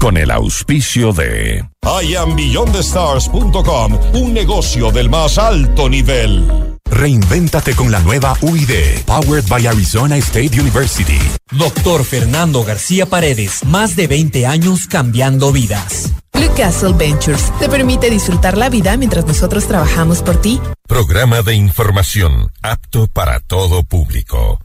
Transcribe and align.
con 0.00 0.16
el 0.16 0.30
auspicio 0.30 1.12
de 1.12 1.68
IamBeyondTheStars.com, 1.84 3.98
un 4.14 4.32
negocio 4.32 4.90
del 4.90 5.10
más 5.10 5.36
alto 5.36 5.90
nivel. 5.90 6.78
Reinvéntate 6.90 7.76
con 7.76 7.92
la 7.92 8.00
nueva 8.00 8.34
UID, 8.40 9.02
powered 9.04 9.46
by 9.48 9.66
Arizona 9.66 10.16
State 10.16 10.58
University. 10.58 11.18
Doctor 11.52 12.02
Fernando 12.04 12.64
García 12.64 13.04
Paredes, 13.06 13.62
más 13.64 13.94
de 13.94 14.06
20 14.06 14.46
años 14.46 14.86
cambiando 14.88 15.52
vidas. 15.52 16.10
Blue 16.32 16.50
Castle 16.56 16.94
Ventures 16.94 17.52
te 17.58 17.68
permite 17.68 18.08
disfrutar 18.10 18.56
la 18.56 18.70
vida 18.70 18.96
mientras 18.96 19.26
nosotros 19.26 19.66
trabajamos 19.66 20.22
por 20.22 20.40
ti. 20.40 20.58
Programa 20.88 21.42
de 21.42 21.54
información 21.54 22.50
apto 22.62 23.06
para 23.06 23.40
todo 23.40 23.82
público. 23.84 24.58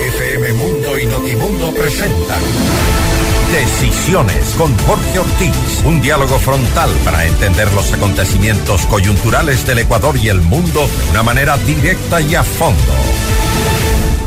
FM 0.00 0.52
Mundo 0.54 0.98
y 0.98 1.06
Notimundo 1.06 1.72
presentan 1.72 2.42
Decisiones 3.52 4.54
con 4.58 4.76
Jorge 4.78 5.20
Ortiz. 5.20 5.82
Un 5.84 6.00
diálogo 6.00 6.38
frontal 6.38 6.90
para 7.04 7.24
entender 7.24 7.72
los 7.74 7.92
acontecimientos 7.92 8.84
coyunturales 8.86 9.64
del 9.66 9.78
Ecuador 9.78 10.16
y 10.16 10.28
el 10.28 10.40
mundo 10.40 10.88
de 11.04 11.10
una 11.12 11.22
manera 11.22 11.56
directa 11.58 12.20
y 12.20 12.34
a 12.34 12.42
fondo. 12.42 12.92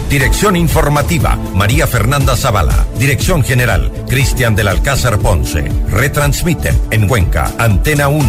Dirección 0.10 0.56
informativa, 0.56 1.38
María 1.54 1.86
Fernanda 1.86 2.36
Zavala. 2.36 2.88
Dirección 2.98 3.44
general, 3.44 3.92
Cristian 4.08 4.56
del 4.56 4.70
Alcázar 4.70 5.20
Ponce. 5.20 5.70
Retransmite 5.90 6.74
en 6.90 7.08
Cuenca, 7.08 7.52
Antena 7.60 8.08
1. 8.08 8.26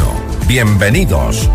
Bienvenidos. 0.47 1.49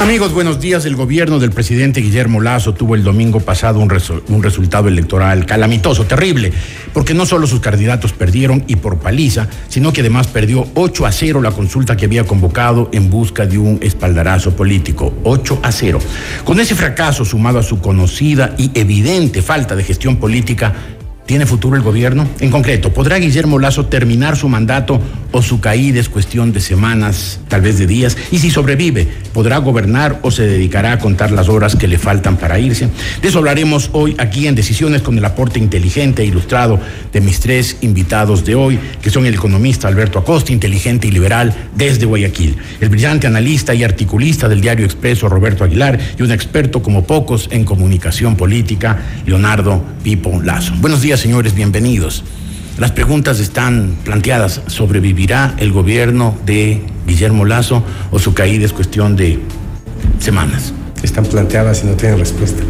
Amigos, 0.00 0.32
buenos 0.32 0.58
días. 0.58 0.86
El 0.86 0.96
gobierno 0.96 1.38
del 1.38 1.50
presidente 1.50 2.00
Guillermo 2.00 2.40
Lazo 2.40 2.72
tuvo 2.72 2.94
el 2.94 3.04
domingo 3.04 3.40
pasado 3.40 3.80
un, 3.80 3.90
resultado 3.90 4.88
electoral 4.88 5.44
calamitoso, 5.44 6.06
terrible, 6.06 6.54
porque 6.94 7.12
no 7.12 7.26
solo 7.26 7.46
sus 7.46 7.60
candidatos 7.60 8.14
perdieron 8.14 8.64
y 8.66 8.76
por 8.76 8.98
paliza, 8.98 9.46
sino 9.68 9.92
que 9.92 10.00
además 10.00 10.26
perdió 10.26 10.66
8 10.72 11.04
a 11.04 11.12
0 11.12 11.42
la 11.42 11.50
consulta 11.50 11.98
que 11.98 12.06
había 12.06 12.24
convocado 12.24 12.88
en 12.94 13.10
busca 13.10 13.44
de 13.44 13.58
un 13.58 13.78
espaldarazo 13.82 14.56
político. 14.56 15.12
8 15.22 15.60
a 15.62 15.70
0. 15.70 15.98
Con 16.44 16.60
ese 16.60 16.74
fracaso 16.74 17.26
sumado 17.26 17.58
a 17.58 17.62
su 17.62 17.82
conocida 17.82 18.54
y 18.56 18.70
evidente 18.72 19.42
falta 19.42 19.76
de 19.76 19.84
gestión 19.84 20.16
política, 20.16 20.72
¿Tiene 21.30 21.46
futuro 21.46 21.76
el 21.76 21.82
gobierno? 21.82 22.26
En 22.40 22.50
concreto, 22.50 22.92
¿podrá 22.92 23.16
Guillermo 23.18 23.60
Lazo 23.60 23.86
terminar 23.86 24.36
su 24.36 24.48
mandato 24.48 25.00
o 25.30 25.42
su 25.42 25.60
caída 25.60 26.00
es 26.00 26.08
cuestión 26.08 26.52
de 26.52 26.60
semanas, 26.60 27.38
tal 27.46 27.60
vez 27.60 27.78
de 27.78 27.86
días? 27.86 28.16
Y 28.32 28.40
si 28.40 28.50
sobrevive, 28.50 29.06
¿podrá 29.32 29.58
gobernar 29.58 30.18
o 30.22 30.30
se 30.30 30.46
dedicará 30.46 30.92
a 30.92 30.98
contar 30.98 31.30
las 31.30 31.48
horas 31.48 31.76
que 31.76 31.88
le 31.88 31.98
faltan 31.98 32.36
para 32.36 32.58
irse? 32.58 32.88
De 33.22 33.28
eso 33.28 33.38
hablaremos 33.38 33.90
hoy 33.92 34.14
aquí 34.18 34.46
en 34.46 34.54
Decisiones 34.54 35.02
con 35.02 35.16
el 35.16 35.24
aporte 35.24 35.58
inteligente 35.58 36.22
e 36.22 36.26
ilustrado 36.26 36.78
de 37.12 37.20
mis 37.20 37.40
tres 37.40 37.76
invitados 37.80 38.44
de 38.44 38.54
hoy, 38.54 38.78
que 39.00 39.10
son 39.10 39.26
el 39.26 39.34
economista 39.34 39.88
Alberto 39.88 40.18
Acosta, 40.18 40.52
inteligente 40.52 41.06
y 41.06 41.10
liberal 41.10 41.54
desde 41.74 42.06
Guayaquil, 42.06 42.56
el 42.80 42.88
brillante 42.88 43.26
analista 43.26 43.74
y 43.74 43.84
articulista 43.84 44.48
del 44.48 44.60
diario 44.60 44.84
Expreso 44.84 45.28
Roberto 45.28 45.64
Aguilar 45.64 45.98
y 46.18 46.22
un 46.22 46.32
experto 46.32 46.82
como 46.82 47.04
pocos 47.04 47.48
en 47.50 47.64
comunicación 47.64 48.36
política, 48.36 48.98
Leonardo 49.26 49.82
Pipo 50.02 50.40
Lazo. 50.42 50.74
Buenos 50.80 51.00
días 51.00 51.20
señores, 51.20 51.54
bienvenidos. 51.54 52.24
Las 52.80 52.92
preguntas 52.92 53.40
están 53.40 53.98
planteadas. 54.04 54.62
¿Sobrevivirá 54.66 55.54
el 55.58 55.70
gobierno 55.70 56.38
de 56.46 56.80
Guillermo 57.06 57.44
Lazo 57.44 57.84
o 58.10 58.18
su 58.18 58.32
caída 58.32 58.64
es 58.64 58.72
cuestión 58.72 59.16
de 59.16 59.38
semanas? 60.18 60.72
Están 61.02 61.26
planteadas 61.26 61.82
y 61.84 61.88
no 61.88 61.92
tienen 61.92 62.18
respuesta. 62.18 62.62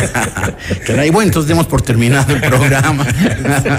Caray, 0.86 1.10
bueno, 1.10 1.28
entonces 1.28 1.46
demos 1.46 1.66
por 1.66 1.82
terminado 1.82 2.34
el 2.34 2.40
programa 2.40 3.06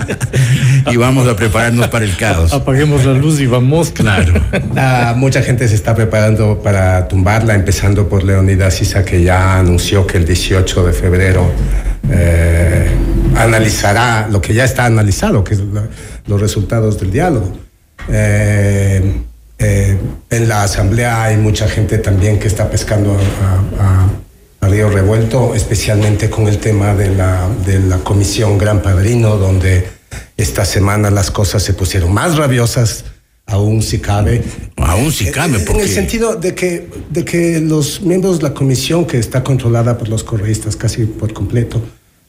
y 0.91 0.97
vamos 0.97 1.28
a 1.28 1.35
prepararnos 1.35 1.88
para 1.88 2.06
el 2.06 2.16
caos. 2.16 2.53
Apaguemos 2.53 3.03
la 3.03 3.13
luz 3.13 3.40
y 3.40 3.47
vamos. 3.47 3.90
Claro. 3.90 4.34
Ah, 4.78 5.13
mucha 5.16 5.41
gente 5.41 5.67
se 5.69 5.75
está 5.75 5.95
preparando 5.95 6.61
para 6.61 7.07
tumbarla, 7.07 7.56
empezando 7.56 8.09
por 8.09 8.23
Leonidas 8.23 8.73
Sisa, 8.75 9.06
que 9.06 9.23
ya 9.23 9.57
anunció 9.57 10.06
que 10.06 10.17
el 10.17 10.25
18 10.25 10.85
de 10.85 10.94
febrero 10.94 11.50
eh, 12.11 12.90
analizará 13.35 14.28
lo 14.29 14.41
que 14.41 14.53
ya 14.53 14.63
está 14.63 14.85
analizado, 14.85 15.44
que 15.44 15.56
es 15.56 15.62
los 16.28 16.41
resultados 16.41 17.00
del 17.00 17.12
diálogo. 17.12 17.51
Eh, 18.09 19.22
eh, 19.57 19.97
en 20.29 20.50
la 20.50 20.63
asamblea 20.63 21.23
hay 21.23 21.38
mucha 21.38 21.68
gente 21.68 21.97
también 21.97 22.40
que 22.40 22.47
está 22.47 22.69
pescando 22.69 23.18
a, 23.79 24.07
Río 24.68 24.90
Revuelto, 24.90 25.53
especialmente 25.53 26.28
con 26.28 26.47
el 26.47 26.57
tema 26.57 26.96
de 26.96 27.13
la, 27.13 27.47
de 27.68 27.79
la 27.79 28.00
comisión 28.00 28.57
Gran 28.57 28.81
Padrino, 28.81 29.38
donde 29.38 29.88
esta 30.38 30.66
semana 30.66 31.12
las 31.12 31.29
cosas 31.29 31.62
se 31.62 31.75
pusieron 31.75 32.12
más 32.12 32.35
rabiosas, 32.35 33.06
aún 33.46 33.84
si 33.84 34.00
cabe. 34.00 34.44
Aún 34.78 35.12
si 35.12 35.29
cabe, 35.29 35.59
porque... 35.59 35.84
En 35.84 35.88
el 35.88 35.94
sentido 35.94 36.35
de 36.35 36.56
que, 36.56 36.90
de 37.12 37.23
que 37.23 37.62
los 37.62 38.02
miembros 38.02 38.40
de 38.40 38.44
la 38.46 38.53
comisión, 38.56 39.06
que 39.06 39.19
está 39.19 39.44
controlada 39.44 40.00
por 40.00 40.09
los 40.09 40.23
correístas 40.23 40.75
casi 40.75 41.06
por 41.06 41.31
completo, 41.31 41.79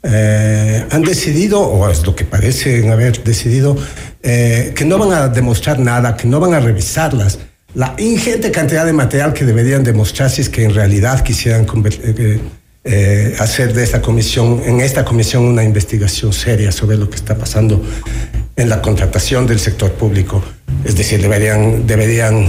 eh, 0.08 0.86
han 0.90 1.02
decidido, 1.02 1.60
o 1.60 1.90
es 1.90 2.06
lo 2.06 2.14
que 2.14 2.24
parecen 2.24 2.92
haber 2.92 3.24
decidido, 3.24 3.76
eh, 4.22 4.72
que 4.76 4.84
no 4.84 4.98
van 4.98 5.12
a 5.12 5.28
demostrar 5.28 5.80
nada, 5.80 6.16
que 6.16 6.28
no 6.28 6.38
van 6.38 6.54
a 6.54 6.60
revisarlas. 6.60 7.40
La 7.74 7.94
ingente 7.98 8.52
cantidad 8.52 8.86
de 8.86 8.92
material 8.92 9.32
que 9.32 9.44
deberían 9.44 9.82
demostrar 9.82 10.30
si 10.30 10.42
es 10.42 10.48
que 10.48 10.62
en 10.64 10.74
realidad 10.74 11.24
quisieran 11.24 11.66
eh, 12.84 13.34
hacer 13.40 13.74
de 13.74 13.82
esta 13.82 14.00
comisión, 14.00 14.62
en 14.64 14.80
esta 14.80 15.04
comisión 15.04 15.44
una 15.44 15.64
investigación 15.64 16.32
seria 16.32 16.70
sobre 16.70 16.96
lo 16.96 17.10
que 17.10 17.16
está 17.16 17.36
pasando 17.36 17.82
en 18.54 18.68
la 18.68 18.80
contratación 18.80 19.44
del 19.46 19.58
sector 19.58 19.90
público. 19.92 20.40
Es 20.84 20.96
decir, 20.96 21.20
deberían, 21.20 21.84
deberían 21.86 22.48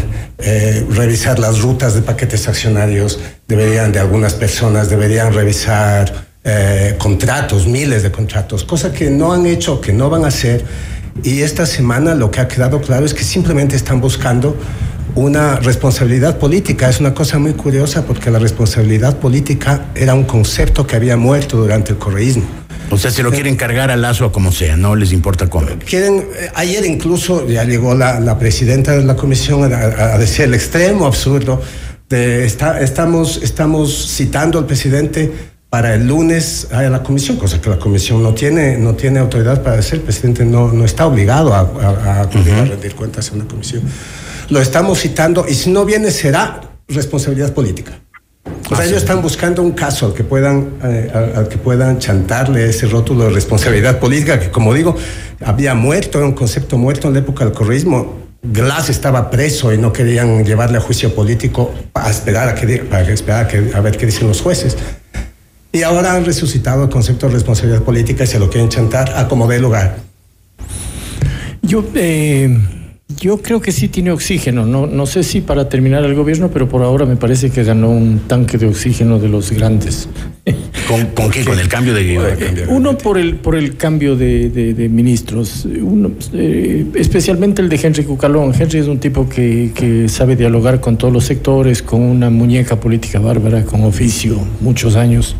revisar 0.91 1.39
las 1.39 1.59
rutas 1.59 1.95
de 1.95 2.03
paquetes 2.03 2.47
accionarios, 2.47 3.19
deberían 3.47 3.91
de 3.91 3.99
algunas 3.99 4.35
personas, 4.35 4.89
deberían 4.89 5.33
revisar 5.33 6.26
eh, 6.49 6.95
contratos, 6.97 7.67
miles 7.67 8.03
de 8.03 8.11
contratos, 8.11 8.63
cosa 8.63 8.93
que 8.93 9.09
no 9.09 9.33
han 9.33 9.45
hecho, 9.45 9.81
que 9.81 9.91
no 9.91 10.09
van 10.09 10.23
a 10.23 10.29
hacer. 10.29 10.63
Y 11.21 11.41
esta 11.41 11.65
semana 11.65 12.15
lo 12.15 12.31
que 12.31 12.39
ha 12.39 12.47
quedado 12.47 12.79
claro 12.79 13.05
es 13.05 13.13
que 13.13 13.25
simplemente 13.25 13.75
están 13.75 13.99
buscando 13.99 14.55
una 15.15 15.57
responsabilidad 15.57 16.37
política. 16.37 16.87
Es 16.87 17.01
una 17.01 17.13
cosa 17.13 17.37
muy 17.37 17.51
curiosa 17.51 18.05
porque 18.05 18.31
la 18.31 18.39
responsabilidad 18.39 19.17
política 19.17 19.87
era 19.93 20.13
un 20.13 20.23
concepto 20.23 20.87
que 20.87 20.95
había 20.95 21.17
muerto 21.17 21.57
durante 21.57 21.91
el 21.91 21.97
correísmo. 21.97 22.45
O 22.91 22.97
sea, 22.97 23.11
se 23.11 23.23
lo 23.23 23.31
quieren 23.31 23.57
cargar 23.57 23.91
al 23.91 24.01
lazo 24.01 24.31
como 24.31 24.53
sea, 24.53 24.77
no 24.77 24.95
les 24.95 25.11
importa 25.11 25.49
cómo. 25.49 25.67
Quieren, 25.85 26.29
eh, 26.33 26.49
ayer 26.55 26.85
incluso 26.85 27.45
ya 27.45 27.65
llegó 27.65 27.93
la, 27.93 28.39
presidenta 28.39 28.95
de 28.95 29.03
la 29.03 29.17
comisión 29.17 29.73
a, 29.73 30.17
decir 30.17 30.45
el 30.45 30.53
extremo 30.53 31.05
absurdo 31.05 31.61
de 32.07 32.45
está, 32.45 32.79
estamos, 32.79 33.41
estamos 33.43 34.15
citando 34.15 34.59
al 34.59 34.65
presidente 34.65 35.56
para 35.69 35.95
el 35.95 36.07
lunes 36.07 36.67
a 36.71 36.83
la 36.83 37.03
comisión, 37.03 37.37
cosa 37.37 37.59
que 37.59 37.69
la 37.69 37.77
comisión 37.77 38.23
no 38.23 38.33
tiene, 38.33 38.77
no 38.77 38.95
tiene 38.95 39.19
autoridad 39.19 39.61
para 39.61 39.79
hacer. 39.79 39.95
El 39.95 40.01
presidente 40.05 40.45
no, 40.45 40.71
no 40.71 40.85
está 40.85 41.05
obligado 41.05 41.53
a, 41.53 41.59
a, 41.59 42.21
a, 42.21 42.23
rendir 42.25 42.95
cuentas 42.95 43.31
a 43.31 43.35
una 43.35 43.45
comisión. 43.45 43.83
Lo 44.49 44.61
estamos 44.61 44.99
citando 44.99 45.45
y 45.47 45.53
si 45.53 45.69
no 45.69 45.83
viene 45.83 46.11
será 46.11 46.61
responsabilidad 46.87 47.53
política. 47.53 47.99
O 48.69 48.75
sea, 48.75 48.85
ellos 48.85 48.97
están 48.97 49.21
buscando 49.21 49.61
un 49.61 49.71
caso 49.71 50.05
al 50.05 50.13
que 50.13 50.23
puedan, 50.23 50.77
eh, 50.83 51.11
al, 51.35 51.47
que 51.49 51.57
puedan 51.57 51.99
chantarle 51.99 52.69
ese 52.69 52.87
rótulo 52.87 53.25
de 53.25 53.31
responsabilidad 53.31 53.99
política, 53.99 54.39
que 54.39 54.49
como 54.49 54.73
digo, 54.73 54.95
había 55.43 55.73
muerto, 55.73 56.17
era 56.17 56.27
un 56.27 56.33
concepto 56.33 56.77
muerto 56.77 57.07
en 57.07 57.13
la 57.13 57.19
época 57.19 57.43
del 57.43 57.53
correísmo. 57.53 58.25
Glass 58.41 58.89
estaba 58.89 59.29
preso 59.29 59.73
y 59.73 59.77
no 59.77 59.91
querían 59.91 60.45
llevarle 60.45 60.77
a 60.77 60.81
juicio 60.81 61.13
político 61.13 61.73
para 61.91 62.09
esperar 62.09 62.49
a, 62.49 62.55
que, 62.55 62.79
para 62.79 63.09
esperar 63.11 63.45
a, 63.45 63.47
que, 63.47 63.71
a 63.73 63.81
ver 63.81 63.97
qué 63.97 64.05
dicen 64.05 64.27
los 64.27 64.41
jueces. 64.41 64.77
Y 65.71 65.83
ahora 65.83 66.13
han 66.13 66.25
resucitado 66.25 66.83
el 66.83 66.89
concepto 66.89 67.27
de 67.27 67.33
responsabilidad 67.33 67.83
política 67.83 68.23
y 68.23 68.27
se 68.27 68.39
lo 68.39 68.49
quieren 68.49 68.69
chantar 68.69 69.13
a 69.15 69.27
como 69.27 69.47
dé 69.47 69.59
lugar. 69.59 69.97
Yo, 71.61 71.83
eh, 71.95 72.57
yo 73.19 73.41
creo 73.41 73.59
que 73.59 73.71
sí 73.71 73.89
tiene 73.89 74.11
oxígeno. 74.11 74.65
No, 74.65 74.87
no 74.87 75.05
sé 75.05 75.23
si 75.23 75.41
para 75.41 75.67
terminar 75.67 76.03
el 76.05 76.15
gobierno, 76.15 76.49
pero 76.49 76.69
por 76.69 76.81
ahora 76.83 77.05
me 77.05 77.17
parece 77.17 77.49
que 77.49 77.63
ganó 77.63 77.89
un 77.89 78.21
tanque 78.27 78.57
de 78.57 78.67
oxígeno 78.67 79.19
de 79.19 79.27
los 79.27 79.51
grandes. 79.51 80.07
¿Con, 80.87 81.29
qué? 81.29 81.43
¿Con 81.43 81.59
el 81.59 81.67
cambio 81.67 81.93
de.? 81.93 82.15
Eh, 82.15 82.65
uno 82.69 82.97
por 82.97 83.17
el, 83.17 83.35
por 83.35 83.55
el 83.55 83.75
cambio 83.75 84.15
de, 84.15 84.87
ministros. 84.89 85.65
Uno, 85.65 86.11
eh, 86.33 86.85
especialmente 86.95 87.61
el 87.61 87.67
de 87.67 87.79
Henry 87.81 88.03
Cucalón. 88.03 88.53
Henry 88.57 88.79
es 88.79 88.87
un 88.87 88.99
tipo 88.99 89.27
que, 89.27 89.71
que 89.75 90.07
sabe 90.07 90.37
dialogar 90.37 90.79
con 90.79 90.97
todos 90.97 91.13
los 91.13 91.25
sectores, 91.25 91.81
con 91.81 92.01
una 92.01 92.29
muñeca 92.29 92.79
política 92.79 93.19
bárbara, 93.19 93.65
con 93.65 93.83
oficio, 93.83 94.39
muchos 94.61 94.95
años. 94.95 95.35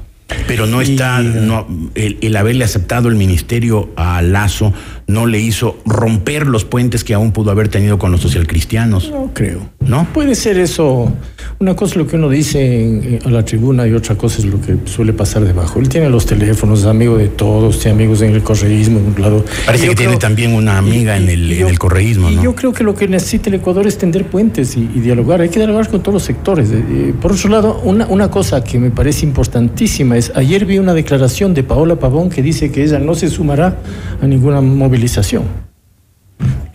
Pero 0.48 0.66
no 0.68 0.82
está, 0.82 1.22
no, 1.22 1.68
el, 1.96 2.36
haberle 2.36 2.66
aceptado 2.66 3.10
el 3.10 3.16
ministerio 3.16 3.90
a 3.96 4.22
Lazo 4.22 4.74
no 5.08 5.26
le 5.26 5.40
hizo 5.40 5.78
romper 5.86 6.48
los 6.48 6.66
puentes 6.66 7.04
que 7.04 7.14
aún 7.14 7.32
pudo 7.32 7.52
haber 7.52 7.70
tenido 7.70 7.98
con 7.98 8.12
los 8.12 8.22
socialcristianos. 8.22 9.10
No 9.10 9.32
creo. 9.34 9.70
¿No? 9.88 10.08
Puede 10.14 10.36
ser 10.36 10.58
eso. 10.58 11.12
Una 11.60 11.76
cosa 11.76 11.94
es 11.94 11.98
lo 11.98 12.08
que 12.08 12.18
uno 12.18 12.30
dice 12.30 12.84
en, 12.84 13.20
a 13.26 13.30
la 13.30 13.44
tribuna 13.44 13.88
y 13.88 13.94
otra 13.94 14.16
cosa 14.16 14.40
es 14.40 14.46
lo 14.46 14.62
que 14.62 14.78
suele 14.86 15.14
pasar 15.14 15.44
debajo. 15.44 15.80
Él 15.80 15.90
tiene 15.90 16.10
los 16.10 16.26
teléfonos, 16.26 16.82
es 16.82 16.86
amigo 16.86 17.18
de 17.18 17.30
todos, 17.30 17.80
tiene 17.80 17.96
amigos 17.96 18.22
en 18.22 18.36
el 18.36 18.44
correísmo, 18.44 19.00
en 19.00 19.06
un 19.08 19.22
lado. 19.22 19.46
Parece 19.66 19.90
que 19.90 19.96
tiene 19.96 20.18
también 20.18 20.54
una 20.54 20.78
amiga 20.78 21.18
en 21.18 21.30
el, 21.30 21.52
en 21.52 21.68
el 21.68 21.80
correísmo, 21.80 22.30
¿no? 22.30 22.44
yo 22.44 22.54
creo 22.54 22.74
que 22.74 22.84
lo 22.84 22.94
que 22.94 23.08
necesita 23.08 23.50
el 23.50 23.56
Ecuador 23.56 23.88
es 23.88 23.98
tender 23.98 24.26
puentes 24.26 24.78
y, 24.78 24.86
dialogar. 24.86 25.42
Hay 25.42 25.50
que 25.50 25.60
dialogar 25.60 25.90
con 25.90 26.02
todos 26.02 26.16
los 26.16 26.24
sectores. 26.24 26.70
Eh, 26.72 27.14
por 27.20 27.32
otro 27.32 27.50
lado, 27.50 27.82
una, 27.84 28.06
una 28.08 28.30
cosa 28.30 28.64
que 28.64 28.78
me 28.80 28.92
parece 28.92 29.26
importantísima 29.26 30.18
es, 30.18 30.32
ayer 30.36 30.66
vi 30.66 30.78
una 30.80 30.94
declaración 30.94 31.54
de 31.54 31.64
Paola 31.64 31.96
Pavón 31.96 32.30
que 32.30 32.42
dice 32.42 32.72
que 32.72 32.84
ella 32.84 33.00
no 33.00 33.16
se 33.16 33.30
sumará 33.30 33.78
a 34.22 34.28
ninguna 34.28 34.62
movilización. 34.62 35.68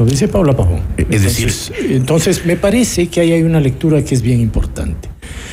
Lo 0.03 0.11
dice 0.11 0.27
Paula 0.27 0.57
Pavón. 0.57 0.81
Es 0.97 1.23
decir, 1.23 1.53
entonces 1.91 2.45
me 2.45 2.57
parece 2.57 3.07
que 3.07 3.21
ahí 3.21 3.31
hay 3.31 3.43
una 3.45 3.61
lectura 3.61 4.03
que 4.03 4.17
es 4.17 4.23
bien 4.23 4.41
importante. 4.41 5.09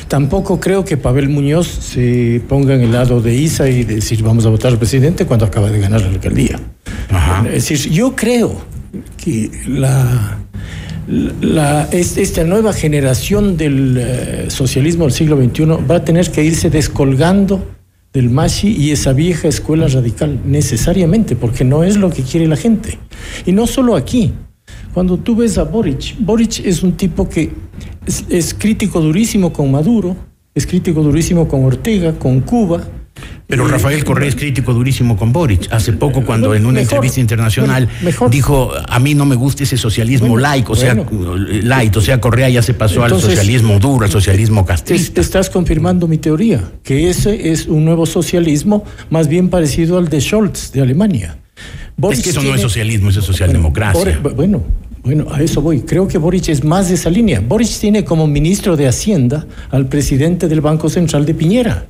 Tampoco 0.08 0.58
creo 0.58 0.84
que 0.84 0.96
Pavel 0.96 1.28
Muñoz 1.28 1.68
se 1.68 2.42
ponga 2.48 2.74
en 2.74 2.80
el 2.80 2.90
lado 2.90 3.20
de 3.20 3.32
Isa 3.32 3.68
y 3.68 3.84
decir 3.84 4.24
vamos 4.24 4.44
a 4.46 4.48
votar 4.48 4.72
al 4.72 4.78
presidente 4.78 5.24
cuando 5.24 5.46
acaba 5.46 5.70
de 5.70 5.78
ganar 5.78 6.00
la 6.00 6.08
alcaldía. 6.08 6.58
Es 7.46 7.68
decir, 7.68 7.92
yo 7.92 8.16
creo 8.16 8.60
que 9.22 9.52
la, 9.68 10.38
la, 11.06 11.88
esta 11.92 12.42
nueva 12.42 12.72
generación 12.72 13.56
del 13.56 13.96
eh, 14.00 14.44
socialismo 14.48 15.04
del 15.04 15.12
siglo 15.12 15.36
XXI 15.36 15.64
va 15.88 15.96
a 15.96 16.04
tener 16.04 16.28
que 16.32 16.42
irse 16.42 16.70
descolgando 16.70 17.64
del 18.12 18.30
Mashi 18.30 18.68
y 18.68 18.90
esa 18.90 19.12
vieja 19.12 19.48
escuela 19.48 19.86
radical, 19.86 20.40
necesariamente, 20.44 21.36
porque 21.36 21.64
no 21.64 21.84
es 21.84 21.96
lo 21.96 22.10
que 22.10 22.22
quiere 22.22 22.46
la 22.48 22.56
gente. 22.56 22.98
Y 23.46 23.52
no 23.52 23.66
solo 23.66 23.96
aquí. 23.96 24.32
Cuando 24.92 25.18
tú 25.18 25.36
ves 25.36 25.58
a 25.58 25.64
Boric, 25.64 26.16
Boric 26.18 26.64
es 26.64 26.82
un 26.82 26.92
tipo 26.92 27.28
que 27.28 27.52
es 28.28 28.54
crítico 28.54 29.00
durísimo 29.00 29.52
con 29.52 29.70
Maduro, 29.70 30.16
es 30.54 30.66
crítico 30.66 31.02
durísimo 31.02 31.46
con 31.46 31.64
Ortega, 31.64 32.18
con 32.18 32.40
Cuba, 32.40 32.82
pero 33.50 33.66
Rafael 33.66 34.04
Correa 34.04 34.28
es 34.28 34.36
crítico 34.36 34.72
durísimo 34.72 35.16
con 35.16 35.32
Boric. 35.32 35.72
Hace 35.72 35.92
poco, 35.92 36.24
cuando 36.24 36.54
en 36.54 36.64
una 36.66 36.80
entrevista 36.80 37.20
internacional 37.20 37.88
dijo, 38.30 38.70
a 38.88 38.98
mí 39.00 39.14
no 39.14 39.26
me 39.26 39.34
gusta 39.34 39.64
ese 39.64 39.76
socialismo 39.76 40.38
laico, 40.38 40.72
o 40.72 40.76
sea, 40.76 40.94
light, 40.94 41.96
o 41.96 42.00
sea, 42.00 42.20
Correa 42.20 42.48
ya 42.48 42.62
se 42.62 42.74
pasó 42.74 43.02
al 43.02 43.10
socialismo 43.20 43.78
duro, 43.78 44.04
al 44.04 44.10
socialismo 44.10 44.64
castrista. 44.64 45.20
Estás 45.20 45.50
confirmando 45.50 46.06
mi 46.06 46.18
teoría, 46.18 46.62
que 46.84 47.10
ese 47.10 47.50
es 47.50 47.66
un 47.66 47.84
nuevo 47.84 48.06
socialismo 48.06 48.84
más 49.10 49.26
bien 49.26 49.48
parecido 49.48 49.98
al 49.98 50.08
de 50.08 50.20
Scholz 50.20 50.70
de 50.72 50.82
Alemania. 50.82 51.36
es 52.10 52.22
que 52.22 52.30
eso 52.30 52.42
no 52.42 52.54
es 52.54 52.60
socialismo, 52.60 53.10
eso 53.10 53.20
es 53.20 53.26
socialdemocracia. 53.26 54.20
Bueno, 54.34 54.62
bueno, 55.02 55.26
a 55.32 55.42
eso 55.42 55.60
voy. 55.60 55.80
Creo 55.80 56.06
que 56.06 56.18
Boric 56.18 56.50
es 56.50 56.62
más 56.62 56.88
de 56.88 56.94
esa 56.94 57.10
línea. 57.10 57.40
Boric 57.40 57.70
tiene 57.80 58.04
como 58.04 58.26
ministro 58.26 58.76
de 58.76 58.86
Hacienda 58.86 59.46
al 59.70 59.86
presidente 59.86 60.46
del 60.46 60.60
Banco 60.60 60.88
Central 60.88 61.24
de 61.24 61.34
Piñera 61.34 61.86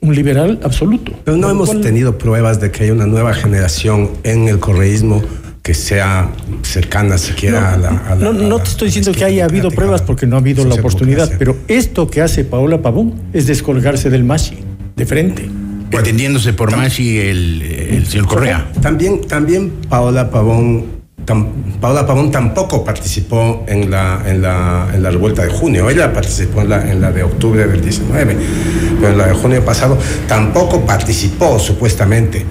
un 0.00 0.14
liberal 0.14 0.60
absoluto. 0.62 1.12
Pero 1.24 1.36
no 1.36 1.50
hemos 1.50 1.80
tenido 1.80 2.16
pruebas 2.18 2.60
de 2.60 2.70
que 2.70 2.84
haya 2.84 2.92
una 2.92 3.06
nueva 3.06 3.34
generación 3.34 4.10
en 4.22 4.48
el 4.48 4.58
correísmo 4.58 5.22
que 5.62 5.74
sea 5.74 6.30
cercana 6.62 7.18
siquiera 7.18 7.76
no, 7.76 8.00
a 8.06 8.14
la... 8.14 8.14
no, 8.16 8.32
no 8.32 8.58
te 8.60 8.70
estoy 8.70 8.88
diciendo 8.88 9.12
que 9.12 9.24
haya 9.24 9.44
habido 9.44 9.70
pruebas 9.70 10.00
porque 10.00 10.26
no 10.26 10.36
ha 10.36 10.38
habido 10.38 10.64
la 10.64 10.74
oportunidad, 10.74 11.30
pero 11.38 11.56
esto 11.68 12.08
que 12.08 12.22
hace 12.22 12.44
Paola 12.44 12.80
Pavón 12.80 13.14
es 13.34 13.46
descolgarse 13.46 14.08
del 14.08 14.24
Mashi, 14.24 14.58
de 14.96 15.06
frente. 15.06 15.48
Entendiéndose 15.90 16.54
por 16.54 16.74
Mashi 16.74 17.18
el, 17.18 17.62
el 17.62 18.06
señor 18.06 18.26
Correa. 18.26 18.72
También, 18.80 19.20
también 19.26 19.70
Paola 19.88 20.30
Pavón 20.30 20.99
Paola 21.80 22.06
Pavón 22.06 22.30
tampoco 22.30 22.84
participó 22.84 23.64
en 23.66 23.90
la, 23.90 24.22
en, 24.26 24.42
la, 24.42 24.88
en 24.92 25.02
la 25.02 25.10
revuelta 25.10 25.42
de 25.42 25.50
junio, 25.50 25.88
ella 25.88 26.12
participó 26.12 26.62
en 26.62 26.68
la, 26.68 26.90
en 26.90 27.00
la 27.00 27.10
de 27.12 27.22
octubre 27.22 27.66
del 27.66 27.80
19, 27.80 28.36
pero 29.00 29.12
en 29.12 29.18
la 29.18 29.26
de 29.26 29.34
junio 29.34 29.64
pasado 29.64 29.98
tampoco 30.26 30.84
participó 30.84 31.58
supuestamente. 31.58 32.44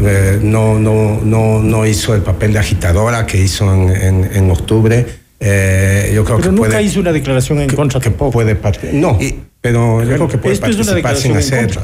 Eh, 0.00 0.40
no, 0.42 0.78
no, 0.78 1.20
no, 1.22 1.62
no 1.62 1.86
hizo 1.86 2.14
el 2.14 2.22
papel 2.22 2.52
de 2.52 2.58
agitadora 2.58 3.26
que 3.26 3.40
hizo 3.40 3.72
en, 3.72 4.28
en, 4.32 4.50
octubre. 4.50 5.06
Eh, 5.38 6.12
yo 6.14 6.24
creo 6.24 6.38
pero 6.38 6.50
que 6.50 6.56
nunca 6.56 6.82
hizo 6.82 7.00
una 7.00 7.12
declaración 7.12 7.60
en 7.60 7.70
contra 7.70 8.00
que 8.00 8.10
tampoco. 8.10 8.32
Puede 8.32 8.58
no, 8.92 9.18
pero 9.60 10.02
yo 10.02 10.14
creo 10.14 10.28
que 10.28 10.38
puede 10.38 10.56
participar 10.56 11.16
sin 11.16 11.36
hacer. 11.36 11.78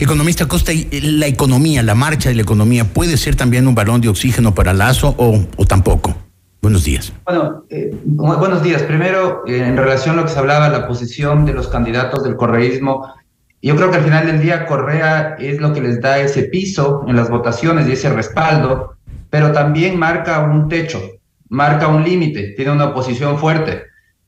Economista 0.00 0.46
Costa, 0.46 0.72
¿la 0.90 1.26
economía, 1.26 1.82
la 1.82 1.94
marcha 1.94 2.28
de 2.28 2.34
la 2.34 2.42
economía 2.42 2.84
puede 2.84 3.16
ser 3.16 3.36
también 3.36 3.66
un 3.66 3.74
balón 3.74 4.00
de 4.00 4.08
oxígeno 4.08 4.54
para 4.54 4.72
Lazo 4.72 5.14
o, 5.16 5.44
o 5.56 5.64
tampoco? 5.64 6.14
Buenos 6.60 6.84
días. 6.84 7.12
Bueno, 7.24 7.64
eh, 7.70 7.90
buenos 8.04 8.62
días. 8.62 8.82
Primero, 8.82 9.42
eh, 9.46 9.58
en 9.58 9.76
relación 9.76 10.14
a 10.14 10.20
lo 10.20 10.26
que 10.26 10.32
se 10.32 10.38
hablaba, 10.38 10.68
la 10.68 10.86
posición 10.86 11.44
de 11.44 11.52
los 11.52 11.68
candidatos 11.68 12.22
del 12.22 12.36
correísmo, 12.36 13.12
yo 13.60 13.76
creo 13.76 13.90
que 13.90 13.96
al 13.98 14.04
final 14.04 14.26
del 14.26 14.40
día 14.40 14.66
Correa 14.66 15.36
es 15.38 15.60
lo 15.60 15.72
que 15.72 15.80
les 15.80 16.00
da 16.00 16.18
ese 16.18 16.44
piso 16.44 17.04
en 17.08 17.16
las 17.16 17.30
votaciones 17.30 17.88
y 17.88 17.92
ese 17.92 18.10
respaldo, 18.10 18.96
pero 19.30 19.52
también 19.52 19.98
marca 19.98 20.40
un 20.40 20.68
techo, 20.68 21.00
marca 21.48 21.88
un 21.88 22.02
límite, 22.04 22.54
tiene 22.56 22.72
una 22.72 22.86
oposición 22.86 23.38
fuerte. 23.38 23.84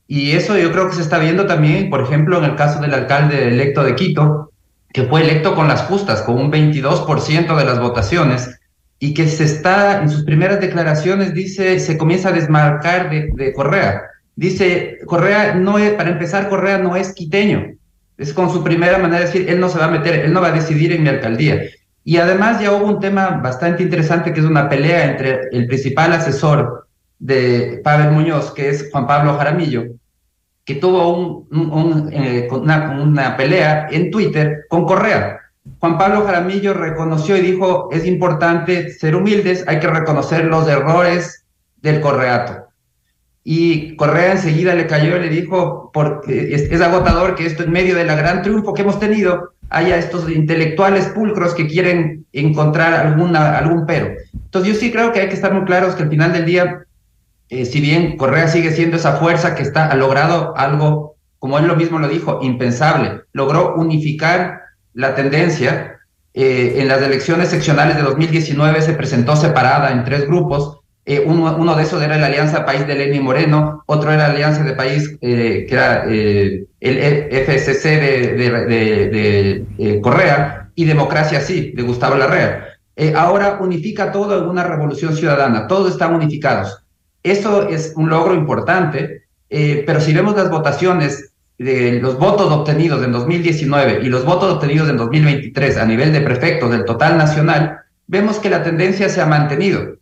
Y 0.07 0.31
eso 0.31 0.57
yo 0.57 0.71
creo 0.71 0.89
que 0.89 0.95
se 0.95 1.01
está 1.01 1.19
viendo 1.19 1.45
también, 1.45 1.89
por 1.89 2.01
ejemplo, 2.01 2.37
en 2.37 2.45
el 2.45 2.55
caso 2.55 2.79
del 2.79 2.93
alcalde 2.93 3.47
electo 3.47 3.83
de 3.83 3.95
Quito, 3.95 4.51
que 4.95 5.03
fue 5.03 5.23
electo 5.23 5.55
con 5.55 5.67
las 5.67 5.81
justas, 5.81 6.21
con 6.21 6.37
un 6.37 6.49
22% 6.49 7.57
de 7.57 7.65
las 7.65 7.81
votaciones, 7.81 8.61
y 8.97 9.13
que 9.13 9.27
se 9.27 9.43
está, 9.43 10.01
en 10.01 10.09
sus 10.09 10.23
primeras 10.23 10.61
declaraciones, 10.61 11.33
dice, 11.33 11.81
se 11.81 11.97
comienza 11.97 12.29
a 12.29 12.31
desmarcar 12.31 13.09
de, 13.09 13.51
Correa. 13.53 14.03
Dice, 14.37 14.99
Correa 15.05 15.53
no 15.53 15.77
es, 15.79 15.91
para 15.95 16.11
empezar, 16.11 16.47
Correa 16.47 16.77
no 16.77 16.95
es 16.95 17.13
quiteño. 17.13 17.73
Es 18.17 18.33
con 18.33 18.49
su 18.49 18.63
primera 18.63 18.97
manera 18.97 19.19
de 19.19 19.25
decir, 19.25 19.49
él 19.49 19.59
no 19.59 19.67
se 19.67 19.79
va 19.79 19.85
a 19.87 19.91
meter, 19.91 20.23
él 20.23 20.31
no 20.31 20.39
va 20.39 20.47
a 20.47 20.53
decidir 20.53 20.93
en 20.93 21.03
mi 21.03 21.09
alcaldía. 21.09 21.63
Y 22.05 22.15
además 22.15 22.61
ya 22.61 22.71
hubo 22.71 22.85
un 22.85 23.01
tema 23.01 23.41
bastante 23.43 23.83
interesante 23.83 24.31
que 24.31 24.39
es 24.39 24.45
una 24.45 24.69
pelea 24.69 25.11
entre 25.11 25.41
el 25.51 25.67
principal 25.67 26.13
asesor 26.13 26.87
de 27.19 27.81
Pavel 27.83 28.11
Muñoz, 28.11 28.53
que 28.53 28.69
es 28.69 28.89
Juan 28.93 29.07
Pablo 29.07 29.37
Jaramillo, 29.37 29.87
que 30.65 30.75
tuvo 30.75 31.47
eh, 32.11 32.47
una, 32.51 33.37
pelea 33.37 33.87
en 33.91 34.09
Twitter 34.09 34.65
con 34.67 34.85
Correa. 34.85 35.39
Juan 35.79 35.97
Pablo 35.97 36.25
Jaramillo 36.25 36.73
reconoció 36.73 37.37
y 37.37 37.41
dijo, 37.41 37.89
es 37.91 38.05
importante 38.05 38.91
ser 38.91 39.15
humildes, 39.15 39.63
hay 39.67 39.79
que 39.79 39.87
reconocer 39.87 40.45
los 40.45 40.67
errores 40.67 41.45
del 41.81 42.01
correato. 42.01 42.65
Y 43.43 43.95
Correa 43.95 44.31
enseguida 44.31 44.73
le 44.73 44.87
cayó 44.87 45.17
y 45.17 45.19
le 45.19 45.29
dijo, 45.29 45.91
porque 45.93 46.55
es, 46.55 46.81
agotador 46.81 47.35
que 47.35 47.45
esto 47.45 47.63
en 47.63 47.71
medio 47.71 47.95
de 47.95 48.05
la 48.05 48.15
gran 48.15 48.41
triunfo 48.41 48.73
que 48.73 48.81
hemos 48.81 48.99
tenido, 48.99 49.51
haya 49.69 49.97
estos 49.97 50.29
intelectuales 50.31 51.05
pulcros 51.07 51.53
que 51.53 51.67
quieren 51.67 52.25
encontrar 52.33 52.93
alguna, 52.93 53.55
algún 53.57 53.85
pero. 53.85 54.15
Entonces 54.33 54.73
yo 54.73 54.79
sí 54.79 54.91
creo 54.91 55.11
que 55.11 55.21
hay 55.21 55.27
que 55.27 55.35
estar 55.35 55.53
muy 55.53 55.65
claros 55.65 55.93
que 55.93 56.03
al 56.03 56.09
final 56.09 56.33
del 56.33 56.45
día 56.45 56.85
eh, 57.49 57.65
si 57.65 57.79
bien 57.79 58.17
Correa 58.17 58.47
sigue 58.47 58.71
siendo 58.71 58.97
esa 58.97 59.13
fuerza 59.17 59.55
que 59.55 59.63
está, 59.63 59.87
ha 59.87 59.95
logrado 59.95 60.55
algo, 60.57 61.15
como 61.39 61.59
él 61.59 61.67
lo 61.67 61.75
mismo 61.75 61.99
lo 61.99 62.07
dijo, 62.07 62.39
impensable, 62.41 63.21
logró 63.33 63.75
unificar 63.75 64.61
la 64.93 65.13
tendencia. 65.15 65.91
Eh, 66.33 66.81
en 66.81 66.87
las 66.89 67.01
elecciones 67.01 67.49
seccionales 67.49 67.95
de 67.95 68.01
2019 68.01 68.81
se 68.81 68.93
presentó 68.93 69.35
separada 69.35 69.91
en 69.91 70.03
tres 70.03 70.27
grupos. 70.27 70.79
Eh, 71.05 71.23
uno, 71.25 71.75
de 71.75 71.83
esos 71.83 72.01
era 72.01 72.17
la 72.17 72.25
Alianza 72.27 72.65
País 72.65 72.87
de 72.87 72.95
Lenin 72.95 73.23
Moreno, 73.23 73.83
otro 73.85 74.11
era 74.11 74.27
la 74.27 74.33
Alianza 74.33 74.63
de 74.63 74.73
País, 74.73 75.17
que 75.21 75.67
era 75.69 76.03
el 76.03 76.67
FSC 76.81 77.89
de, 77.89 79.65
de 79.77 80.01
Correa, 80.01 80.71
y 80.73 80.85
Democracia 80.85 81.41
Sí, 81.41 81.73
de 81.75 81.83
Gustavo 81.83 82.15
Larrea. 82.15 82.65
ahora 83.15 83.59
unifica 83.61 84.11
todo 84.11 84.39
en 84.39 84.49
una 84.49 84.63
revolución 84.63 85.15
ciudadana, 85.15 85.67
todos 85.67 85.91
están 85.91 86.15
unificados. 86.15 86.84
Eso 87.25 87.67
es 87.69 87.93
un 87.95 88.11
logro 88.11 88.35
importante, 88.35 89.23
eh, 89.49 89.83
pero 89.87 89.99
si 89.99 90.13
vemos 90.13 90.35
las 90.35 90.51
votaciones 90.51 91.33
de 91.57 91.99
los 91.99 92.19
votos 92.19 92.51
obtenidos 92.51 93.03
en 93.03 93.11
2019 93.11 94.01
y 94.03 94.09
los 94.09 94.25
votos 94.25 94.53
obtenidos 94.53 94.89
en 94.89 94.97
2023 94.97 95.77
a 95.77 95.85
nivel 95.85 96.13
de 96.13 96.21
prefectos 96.21 96.69
del 96.69 96.85
total 96.85 97.17
nacional, 97.17 97.79
vemos 98.05 98.37
que 98.37 98.51
la 98.51 98.61
tendencia 98.61 99.09
se 99.09 99.21
ha 99.21 99.25
mantenido. 99.25 99.95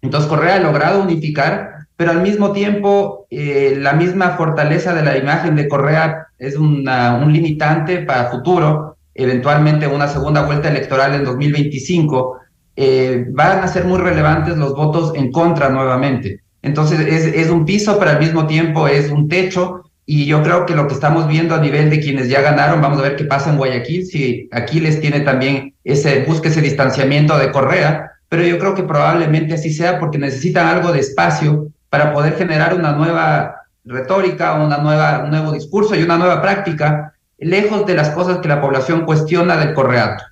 Entonces 0.00 0.26
Correa 0.26 0.54
ha 0.54 0.60
logrado 0.60 1.02
unificar, 1.02 1.86
pero 1.98 2.12
al 2.12 2.22
mismo 2.22 2.52
tiempo 2.52 3.26
eh, 3.28 3.76
la 3.78 3.92
misma 3.92 4.30
fortaleza 4.38 4.94
de 4.94 5.04
la 5.04 5.18
imagen 5.18 5.56
de 5.56 5.68
Correa 5.68 6.28
es 6.38 6.56
un 6.56 6.86
limitante 7.30 7.98
para 7.98 8.30
futuro, 8.30 8.96
eventualmente 9.14 9.86
una 9.86 10.08
segunda 10.08 10.46
vuelta 10.46 10.70
electoral 10.70 11.12
en 11.12 11.24
2025, 11.24 12.38
eh, 12.74 13.26
van 13.28 13.58
a 13.58 13.68
ser 13.68 13.84
muy 13.84 13.98
relevantes 13.98 14.56
los 14.56 14.74
votos 14.74 15.12
en 15.14 15.30
contra 15.30 15.68
nuevamente. 15.68 16.40
Entonces 16.62 17.00
es, 17.34 17.50
un 17.50 17.64
piso, 17.64 17.98
pero 17.98 18.12
al 18.12 18.18
mismo 18.18 18.46
tiempo 18.46 18.86
es 18.88 19.10
un 19.10 19.28
techo. 19.28 19.84
Y 20.06 20.26
yo 20.26 20.42
creo 20.42 20.66
que 20.66 20.74
lo 20.74 20.88
que 20.88 20.94
estamos 20.94 21.28
viendo 21.28 21.54
a 21.54 21.60
nivel 21.60 21.88
de 21.88 22.00
quienes 22.00 22.28
ya 22.28 22.40
ganaron, 22.40 22.80
vamos 22.80 22.98
a 22.98 23.02
ver 23.02 23.16
qué 23.16 23.24
pasa 23.24 23.50
en 23.50 23.58
Guayaquil, 23.58 24.06
si 24.06 24.48
Aquiles 24.50 25.00
tiene 25.00 25.20
también 25.20 25.74
ese, 25.84 26.24
busque 26.24 26.48
ese 26.48 26.60
distanciamiento 26.60 27.38
de 27.38 27.52
Correa, 27.52 28.10
pero 28.28 28.42
yo 28.42 28.58
creo 28.58 28.74
que 28.74 28.82
probablemente 28.82 29.54
así 29.54 29.72
sea 29.72 30.00
porque 30.00 30.18
necesitan 30.18 30.66
algo 30.66 30.92
de 30.92 31.00
espacio 31.00 31.68
para 31.90 32.12
poder 32.12 32.36
generar 32.36 32.74
una 32.74 32.92
nueva 32.92 33.54
retórica, 33.84 34.54
una 34.54 34.78
nueva, 34.78 35.24
un 35.24 35.30
nuevo 35.30 35.52
discurso 35.52 35.94
y 35.94 36.02
una 36.02 36.18
nueva 36.18 36.42
práctica, 36.42 37.14
lejos 37.38 37.86
de 37.86 37.94
las 37.94 38.10
cosas 38.10 38.38
que 38.38 38.48
la 38.48 38.60
población 38.60 39.04
cuestiona 39.04 39.56
del 39.56 39.74
correato. 39.74 40.24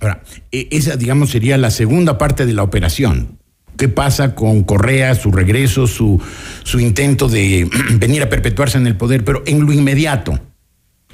Ahora, 0.00 0.20
e, 0.50 0.68
esa, 0.70 0.96
digamos, 0.96 1.30
sería 1.30 1.56
la 1.58 1.70
segunda 1.70 2.18
parte 2.18 2.44
de 2.44 2.52
la 2.52 2.62
operación. 2.62 3.38
¿Qué 3.76 3.88
pasa 3.88 4.34
con 4.34 4.64
Correa, 4.64 5.14
su 5.14 5.32
regreso, 5.32 5.86
su, 5.86 6.20
su 6.62 6.80
intento 6.80 7.28
de 7.28 7.68
venir 7.94 8.22
a 8.22 8.28
perpetuarse 8.28 8.78
en 8.78 8.86
el 8.86 8.96
poder? 8.96 9.24
Pero 9.24 9.42
en 9.46 9.64
lo 9.64 9.72
inmediato, 9.72 10.38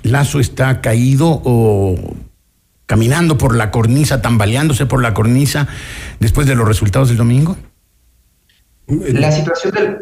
¿Lazo 0.02 0.40
está 0.40 0.80
caído 0.80 1.40
o 1.44 1.96
caminando 2.86 3.36
por 3.36 3.54
la 3.54 3.70
cornisa, 3.70 4.22
tambaleándose 4.22 4.86
por 4.86 5.02
la 5.02 5.12
cornisa 5.12 5.68
después 6.20 6.46
de 6.46 6.54
los 6.54 6.66
resultados 6.66 7.08
del 7.08 7.18
domingo? 7.18 7.56
La 8.86 9.30
situación 9.32 9.74
del, 9.74 9.98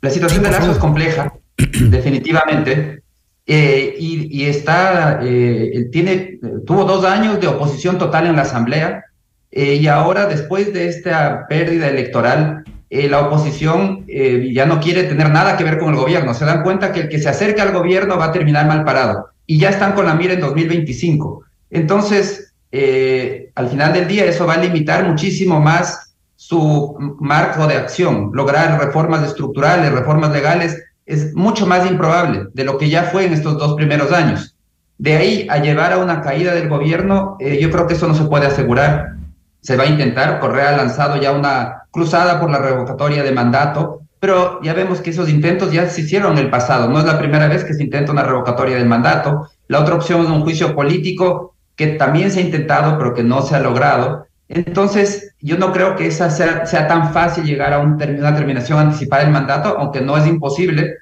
la 0.00 0.10
situación 0.10 0.42
de 0.42 0.50
Lazo 0.50 0.72
es 0.72 0.78
compleja, 0.78 1.32
definitivamente. 1.56 3.02
Eh, 3.44 3.96
y, 3.98 4.44
está, 4.44 5.20
eh, 5.22 5.88
tiene, 5.90 6.38
tuvo 6.64 6.84
dos 6.84 7.04
años 7.04 7.40
de 7.40 7.48
oposición 7.48 7.98
total 7.98 8.26
en 8.26 8.36
la 8.36 8.42
Asamblea 8.42 9.04
eh, 9.52 9.74
y 9.74 9.86
ahora, 9.86 10.26
después 10.26 10.72
de 10.72 10.88
esta 10.88 11.46
pérdida 11.48 11.88
electoral, 11.88 12.64
la 12.90 13.20
oposición 13.20 14.04
ya 14.06 14.66
no 14.66 14.78
quiere 14.78 15.04
tener 15.04 15.30
nada 15.30 15.56
que 15.56 15.64
ver 15.64 15.78
con 15.78 15.94
el 15.94 15.96
gobierno. 15.96 16.34
Se 16.34 16.44
dan 16.44 16.62
cuenta 16.62 16.92
que 16.92 17.00
el 17.00 17.08
que 17.08 17.18
se 17.18 17.30
acerca 17.30 17.62
al 17.62 17.72
gobierno 17.72 18.18
va 18.18 18.26
a 18.26 18.32
terminar 18.32 18.66
mal 18.66 18.84
parado 18.84 19.28
y 19.46 19.58
ya 19.58 19.70
están 19.70 19.92
con 19.92 20.04
la 20.04 20.14
mira 20.14 20.34
en 20.34 20.40
2025. 20.40 21.42
Entonces, 21.70 22.52
al 22.70 23.68
final 23.70 23.94
del 23.94 24.06
día, 24.06 24.26
eso 24.26 24.46
va 24.46 24.54
a 24.54 24.58
limitar 24.58 25.08
muchísimo 25.08 25.58
más 25.58 26.12
su 26.36 26.96
marco 27.18 27.66
de 27.66 27.76
acción, 27.76 28.30
lograr 28.34 28.78
reformas 28.78 29.22
estructurales, 29.22 29.90
reformas 29.90 30.32
legales 30.32 30.76
es 31.06 31.34
mucho 31.34 31.66
más 31.66 31.88
improbable 31.90 32.46
de 32.52 32.64
lo 32.64 32.78
que 32.78 32.88
ya 32.88 33.04
fue 33.04 33.26
en 33.26 33.32
estos 33.32 33.58
dos 33.58 33.74
primeros 33.74 34.12
años. 34.12 34.56
De 34.98 35.16
ahí 35.16 35.46
a 35.50 35.58
llevar 35.58 35.92
a 35.92 35.98
una 35.98 36.20
caída 36.20 36.54
del 36.54 36.68
gobierno, 36.68 37.36
eh, 37.40 37.58
yo 37.60 37.70
creo 37.70 37.86
que 37.86 37.94
eso 37.94 38.06
no 38.06 38.14
se 38.14 38.24
puede 38.24 38.46
asegurar. 38.46 39.16
Se 39.62 39.76
va 39.76 39.84
a 39.84 39.86
intentar, 39.86 40.40
Correa 40.40 40.70
ha 40.70 40.76
lanzado 40.76 41.16
ya 41.16 41.32
una 41.32 41.84
cruzada 41.90 42.40
por 42.40 42.50
la 42.50 42.58
revocatoria 42.58 43.22
de 43.22 43.32
mandato, 43.32 44.02
pero 44.20 44.60
ya 44.62 44.74
vemos 44.74 45.00
que 45.00 45.10
esos 45.10 45.28
intentos 45.28 45.72
ya 45.72 45.88
se 45.88 46.02
hicieron 46.02 46.32
en 46.32 46.44
el 46.44 46.50
pasado. 46.50 46.88
No 46.88 46.98
es 46.98 47.04
la 47.04 47.18
primera 47.18 47.48
vez 47.48 47.64
que 47.64 47.74
se 47.74 47.82
intenta 47.82 48.12
una 48.12 48.22
revocatoria 48.22 48.76
del 48.76 48.86
mandato. 48.86 49.48
La 49.68 49.80
otra 49.80 49.94
opción 49.94 50.22
es 50.22 50.28
un 50.28 50.42
juicio 50.42 50.74
político 50.74 51.54
que 51.76 51.88
también 51.88 52.30
se 52.30 52.40
ha 52.40 52.42
intentado, 52.42 52.98
pero 52.98 53.14
que 53.14 53.22
no 53.22 53.42
se 53.42 53.56
ha 53.56 53.60
logrado. 53.60 54.26
Entonces, 54.48 55.34
yo 55.40 55.56
no 55.58 55.72
creo 55.72 55.96
que 55.96 56.06
esa 56.06 56.28
sea, 56.30 56.86
tan 56.86 57.12
fácil 57.12 57.44
llegar 57.44 57.72
a 57.72 57.78
un 57.78 57.94
una 57.94 58.34
terminación 58.36 58.78
anticipada 58.78 59.24
del 59.24 59.32
mandato, 59.32 59.76
aunque 59.78 60.00
no 60.00 60.16
es 60.16 60.26
imposible, 60.26 60.94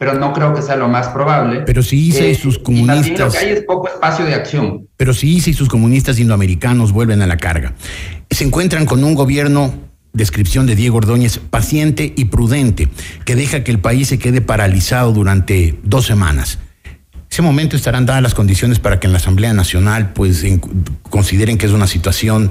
pero 0.00 0.14
no 0.14 0.32
creo 0.32 0.54
que 0.54 0.62
sea 0.62 0.76
lo 0.76 0.88
más 0.88 1.08
probable. 1.08 1.60
Pero 1.66 1.82
si 1.82 2.08
ISA 2.08 2.24
y 2.24 2.30
eh, 2.30 2.34
sus 2.34 2.58
comunistas... 2.58 3.06
Y 3.06 3.16
lo 3.18 3.30
que 3.30 3.36
hay 3.36 3.50
es 3.50 3.64
poco 3.64 3.86
espacio 3.86 4.24
de 4.24 4.34
acción. 4.34 4.88
Pero 4.96 5.12
si 5.12 5.36
ISA 5.36 5.50
y 5.50 5.52
sus 5.52 5.68
comunistas 5.68 6.18
indoamericanos 6.18 6.90
vuelven 6.90 7.20
a 7.20 7.26
la 7.26 7.36
carga, 7.36 7.74
se 8.30 8.44
encuentran 8.44 8.86
con 8.86 9.04
un 9.04 9.14
gobierno 9.14 9.74
descripción 10.14 10.66
de 10.66 10.74
Diego 10.74 10.96
Ordóñez, 10.96 11.38
paciente 11.38 12.14
y 12.16 12.24
prudente, 12.24 12.88
que 13.26 13.36
deja 13.36 13.62
que 13.62 13.72
el 13.72 13.78
país 13.78 14.08
se 14.08 14.18
quede 14.18 14.40
paralizado 14.40 15.12
durante 15.12 15.78
dos 15.82 16.06
semanas 16.06 16.58
ese 17.30 17.42
momento 17.42 17.76
estarán 17.76 18.06
dadas 18.06 18.22
las 18.22 18.34
condiciones 18.34 18.80
para 18.80 18.98
que 18.98 19.06
en 19.06 19.12
la 19.12 19.18
Asamblea 19.18 19.52
Nacional 19.52 20.12
pues 20.14 20.44
consideren 21.10 21.58
que 21.58 21.66
es 21.66 21.72
una 21.72 21.86
situación 21.86 22.50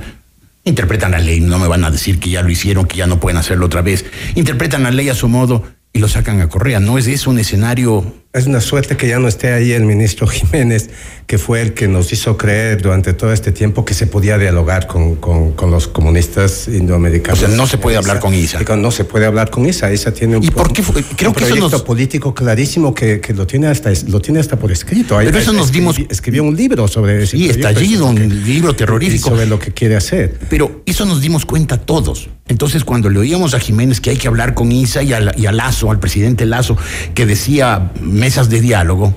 interpretan 0.64 1.12
la 1.12 1.20
ley, 1.20 1.42
no 1.42 1.60
me 1.60 1.68
van 1.68 1.84
a 1.84 1.92
decir 1.92 2.20
que 2.20 2.30
ya 2.30 2.42
lo 2.42 2.50
hicieron, 2.50 2.86
que 2.86 2.98
ya 2.98 3.08
no 3.08 3.20
pueden 3.20 3.38
hacerlo 3.38 3.66
otra 3.66 3.82
vez. 3.82 4.06
Interpretan 4.36 4.84
la 4.84 4.92
ley 4.92 5.10
a 5.10 5.14
su 5.14 5.28
modo 5.28 5.64
y 5.94 6.00
lo 6.00 6.08
sacan 6.08 6.42
a 6.42 6.50
Correa. 6.50 6.80
¿No 6.80 6.98
es 6.98 7.08
eso 7.08 7.30
un 7.30 7.40
escenario 7.40 8.06
es 8.32 8.46
una 8.46 8.62
suerte 8.62 8.96
que 8.96 9.08
ya 9.08 9.18
no 9.18 9.28
esté 9.28 9.54
ahí 9.54 9.72
el 9.72 9.86
ministro 9.86 10.28
Jiménez, 10.28 10.92
que 11.26 11.40
fue 11.40 11.62
el 11.64 11.74
que 11.74 11.88
nos 11.88 12.14
hizo 12.14 12.38
creer 12.38 12.80
durante 12.80 13.14
todo 13.14 13.34
este 13.34 13.52
tiempo 13.52 13.86
que 13.86 13.96
se 13.96 14.06
podía 14.06 14.38
dialogar 14.38 14.86
con, 14.86 15.16
con, 15.16 15.72
los 15.72 15.88
comunistas 15.88 16.68
indoamericanos. 16.68 17.42
O 17.42 17.48
sea, 17.48 17.56
no 17.56 17.66
se 17.66 17.80
puede 17.80 17.98
hablar 17.98 18.20
con 18.20 18.36
ISA. 18.36 18.60
No 18.76 18.92
se 18.92 19.04
puede 19.04 19.26
hablar 19.26 19.50
con 19.50 19.66
ISA. 19.66 19.92
ISA 19.92 20.14
tiene 20.14 20.38
un, 20.38 20.44
¿Y 20.44 20.52
por 20.52 20.72
qué 20.72 20.84
Creo 21.16 21.34
que 21.34 21.44
proyecto 21.46 21.84
político 21.84 22.36
clarísimo 22.36 22.94
que, 22.94 23.20
que, 23.20 23.34
lo, 23.34 23.48
tiene 23.48 23.66
hasta, 23.66 23.92
lo 24.08 24.22
tiene 24.22 24.40
hasta 24.40 24.58
por 24.58 24.72
escrito. 24.72 25.18
Pero 25.18 25.40
eso 25.40 25.52
nos 25.52 25.72
dimos... 25.72 25.98
Escribió 25.98 26.44
un 26.44 26.56
libro 26.56 26.88
sobre 26.88 27.24
ese 27.24 27.36
Sí, 27.36 27.50
estallido, 27.50 28.06
un 28.06 28.44
libro 28.44 28.76
terrorífico. 28.76 29.30
Sobre 29.30 29.48
lo 29.48 29.58
que 29.58 29.72
quiere 29.72 29.96
hacer. 29.96 30.38
Pero 30.52 30.84
eso 30.86 31.04
nos 31.06 31.20
dimos 31.20 31.48
cuenta 31.48 31.78
todos. 31.78 32.30
Entonces, 32.50 32.84
cuando 32.84 33.10
le 33.10 33.20
oíamos 33.20 33.54
a 33.54 33.60
Jiménez 33.60 34.02
que 34.02 34.10
hay 34.10 34.18
que 34.18 34.28
hablar 34.28 34.56
con 34.56 34.72
ISA 34.72 35.04
y 35.04 35.14
a, 35.14 35.32
y 35.38 35.46
a 35.46 35.52
Lazo, 35.52 35.92
al 35.92 36.00
presidente 36.00 36.46
Lazo, 36.46 36.76
que 37.14 37.26
decía 37.26 37.92
mesas 38.02 38.50
de 38.50 38.60
diálogo, 38.60 39.16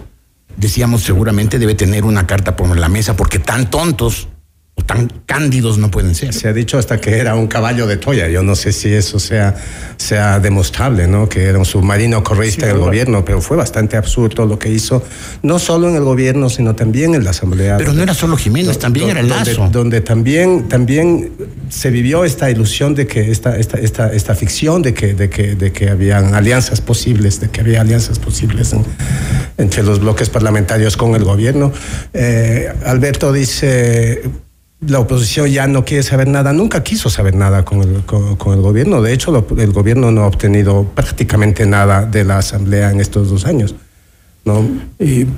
decíamos 0.57 1.03
seguramente 1.03 1.59
debe 1.59 1.75
tener 1.75 2.05
una 2.05 2.27
carta 2.27 2.57
por 2.57 2.77
la 2.77 2.89
mesa 2.89 3.17
porque 3.17 3.39
tan 3.39 3.71
tontos 3.71 4.29
o 4.75 4.83
tan 4.83 5.09
cándidos 5.27 5.77
no 5.77 5.91
pueden 5.91 6.15
ser. 6.15 6.33
Se 6.33 6.49
ha 6.49 6.53
dicho 6.53 6.79
hasta 6.79 6.99
que 6.99 7.19
era 7.19 7.35
un 7.35 7.47
caballo 7.47 7.87
de 7.87 7.99
Troya. 7.99 8.29
Yo 8.29 8.43
no 8.43 8.57
sé 8.57 8.73
si 8.73 8.93
eso 8.93 9.19
sea, 9.19 9.55
sea 9.99 10.41
demostrable, 10.41 11.07
¿no? 11.07 11.29
Que 11.29 11.45
era 11.45 11.59
un 11.59 11.67
submarino 11.67 12.23
correísta 12.25 12.67
del 12.67 12.79
gobierno, 12.79 13.23
pero 13.25 13.43
fue 13.43 13.57
bastante 13.57 13.99
absurdo 13.99 14.47
lo 14.47 14.59
que 14.59 14.71
hizo, 14.71 15.03
no 15.43 15.59
solo 15.59 15.91
en 15.91 15.97
el 15.97 16.05
gobierno, 16.05 16.49
sino 16.49 16.75
también 16.75 17.15
en 17.15 17.25
la 17.25 17.31
Asamblea. 17.31 17.77
Pero 17.77 17.93
no 17.93 18.03
era 18.03 18.15
solo 18.15 18.37
Jiménez, 18.37 18.79
también 18.79 19.11
era 19.11 19.23
Lazo. 19.23 19.69
Donde, 19.71 20.01
también, 20.01 20.69
también 20.69 21.33
se 21.69 21.91
vivió 21.91 22.25
esta 22.25 22.51
ilusión 22.51 22.95
de 22.95 23.07
que, 23.07 23.31
esta, 23.31 23.59
esta, 23.59 23.79
esta, 23.79 24.13
esta 24.13 24.35
ficción 24.35 24.81
de 24.81 24.95
que, 24.95 25.13
de, 25.13 25.29
que, 25.29 25.55
de 25.55 25.73
que 25.73 25.91
habían 25.91 26.35
alianzas 26.35 26.81
posibles, 26.81 27.41
de 27.41 27.51
que 27.51 27.61
había 27.61 27.83
alianzas 27.83 28.19
posibles 28.19 28.75
entre 29.59 29.83
los 29.83 30.01
bloques 30.01 30.31
parlamentarios 30.31 30.97
con 30.97 31.15
el 31.15 31.25
gobierno. 31.25 31.73
Eh, 32.15 32.73
Alberto 32.85 33.33
dice 33.33 34.23
la 34.87 34.99
oposición 34.99 35.49
ya 35.49 35.67
no 35.67 35.85
quiere 35.85 36.03
saber 36.03 36.29
nada, 36.29 36.53
nunca 36.53 36.83
quiso 36.83 37.09
saber 37.09 37.35
nada 37.35 37.65
con 37.65 37.83
el, 37.83 38.03
con, 38.03 38.53
el 38.53 38.61
gobierno. 38.61 39.01
De 39.01 39.13
hecho, 39.13 39.47
el 39.57 39.73
gobierno 39.73 40.11
no 40.11 40.23
ha 40.23 40.27
obtenido 40.27 40.85
prácticamente 40.95 41.67
nada 41.67 42.05
de 42.05 42.25
la 42.25 42.39
Asamblea 42.39 42.91
en 42.91 43.01
estos 43.01 43.31
dos 43.31 43.47
años. 43.47 43.75
¿no? 44.45 44.67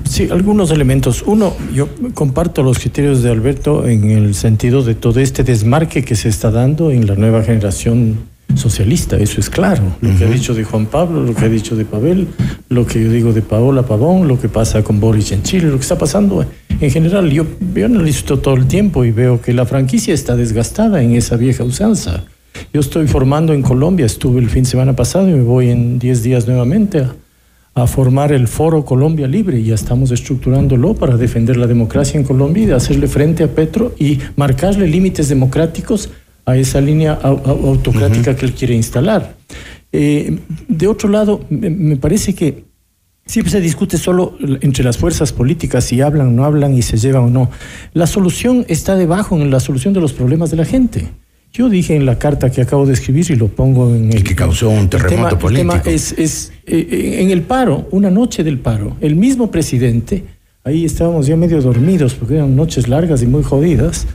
sí, 0.09 0.29
algunos 0.31 0.71
elementos. 0.71 1.23
Uno, 1.27 1.55
yo 1.73 1.89
comparto 2.15 2.63
los 2.63 2.79
criterios 2.79 3.21
de 3.21 3.29
Alberto 3.29 3.87
en 3.87 4.09
el 4.09 4.33
sentido 4.33 4.81
de 4.81 4.95
todo 4.95 5.19
este 5.19 5.43
desmarque 5.43 6.03
que 6.03 6.15
se 6.15 6.29
está 6.29 6.49
dando 6.49 6.89
en 6.89 7.05
la 7.05 7.15
nueva 7.15 7.43
generación 7.43 8.34
socialista, 8.57 9.17
eso 9.17 9.39
es 9.39 9.49
claro. 9.49 9.83
Lo 10.01 10.17
que 10.17 10.25
ha 10.25 10.29
dicho 10.29 10.53
de 10.53 10.63
Juan 10.63 10.85
Pablo, 10.85 11.21
lo 11.21 11.33
que 11.33 11.45
ha 11.45 11.49
dicho 11.49 11.75
de 11.75 11.85
Pavel, 11.85 12.27
lo 12.69 12.85
que 12.85 13.03
yo 13.03 13.09
digo 13.09 13.33
de 13.33 13.41
Paola 13.41 13.83
Pavón, 13.83 14.27
lo 14.27 14.39
que 14.39 14.49
pasa 14.49 14.83
con 14.83 14.99
Boris 14.99 15.31
en 15.31 15.43
Chile, 15.43 15.67
lo 15.67 15.75
que 15.75 15.81
está 15.81 15.97
pasando 15.97 16.45
en 16.79 16.91
general. 16.91 17.29
Yo, 17.31 17.45
yo 17.73 17.85
analizo 17.85 18.39
todo 18.39 18.55
el 18.55 18.67
tiempo 18.67 19.05
y 19.05 19.11
veo 19.11 19.41
que 19.41 19.53
la 19.53 19.65
franquicia 19.65 20.13
está 20.13 20.35
desgastada 20.35 21.01
en 21.01 21.15
esa 21.15 21.37
vieja 21.37 21.63
usanza. 21.63 22.23
Yo 22.73 22.79
estoy 22.79 23.07
formando 23.07 23.53
en 23.53 23.61
Colombia, 23.61 24.05
estuve 24.05 24.39
el 24.39 24.49
fin 24.49 24.63
de 24.63 24.69
semana 24.69 24.95
pasado 24.95 25.29
y 25.29 25.33
me 25.33 25.43
voy 25.43 25.69
en 25.69 25.99
10 25.99 26.23
días 26.23 26.47
nuevamente 26.47 26.99
a, 26.99 27.15
a 27.75 27.87
formar 27.87 28.31
el 28.31 28.47
Foro 28.47 28.85
Colombia 28.85 29.27
Libre. 29.27 29.61
Ya 29.61 29.75
estamos 29.75 30.11
estructurándolo 30.11 30.93
para 30.93 31.17
defender 31.17 31.57
la 31.57 31.67
democracia 31.67 32.17
en 32.17 32.25
Colombia 32.25 32.63
y 32.63 32.71
hacerle 32.71 33.07
frente 33.07 33.43
a 33.43 33.47
Petro 33.47 33.93
y 33.99 34.19
marcarle 34.37 34.87
límites 34.87 35.27
democráticos 35.27 36.09
a 36.45 36.57
esa 36.57 36.79
línea 36.81 37.13
autocrática 37.13 38.35
que 38.35 38.45
él 38.45 38.53
quiere 38.53 38.75
instalar. 38.75 39.35
Eh, 39.91 40.39
de 40.67 40.87
otro 40.87 41.09
lado, 41.09 41.45
me 41.49 41.95
parece 41.95 42.35
que 42.35 42.65
siempre 43.25 43.51
se 43.51 43.61
discute 43.61 43.97
solo 43.97 44.37
entre 44.61 44.83
las 44.83 44.97
fuerzas 44.97 45.33
políticas 45.33 45.85
si 45.85 46.01
hablan 46.01 46.27
o 46.27 46.31
no 46.31 46.45
hablan 46.45 46.73
y 46.73 46.81
se 46.81 46.97
llevan 46.97 47.23
o 47.23 47.29
no. 47.29 47.51
La 47.93 48.07
solución 48.07 48.65
está 48.67 48.95
debajo 48.95 49.35
en 49.35 49.49
la 49.49 49.59
solución 49.59 49.93
de 49.93 50.01
los 50.01 50.13
problemas 50.13 50.51
de 50.51 50.57
la 50.57 50.65
gente. 50.65 51.09
Yo 51.51 51.69
dije 51.69 51.95
en 51.95 52.05
la 52.05 52.19
carta 52.19 52.51
que 52.51 52.61
acabo 52.61 52.85
de 52.85 52.93
escribir 52.93 53.25
y 53.31 53.35
lo 53.35 53.47
pongo 53.47 53.95
en 53.95 54.11
el... 54.11 54.23
que 54.23 54.35
causó 54.35 54.69
un 54.69 54.89
terremoto 54.89 55.39
político. 55.39 55.73
El 55.73 55.81
tema 55.81 55.89
es, 55.89 56.11
es 56.17 56.51
eh, 56.65 57.19
en 57.21 57.31
el 57.31 57.43
paro, 57.43 57.87
una 57.91 58.11
noche 58.11 58.43
del 58.43 58.59
paro, 58.59 58.97
el 58.99 59.15
mismo 59.15 59.49
presidente, 59.49 60.25
ahí 60.65 60.83
estábamos 60.83 61.27
ya 61.27 61.37
medio 61.37 61.61
dormidos 61.61 62.13
porque 62.13 62.35
eran 62.35 62.55
noches 62.57 62.89
largas 62.89 63.23
y 63.23 63.27
muy 63.27 63.41
jodidas, 63.41 64.05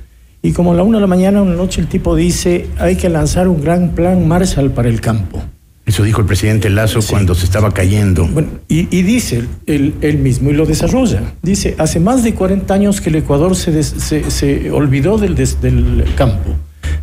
y 0.42 0.52
como 0.52 0.72
a 0.72 0.74
la 0.74 0.82
una 0.82 0.98
de 0.98 1.02
la 1.02 1.06
mañana, 1.06 1.42
una 1.42 1.54
noche, 1.54 1.80
el 1.80 1.86
tipo 1.86 2.16
dice, 2.16 2.66
hay 2.78 2.96
que 2.96 3.08
lanzar 3.08 3.46
un 3.48 3.60
gran 3.60 3.90
plan 3.90 4.26
Marshall 4.26 4.70
para 4.70 4.88
el 4.88 5.00
campo. 5.00 5.42
Eso 5.84 6.02
dijo 6.02 6.20
el 6.20 6.26
presidente 6.26 6.70
Lazo 6.70 7.00
cuando 7.08 7.34
se 7.34 7.44
estaba 7.44 7.72
cayendo. 7.72 8.26
Bueno, 8.26 8.48
y, 8.68 8.84
dice 9.02 9.44
él, 9.66 10.18
mismo, 10.22 10.50
y 10.50 10.52
lo 10.52 10.64
desarrolla. 10.64 11.34
Dice, 11.42 11.74
hace 11.78 12.00
más 12.00 12.22
de 12.22 12.34
40 12.34 12.72
años 12.72 13.00
que 13.00 13.10
el 13.10 13.16
Ecuador 13.16 13.56
se, 13.56 13.82
se, 13.82 14.70
olvidó 14.70 15.18
del, 15.18 15.34
del 15.34 16.04
campo, 16.14 16.54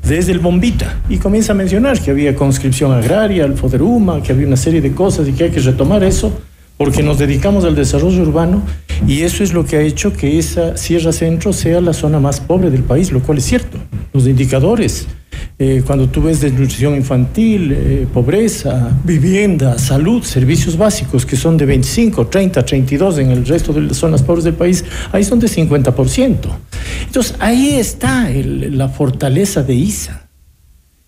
desde 0.08 0.32
el 0.32 0.40
Bombita, 0.40 1.02
y 1.10 1.18
comienza 1.18 1.52
a 1.52 1.56
mencionar 1.56 2.00
que 2.00 2.12
había 2.12 2.34
conscripción 2.34 2.94
agraria, 2.94 3.46
el 3.46 3.54
Foderuma, 3.56 4.24
que 4.24 4.32
había 4.32 4.48
una 4.48 4.58
serie 4.58 4.82
de 4.82 4.94
cosas 4.94 5.28
y 5.28 5.34
que 5.34 5.46
hay 5.46 5.52
que 5.52 5.60
retomar 5.60 6.04
eso 6.04 6.32
porque 6.78 7.04
nos 7.04 7.18
dedicamos 7.18 7.66
al 7.66 7.76
desarrollo 7.76 8.22
urbano 8.22 8.62
y 9.08 9.22
eso 9.22 9.44
es 9.44 9.54
lo 9.54 9.66
que 9.66 9.78
ha 9.78 9.82
hecho 9.82 10.14
que 10.14 10.38
esa 10.40 10.78
Sierra 10.78 11.12
Centro 11.12 11.54
sea 11.54 11.82
la 11.82 11.94
zona 11.94 12.20
más 12.20 12.40
pobre 12.40 12.70
del 12.70 12.84
país, 12.84 13.12
lo 13.12 13.22
cual 13.22 13.40
es 13.40 13.46
cierto. 13.46 13.78
Los 14.14 14.28
indicadores 14.28 15.08
eh, 15.60 15.82
cuando 15.86 16.08
tú 16.08 16.22
ves 16.22 16.40
desnutrición 16.42 16.96
infantil, 16.96 17.72
eh, 17.76 18.08
pobreza, 18.14 18.92
vivienda, 19.04 19.78
salud, 19.80 20.22
servicios 20.24 20.78
básicos 20.78 21.26
que 21.26 21.36
son 21.36 21.58
de 21.58 21.66
25, 21.66 22.28
30, 22.28 22.64
32 22.64 23.18
en 23.20 23.32
el 23.32 23.46
resto 23.46 23.74
de 23.74 23.82
las 23.82 23.98
zonas 23.98 24.22
pobres 24.22 24.44
del 24.44 24.54
país, 24.54 24.86
ahí 25.12 25.24
son 25.24 25.40
de 25.40 25.48
50%. 25.48 26.36
Entonces 27.08 27.36
ahí 27.40 27.72
está 27.72 28.30
el- 28.32 28.78
la 28.78 28.88
fortaleza 28.90 29.64
de 29.64 29.74
ISA. 29.76 30.27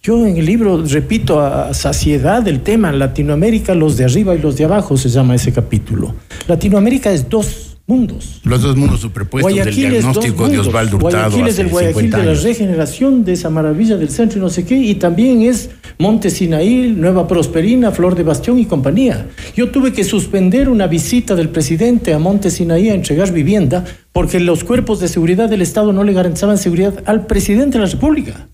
Yo 0.02 0.26
en 0.26 0.38
el 0.38 0.46
libro 0.46 0.82
repito 0.86 1.42
a 1.42 1.74
saciedad 1.74 2.48
el 2.48 2.62
tema, 2.62 2.92
Latinoamérica, 2.94 3.76
los 3.76 3.98
de 3.98 4.06
arriba 4.06 4.34
y 4.34 4.40
los 4.40 4.56
de 4.56 4.64
abajo 4.64 4.96
se 4.96 5.10
llama 5.10 5.36
ese 5.36 5.52
capítulo. 5.52 6.16
Latinoamérica 6.48 7.12
es 7.12 7.28
dos 7.28 7.78
mundos. 7.86 8.40
Los 8.46 8.62
dos 8.62 8.78
mundos 8.78 9.02
superpuestos 9.02 9.54
del 9.54 9.68
es 9.68 9.76
dos 9.76 9.76
diagnóstico 9.76 10.48
de. 10.48 10.60
Osvaldo 10.60 10.96
Hurtado 10.96 11.32
Guayaquil 11.32 11.48
es 11.48 11.60
el 11.60 11.68
Guayaquil 11.68 12.04
50 12.04 12.18
de 12.18 12.26
la 12.34 12.42
regeneración 12.42 13.26
de 13.26 13.34
esa 13.34 13.50
maravilla 13.50 13.98
del 13.98 14.10
centro 14.10 14.38
y 14.38 14.42
no 14.42 14.50
sé 14.50 14.64
qué, 14.64 14.78
y 14.78 14.96
también 14.96 15.42
es 15.42 15.70
Monte 15.98 16.30
Sinaí, 16.30 16.94
Nueva 16.96 17.28
Prosperina, 17.28 17.92
Flor 17.92 18.16
de 18.16 18.24
Bastión 18.24 18.58
y 18.58 18.66
compañía. 18.66 19.28
Yo 19.54 19.70
tuve 19.70 19.92
que 19.92 20.06
suspender 20.06 20.70
una 20.70 20.88
visita 20.88 21.36
del 21.36 21.50
presidente 21.50 22.14
a 22.14 22.20
Monte 22.20 22.52
Sinaí 22.52 22.90
a 22.90 22.94
entregar 22.94 23.34
vivienda 23.34 23.84
porque 24.14 24.40
los 24.40 24.64
cuerpos 24.64 25.02
de 25.02 25.10
seguridad 25.10 25.50
del 25.50 25.62
Estado 25.62 25.92
no 25.92 26.06
le 26.06 26.14
garantizaban 26.14 26.58
seguridad 26.58 27.04
al 27.06 27.26
presidente 27.26 27.80
de 27.80 27.84
la 27.84 27.92
República. 27.92 28.48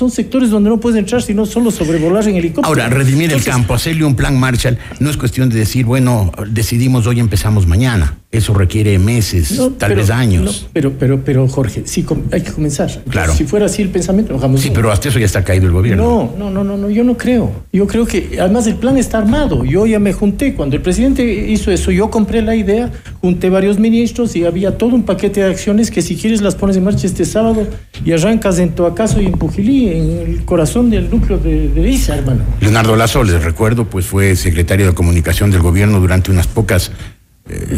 Son 0.00 0.10
sectores 0.10 0.48
donde 0.48 0.70
no 0.70 0.80
puedes 0.80 0.98
entrar 0.98 1.20
sino 1.20 1.44
solo 1.44 1.70
sobrevolar 1.70 2.26
en 2.26 2.36
helicóptero. 2.36 2.66
Ahora, 2.66 2.88
redimir 2.88 3.34
el 3.34 3.44
campo, 3.44 3.74
hacerle 3.74 4.06
un 4.06 4.16
plan 4.16 4.40
Marshall, 4.40 4.78
no 4.98 5.10
es 5.10 5.18
cuestión 5.18 5.50
de 5.50 5.58
decir, 5.58 5.84
bueno, 5.84 6.32
decidimos 6.48 7.06
hoy, 7.06 7.20
empezamos 7.20 7.66
mañana. 7.66 8.19
Eso 8.32 8.54
requiere 8.54 8.96
meses, 9.00 9.50
No, 9.58 9.70
tal 9.70 9.88
pero- 9.88 10.02
vez 10.02 10.10
años. 10.10 10.44
no, 10.44 10.68
pero, 10.72 10.92
pero, 10.92 11.24
pero, 11.24 11.48
Jorge, 11.48 11.82
sí, 11.84 12.06
hay 12.30 12.42
que 12.42 12.52
comenzar. 12.52 12.86
Entonces, 12.88 13.10
Claro. 13.12 13.34
Si 13.34 13.42
fuera 13.42 13.66
así 13.66 13.82
el 13.82 13.88
pensamiento, 13.88 14.34
bajamos. 14.34 14.60
sí, 14.60 14.70
pero 14.72 14.92
hasta 14.92 15.08
eso 15.08 15.18
ya 15.18 15.26
está 15.26 15.42
caído 15.42 15.66
el 15.66 15.72
gobierno. 15.72 16.30
No, 16.38 16.48
no, 16.50 16.62
no, 16.62 16.76
no, 16.76 16.88
yo 16.90 17.02
no 17.02 17.16
creo. 17.18 17.50
Yo 17.72 17.88
creo 17.88 18.06
que 18.06 18.38
además 18.40 18.68
el 18.68 18.76
plan 18.76 18.96
está 18.98 19.18
armado. 19.18 19.64
Yo 19.64 19.84
ya 19.84 19.98
me 19.98 20.12
junté. 20.12 20.54
Cuando 20.54 20.76
el 20.76 20.82
presidente 20.82 21.24
hizo 21.50 21.72
eso, 21.72 21.90
yo 21.90 22.08
compré 22.08 22.40
la 22.40 22.54
idea, 22.54 22.92
junté 23.20 23.50
varios 23.50 23.80
ministros 23.80 24.36
y 24.36 24.44
había 24.44 24.78
todo 24.78 24.94
un 24.94 25.02
paquete 25.02 25.40
de 25.42 25.50
acciones 25.50 25.90
que 25.90 26.00
si 26.00 26.14
quieres 26.14 26.40
las 26.40 26.54
pones 26.54 26.76
en 26.76 26.84
marcha 26.84 27.08
este 27.08 27.24
sábado 27.24 27.66
y 28.04 28.12
arrancas 28.12 28.60
en 28.60 28.70
Toacaso 28.76 29.20
y 29.20 29.26
en 29.26 29.32
Pujilí, 29.32 29.88
en 29.88 30.10
el 30.30 30.44
corazón 30.44 30.88
del 30.88 31.10
núcleo 31.10 31.36
de, 31.38 31.68
de 31.68 31.90
ISA, 31.90 32.18
hermano. 32.18 32.42
Leonardo 32.60 32.94
Lazo, 32.94 33.24
les 33.24 33.42
recuerdo, 33.42 33.86
pues 33.86 34.06
fue 34.06 34.36
secretario 34.36 34.86
de 34.86 34.92
comunicación 34.94 35.50
del 35.50 35.62
gobierno 35.62 35.98
durante 35.98 36.30
unas 36.30 36.46
pocas 36.46 36.92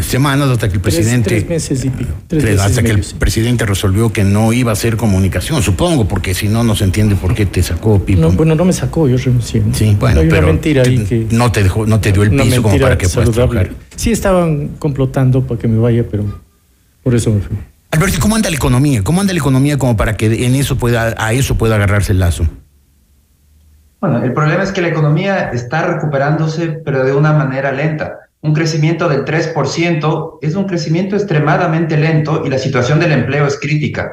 semanas 0.01 0.49
hasta 0.49 0.69
que 0.69 0.75
el 0.75 0.81
Tres- 0.81 0.95
presidente 0.95 1.29
Tres, 1.29 1.49
meses 1.49 1.85
y 1.85 1.89
pico. 1.89 2.11
Tres 2.27 2.43
Tres, 2.43 2.55
meses 2.55 2.59
hasta 2.65 2.81
y 2.81 2.83
que 2.83 2.89
el 2.91 2.97
medio, 2.97 3.09
sí. 3.09 3.15
presidente 3.19 3.65
resolvió 3.65 4.11
que 4.13 4.23
no 4.23 4.53
iba 4.53 4.71
a 4.71 4.73
hacer 4.73 4.97
comunicación, 4.97 5.61
supongo, 5.63 6.07
porque 6.07 6.33
si 6.33 6.47
no, 6.47 6.63
no 6.63 6.75
se 6.75 6.83
entiende 6.83 7.15
por 7.15 7.33
qué 7.33 7.45
te 7.45 7.61
sacó 7.63 8.03
Pipo. 8.03 8.21
No, 8.21 8.31
bueno, 8.31 8.55
no 8.55 8.65
me 8.65 8.73
sacó, 8.73 9.07
yo 9.07 9.17
renuncié. 9.17 9.63
sí, 9.73 9.95
bueno, 9.99 10.21
Hay 10.21 10.27
una 10.27 10.35
pero 10.35 10.47
mentira 10.47 10.83
ahí 10.83 10.99
que... 11.05 11.27
no 11.31 11.51
te 11.51 11.63
dejó, 11.63 11.85
no 11.85 11.99
te 11.99 12.11
dio 12.11 12.23
el 12.23 12.29
una 12.29 12.43
piso 12.43 12.61
como 12.63 12.79
para 12.79 12.97
que 12.97 13.07
puedas 13.07 13.31
trabajar. 13.31 13.71
Sí 13.95 14.11
estaban 14.11 14.69
complotando 14.79 15.45
para 15.45 15.59
que 15.59 15.67
me 15.67 15.77
vaya, 15.79 16.03
pero 16.09 16.25
por 17.03 17.15
eso 17.15 17.31
me 17.31 17.41
fui. 17.41 17.55
Alberto, 17.91 18.17
¿y 18.17 18.19
¿cómo 18.19 18.35
anda 18.35 18.49
la 18.49 18.55
economía? 18.55 19.03
¿Cómo 19.03 19.21
anda 19.21 19.33
la 19.33 19.39
economía 19.39 19.77
como 19.77 19.95
para 19.95 20.17
que 20.17 20.45
en 20.45 20.55
eso 20.55 20.77
pueda, 20.77 21.13
a 21.17 21.33
eso 21.33 21.57
pueda 21.57 21.75
agarrarse 21.75 22.11
el 22.11 22.19
lazo? 22.19 22.47
Bueno, 24.01 24.21
el 24.23 24.33
problema 24.33 24.63
es 24.63 24.71
que 24.71 24.81
la 24.81 24.89
economía 24.89 25.51
está 25.51 25.87
recuperándose, 25.87 26.67
pero 26.83 27.05
de 27.05 27.13
una 27.13 27.33
manera 27.33 27.71
lenta. 27.71 28.19
Un 28.43 28.53
crecimiento 28.53 29.07
del 29.07 29.23
3% 29.23 30.39
es 30.41 30.55
un 30.55 30.65
crecimiento 30.65 31.15
extremadamente 31.15 31.95
lento 31.95 32.43
y 32.45 32.49
la 32.49 32.57
situación 32.57 32.99
del 32.99 33.13
empleo 33.13 33.47
es 33.47 33.57
crítica. 33.57 34.11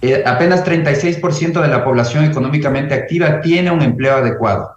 Eh, 0.00 0.22
apenas 0.24 0.64
36% 0.64 1.60
de 1.60 1.68
la 1.68 1.84
población 1.84 2.24
económicamente 2.24 2.94
activa 2.94 3.42
tiene 3.42 3.70
un 3.70 3.82
empleo 3.82 4.16
adecuado. 4.16 4.76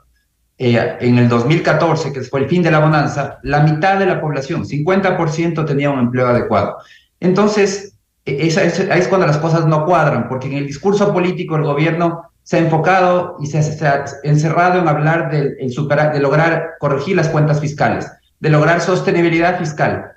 Eh, 0.58 0.98
en 1.00 1.18
el 1.18 1.29
2014, 1.29 2.12
que 2.12 2.24
fue 2.24 2.41
el 2.41 2.50
fin 2.50 2.62
de 2.62 2.72
la 2.72 2.79
bonanza, 2.79 3.39
la 3.44 3.62
mitad 3.62 3.98
de 3.98 4.06
la 4.06 4.20
población, 4.20 4.65
50%, 4.65 5.65
tenía 5.65 5.89
un 5.89 6.00
empleo 6.00 6.27
adecuado. 6.27 6.75
Entonces, 7.22 7.94
es, 8.25 8.58
ahí 8.58 9.00
es 9.00 9.07
cuando 9.07 9.27
las 9.27 9.38
cosas 9.38 9.66
no 9.66 9.85
cuadran, 9.85 10.27
porque 10.27 10.48
en 10.48 10.55
el 10.55 10.68
discurso 10.68 11.14
político 11.14 11.55
el 11.55 11.64
gobierno 11.64 12.24
se 12.44 12.57
ha 12.57 12.59
enfocado 12.59 13.38
y 13.40 13.48
se, 13.48 13.59
ha 13.88 14.03
encerrado 14.24 14.79
en 14.79 14.90
hablar 14.90 15.31
de 15.31 16.20
lograr 16.20 16.72
corregir 16.79 17.16
las 17.16 17.29
cuentas 17.29 17.62
fiscales, 17.62 18.12
de 18.40 18.50
lograr 18.50 18.82
sostenibilidad 18.82 19.58
fiscal. 19.58 20.12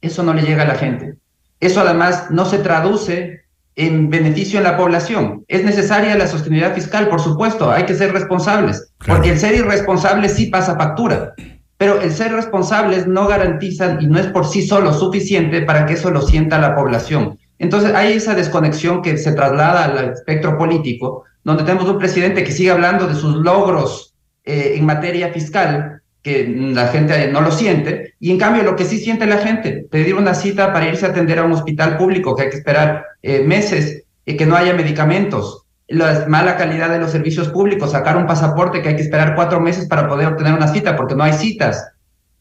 Eso 0.00 0.22
no 0.22 0.34
le 0.34 0.42
llega 0.42 0.62
a 0.62 0.66
la 0.66 0.74
gente. 0.74 1.14
Eso 1.60 1.80
además 1.80 2.30
no 2.30 2.44
se 2.44 2.58
traduce 2.58 3.40
en 3.76 4.08
beneficio 4.10 4.58
en 4.58 4.64
la 4.64 4.76
población. 4.76 5.44
Es 5.48 5.64
necesaria 5.64 6.16
la 6.16 6.26
sostenibilidad 6.26 6.74
fiscal, 6.74 7.08
por 7.08 7.20
supuesto, 7.20 7.70
hay 7.70 7.84
que 7.84 7.94
ser 7.94 8.12
responsables, 8.12 8.90
Claro. 8.98 9.18
porque 9.20 9.32
el 9.32 9.38
ser 9.38 9.54
irresponsable 9.54 10.28
sí 10.28 10.46
pasa 10.46 10.76
factura, 10.76 11.34
pero 11.76 12.00
el 12.00 12.10
ser 12.10 12.32
responsables 12.32 13.06
no 13.06 13.26
garantizan 13.26 13.98
y 14.00 14.06
no 14.06 14.18
es 14.18 14.26
por 14.28 14.46
sí 14.46 14.66
solo 14.66 14.94
suficiente 14.94 15.62
para 15.62 15.84
que 15.84 15.92
eso 15.94 16.10
lo 16.10 16.22
sienta 16.22 16.58
la 16.58 16.74
población. 16.74 17.38
Entonces 17.58 17.94
hay 17.94 18.14
esa 18.14 18.34
desconexión 18.34 19.02
que 19.02 19.16
se 19.18 19.32
traslada 19.32 19.84
al 19.84 20.12
espectro 20.12 20.56
político, 20.56 21.24
donde 21.44 21.64
tenemos 21.64 21.88
un 21.88 21.98
presidente 21.98 22.44
que 22.44 22.52
sigue 22.52 22.70
hablando 22.70 23.06
de 23.06 23.14
sus 23.14 23.36
logros 23.36 24.14
eh, 24.44 24.74
en 24.76 24.86
materia 24.86 25.28
fiscal, 25.32 25.95
que 26.26 26.44
la 26.74 26.88
gente 26.88 27.28
no 27.28 27.40
lo 27.40 27.52
siente, 27.52 28.14
y 28.18 28.32
en 28.32 28.38
cambio 28.38 28.64
lo 28.64 28.74
que 28.74 28.84
sí 28.84 28.98
siente 28.98 29.26
la 29.26 29.38
gente, 29.38 29.86
pedir 29.88 30.16
una 30.16 30.34
cita 30.34 30.72
para 30.72 30.88
irse 30.88 31.06
a 31.06 31.10
atender 31.10 31.38
a 31.38 31.44
un 31.44 31.52
hospital 31.52 31.96
público, 31.96 32.34
que 32.34 32.42
hay 32.42 32.50
que 32.50 32.56
esperar 32.56 33.04
eh, 33.22 33.44
meses, 33.44 34.02
y 34.24 34.36
que 34.36 34.44
no 34.44 34.56
haya 34.56 34.74
medicamentos, 34.74 35.66
la 35.86 36.26
mala 36.26 36.56
calidad 36.56 36.90
de 36.90 36.98
los 36.98 37.12
servicios 37.12 37.48
públicos, 37.50 37.92
sacar 37.92 38.16
un 38.16 38.26
pasaporte 38.26 38.82
que 38.82 38.88
hay 38.88 38.96
que 38.96 39.02
esperar 39.02 39.36
cuatro 39.36 39.60
meses 39.60 39.86
para 39.86 40.08
poder 40.08 40.26
obtener 40.26 40.52
una 40.52 40.66
cita, 40.66 40.96
porque 40.96 41.14
no 41.14 41.22
hay 41.22 41.32
citas. 41.34 41.92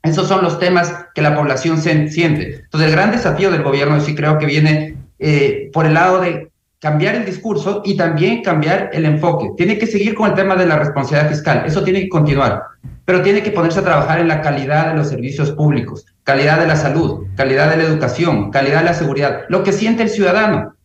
Esos 0.02 0.28
son 0.28 0.44
los 0.44 0.58
temas 0.58 0.92
que 1.14 1.22
la 1.22 1.36
población 1.36 1.78
siente. 1.78 2.62
Entonces, 2.64 2.90
el 2.90 2.96
gran 2.96 3.12
desafío 3.12 3.52
del 3.52 3.62
gobierno, 3.62 4.02
sí 4.02 4.16
creo 4.16 4.40
que 4.40 4.48
viene 4.48 4.96
eh, 5.20 5.70
por 5.72 5.86
el 5.86 5.94
lado 5.94 6.22
de 6.22 6.50
cambiar 6.86 7.16
el 7.16 7.26
discurso 7.26 7.82
y 7.84 7.98
también 7.98 8.44
cambiar 8.44 8.92
el 8.94 9.06
enfoque. 9.06 9.50
Tiene 9.58 9.80
que 9.80 9.88
seguir 9.88 10.14
con 10.14 10.30
el 10.30 10.36
tema 10.36 10.56
de 10.56 10.68
la 10.68 10.78
responsabilidad 10.78 11.32
fiscal, 11.32 11.64
eso 11.66 11.84
tiene 11.84 12.02
que 12.02 12.10
continuar, 12.10 12.62
pero 13.06 13.24
tiene 13.24 13.42
que 13.42 13.50
ponerse 13.50 13.80
a 13.80 13.84
trabajar 13.84 14.20
en 14.20 14.28
la 14.28 14.40
calidad 14.42 14.90
de 14.90 14.98
los 14.98 15.10
servicios 15.10 15.50
públicos, 15.54 16.06
calidad 16.24 16.60
de 16.60 16.68
la 16.68 16.76
salud, 16.76 17.26
calidad 17.36 17.72
de 17.72 17.78
la 17.78 17.86
educación, 17.86 18.52
calidad 18.52 18.82
de 18.82 18.86
la 18.86 18.94
seguridad, 18.94 19.46
lo 19.50 19.64
que 19.64 19.74
siente 19.74 20.04
el 20.04 20.10
ciudadano. 20.10 20.76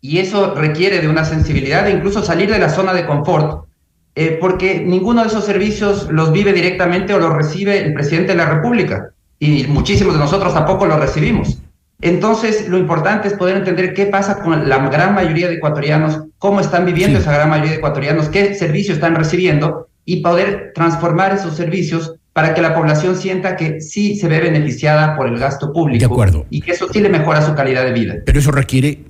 Y 0.00 0.20
eso 0.20 0.54
requiere 0.54 1.00
de 1.00 1.08
una 1.08 1.26
sensibilidad 1.26 1.86
e 1.86 1.90
incluso 1.90 2.22
salir 2.22 2.50
de 2.50 2.58
la 2.58 2.70
zona 2.70 2.94
de 2.94 3.04
confort, 3.04 3.66
eh, 4.14 4.38
porque 4.40 4.80
ninguno 4.80 5.20
de 5.20 5.28
esos 5.28 5.44
servicios 5.44 6.08
los 6.10 6.32
vive 6.32 6.54
directamente 6.54 7.12
o 7.12 7.18
los 7.18 7.36
recibe 7.36 7.84
el 7.84 7.92
presidente 7.92 8.32
de 8.32 8.38
la 8.38 8.46
República, 8.46 9.10
y 9.38 9.66
muchísimos 9.66 10.14
de 10.14 10.20
nosotros 10.20 10.54
tampoco 10.54 10.86
los 10.86 10.98
recibimos. 10.98 11.58
Entonces, 12.02 12.68
lo 12.68 12.78
importante 12.78 13.28
es 13.28 13.34
poder 13.34 13.56
entender 13.56 13.94
qué 13.94 14.06
pasa 14.06 14.40
con 14.42 14.68
la 14.68 14.78
gran 14.88 15.14
mayoría 15.14 15.48
de 15.48 15.54
ecuatorianos, 15.54 16.20
cómo 16.38 16.60
están 16.60 16.84
viviendo 16.84 17.18
Sí. 17.18 17.22
esa 17.22 17.32
gran 17.32 17.48
mayoría 17.48 17.70
de 17.72 17.76
ecuatorianos, 17.78 18.28
qué 18.28 18.54
servicios 18.54 18.96
están 18.96 19.14
recibiendo 19.14 19.88
y 20.04 20.16
poder 20.20 20.72
transformar 20.74 21.32
esos 21.32 21.56
servicios 21.56 22.14
para 22.32 22.54
que 22.54 22.62
la 22.62 22.74
población 22.74 23.16
sienta 23.16 23.56
que 23.56 23.80
sí 23.80 24.16
se 24.16 24.26
ve 24.26 24.40
beneficiada 24.40 25.16
por 25.16 25.28
el 25.28 25.38
gasto 25.38 25.72
público 25.72 26.00
De 26.00 26.06
acuerdo. 26.06 26.46
y 26.50 26.60
que 26.60 26.72
eso 26.72 26.88
sí 26.92 27.00
le 27.00 27.08
mejora 27.08 27.40
su 27.46 27.54
calidad 27.54 27.84
de 27.84 27.92
vida. 27.92 28.14
Pero 28.24 28.38
eso 28.38 28.50
requiere, 28.50 29.00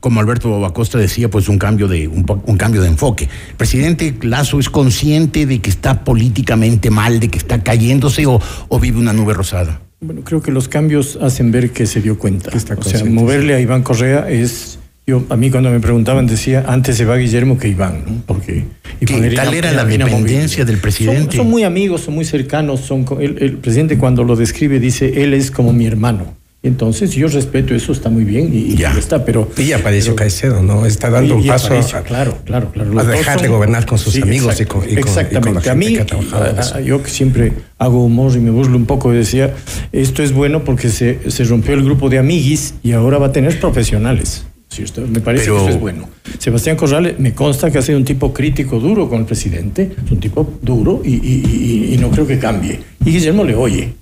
como 0.00 0.18
Alberto 0.20 0.64
Acosta 0.66 0.98
decía, 0.98 1.28
pues 1.28 1.48
un 1.48 1.58
cambio 1.58 1.86
de 1.86 2.08
un, 2.08 2.24
un 2.46 2.56
cambio 2.56 2.80
de 2.82 2.88
enfoque. 2.88 3.28
El 3.50 3.56
presidente 3.56 4.14
Lazo 4.22 4.58
es 4.58 4.68
consciente 4.68 5.46
de 5.46 5.60
que 5.60 5.70
está 5.70 6.02
políticamente 6.02 6.90
mal, 6.90 7.20
de 7.20 7.28
que 7.28 7.38
está 7.38 7.62
cayéndose 7.62 8.26
o, 8.26 8.40
o 8.68 8.80
vive 8.80 8.98
una 8.98 9.12
nube 9.12 9.34
rosada. 9.34 9.80
Bueno, 10.02 10.22
creo 10.24 10.42
que 10.42 10.50
los 10.50 10.66
cambios 10.66 11.16
hacen 11.22 11.52
ver 11.52 11.70
que 11.70 11.86
se 11.86 12.00
dio 12.00 12.18
cuenta. 12.18 12.50
Está 12.56 12.74
o 12.74 12.82
sea, 12.82 13.04
moverle 13.04 13.54
a 13.54 13.60
Iván 13.60 13.84
Correa 13.84 14.28
es. 14.28 14.80
Yo, 15.06 15.24
a 15.30 15.36
mí 15.36 15.50
cuando 15.50 15.70
me 15.70 15.78
preguntaban 15.78 16.26
decía, 16.26 16.64
antes 16.66 16.96
se 16.96 17.04
va 17.04 17.16
Guillermo 17.16 17.56
que 17.56 17.68
Iván, 17.68 18.04
¿no? 18.06 18.22
Porque 18.26 18.64
¿Qué 19.04 19.14
Iván 19.14 19.34
tal 19.34 19.54
era 19.54 19.72
la 19.72 19.84
dependencia 19.84 20.64
del 20.64 20.78
presidente? 20.78 21.36
Son, 21.36 21.44
son 21.44 21.50
muy 21.50 21.62
amigos, 21.62 22.02
son 22.02 22.14
muy 22.14 22.24
cercanos. 22.24 22.80
Son, 22.80 23.04
el, 23.20 23.38
el 23.40 23.56
presidente 23.58 23.96
cuando 23.96 24.24
lo 24.24 24.34
describe 24.34 24.80
dice, 24.80 25.22
él 25.22 25.34
es 25.34 25.52
como 25.52 25.72
mi 25.72 25.86
hermano. 25.86 26.34
Entonces 26.64 27.10
yo 27.10 27.26
respeto 27.26 27.74
eso, 27.74 27.90
está 27.90 28.08
muy 28.08 28.24
bien 28.24 28.50
y, 28.54 28.58
y 28.58 28.76
Ya. 28.76 28.92
ya 28.92 28.98
está, 29.00 29.24
pero... 29.24 29.50
Y 29.58 29.72
apareció 29.72 30.14
Caicedo, 30.14 30.62
¿no? 30.62 30.86
Está 30.86 31.10
dando 31.10 31.34
y- 31.34 31.38
un 31.38 31.44
y 31.44 31.48
paso 31.48 31.66
Aparicio, 31.66 31.98
a, 31.98 32.02
claro, 32.02 32.38
claro, 32.44 32.70
claro. 32.70 33.00
A 33.00 33.04
dejar 33.04 33.40
de 33.40 33.46
son- 33.48 33.56
gobernar 33.56 33.84
con 33.84 33.98
sus 33.98 34.12
Sí, 34.14 34.22
amigos 34.22 34.60
y 34.60 34.62
exacto, 34.62 34.74
con, 34.80 34.84
y 34.84 34.92
con- 34.94 34.98
y 34.98 35.00
con 35.02 35.08
exactamente. 35.08 35.52
la 35.54 35.58
a 35.58 35.62
gente 35.74 35.74
mí, 35.90 35.94
que 35.96 36.00
ha 36.02 36.06
trabajado 36.06 36.44
a- 36.44 36.60
eso. 36.60 36.74
a- 36.76 36.80
yo 36.80 37.02
que 37.02 37.10
siempre 37.10 37.52
hago 37.78 38.04
humor 38.04 38.32
y 38.36 38.38
me 38.38 38.50
burlo 38.52 38.76
un 38.76 38.86
poco, 38.86 39.10
decía, 39.10 39.52
esto 39.90 40.22
es 40.22 40.32
bueno 40.32 40.62
porque 40.62 40.88
se, 40.88 41.18
se 41.32 41.42
rompió 41.44 41.74
el 41.74 41.82
grupo 41.82 42.08
de 42.08 42.18
amiguis 42.20 42.74
y 42.84 42.92
ahora 42.92 43.18
va 43.18 43.26
a 43.26 43.32
tener 43.32 43.58
profesionales. 43.58 44.44
Sí, 44.68 44.82
esto, 44.84 45.02
me 45.06 45.20
parece 45.20 45.46
Pero- 45.46 45.56
que 45.56 45.60
esto 45.64 45.74
es 45.74 45.80
bueno. 45.80 46.08
Sebastián 46.38 46.76
Corrales 46.76 47.18
me 47.18 47.34
consta 47.34 47.70
que 47.72 47.78
ha 47.78 47.82
sido 47.82 47.98
un 47.98 48.04
tipo 48.04 48.32
crítico 48.32 48.78
duro 48.78 49.08
con 49.08 49.18
el 49.20 49.26
presidente, 49.26 49.90
es 50.06 50.10
un 50.12 50.20
tipo 50.20 50.48
duro 50.62 51.02
y, 51.04 51.10
y- 51.14 51.42
y- 51.90 51.94
y 51.94 51.98
no 51.98 52.08
creo 52.10 52.24
que 52.26 52.38
cambie. 52.38 52.78
Y 53.04 53.10
Guillermo 53.10 53.42
le 53.44 53.56
oye. 53.56 53.94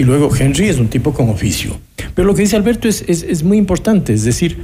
Y 0.00 0.04
luego 0.04 0.30
Henry 0.34 0.68
es 0.70 0.78
un 0.78 0.88
tipo 0.88 1.12
con 1.12 1.28
oficio. 1.28 1.76
Pero 2.14 2.26
lo 2.26 2.34
que 2.34 2.40
dice 2.40 2.56
Alberto 2.56 2.88
es, 2.88 3.04
es, 3.06 3.22
es 3.22 3.42
muy 3.44 3.58
importante, 3.58 4.14
es 4.14 4.24
decir, 4.24 4.56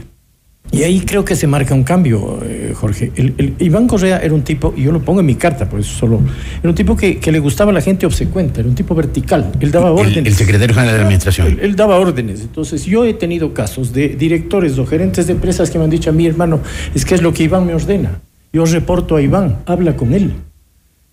y 0.72 0.82
ahí 0.82 1.00
creo 1.00 1.26
que 1.26 1.36
se 1.36 1.46
marca 1.46 1.74
un 1.74 1.84
cambio, 1.84 2.40
eh, 2.42 2.72
Jorge. 2.74 3.12
El, 3.16 3.34
el- 3.36 3.54
Iván 3.58 3.86
Correa 3.86 4.18
era 4.18 4.32
un 4.32 4.40
tipo, 4.42 4.72
y 4.74 4.84
yo 4.84 4.92
lo 4.92 5.00
pongo 5.02 5.20
en 5.20 5.26
mi 5.26 5.34
carta, 5.34 5.68
por 5.68 5.78
eso 5.80 5.92
solo, 5.94 6.20
era 6.60 6.70
un 6.70 6.74
tipo 6.74 6.96
que, 6.96 7.18
que 7.18 7.30
le 7.30 7.38
gustaba 7.38 7.70
a 7.70 7.74
la 7.74 7.82
gente 7.82 8.06
obsecuente, 8.06 8.60
era 8.60 8.68
un 8.70 8.74
tipo 8.74 8.94
vertical, 8.94 9.52
él 9.60 9.70
daba 9.70 9.90
El, 9.90 10.06
órdenes. 10.06 10.32
el 10.32 10.34
secretario 10.34 10.74
general 10.74 10.94
de 10.94 10.98
la 11.00 11.04
administración. 11.04 11.46
Él, 11.48 11.58
él 11.60 11.76
daba 11.76 11.98
órdenes. 12.00 12.40
Entonces, 12.40 12.86
yo 12.86 13.04
he 13.04 13.12
tenido 13.12 13.52
casos 13.52 13.92
de 13.92 14.08
directores 14.08 14.78
o 14.78 14.86
gerentes 14.86 15.26
de 15.26 15.34
empresas 15.34 15.70
que 15.70 15.76
me 15.78 15.84
han 15.84 15.90
dicho 15.90 16.08
a 16.08 16.14
mí, 16.14 16.26
hermano, 16.26 16.60
es 16.94 17.04
que 17.04 17.14
es 17.14 17.20
lo 17.20 17.34
que 17.34 17.42
Iván 17.44 17.66
me 17.66 17.74
ordena. 17.74 18.22
Yo 18.54 18.64
reporto 18.64 19.16
a 19.16 19.20
Iván, 19.22 19.58
habla 19.66 19.96
con 19.96 20.14
él. 20.14 20.32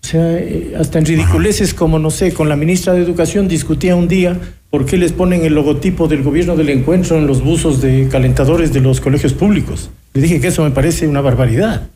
O 0.04 0.06
sea, 0.06 0.36
eh, 0.36 0.74
hasta 0.78 0.98
en 0.98 1.06
ridiculeces 1.06 1.72
como, 1.72 1.98
no 1.98 2.10
sé, 2.10 2.34
con 2.34 2.50
la 2.50 2.56
ministra 2.56 2.92
de 2.92 3.00
Educación 3.02 3.48
discutía 3.48 3.96
un 3.96 4.06
día 4.06 4.38
por 4.68 4.84
qué 4.84 4.98
les 4.98 5.12
ponen 5.12 5.46
el 5.46 5.54
logotipo 5.54 6.08
del 6.08 6.22
gobierno 6.22 6.56
del 6.56 6.68
encuentro 6.68 7.16
en 7.16 7.26
los 7.26 7.42
buzos 7.42 7.80
de 7.80 8.06
calentadores 8.10 8.70
de 8.74 8.82
los 8.82 9.00
colegios 9.00 9.32
públicos. 9.32 9.88
Le 10.12 10.20
dije 10.20 10.42
que 10.42 10.48
eso 10.48 10.62
me 10.62 10.72
parece 10.72 11.08
una 11.08 11.22
barbaridad. 11.22 11.88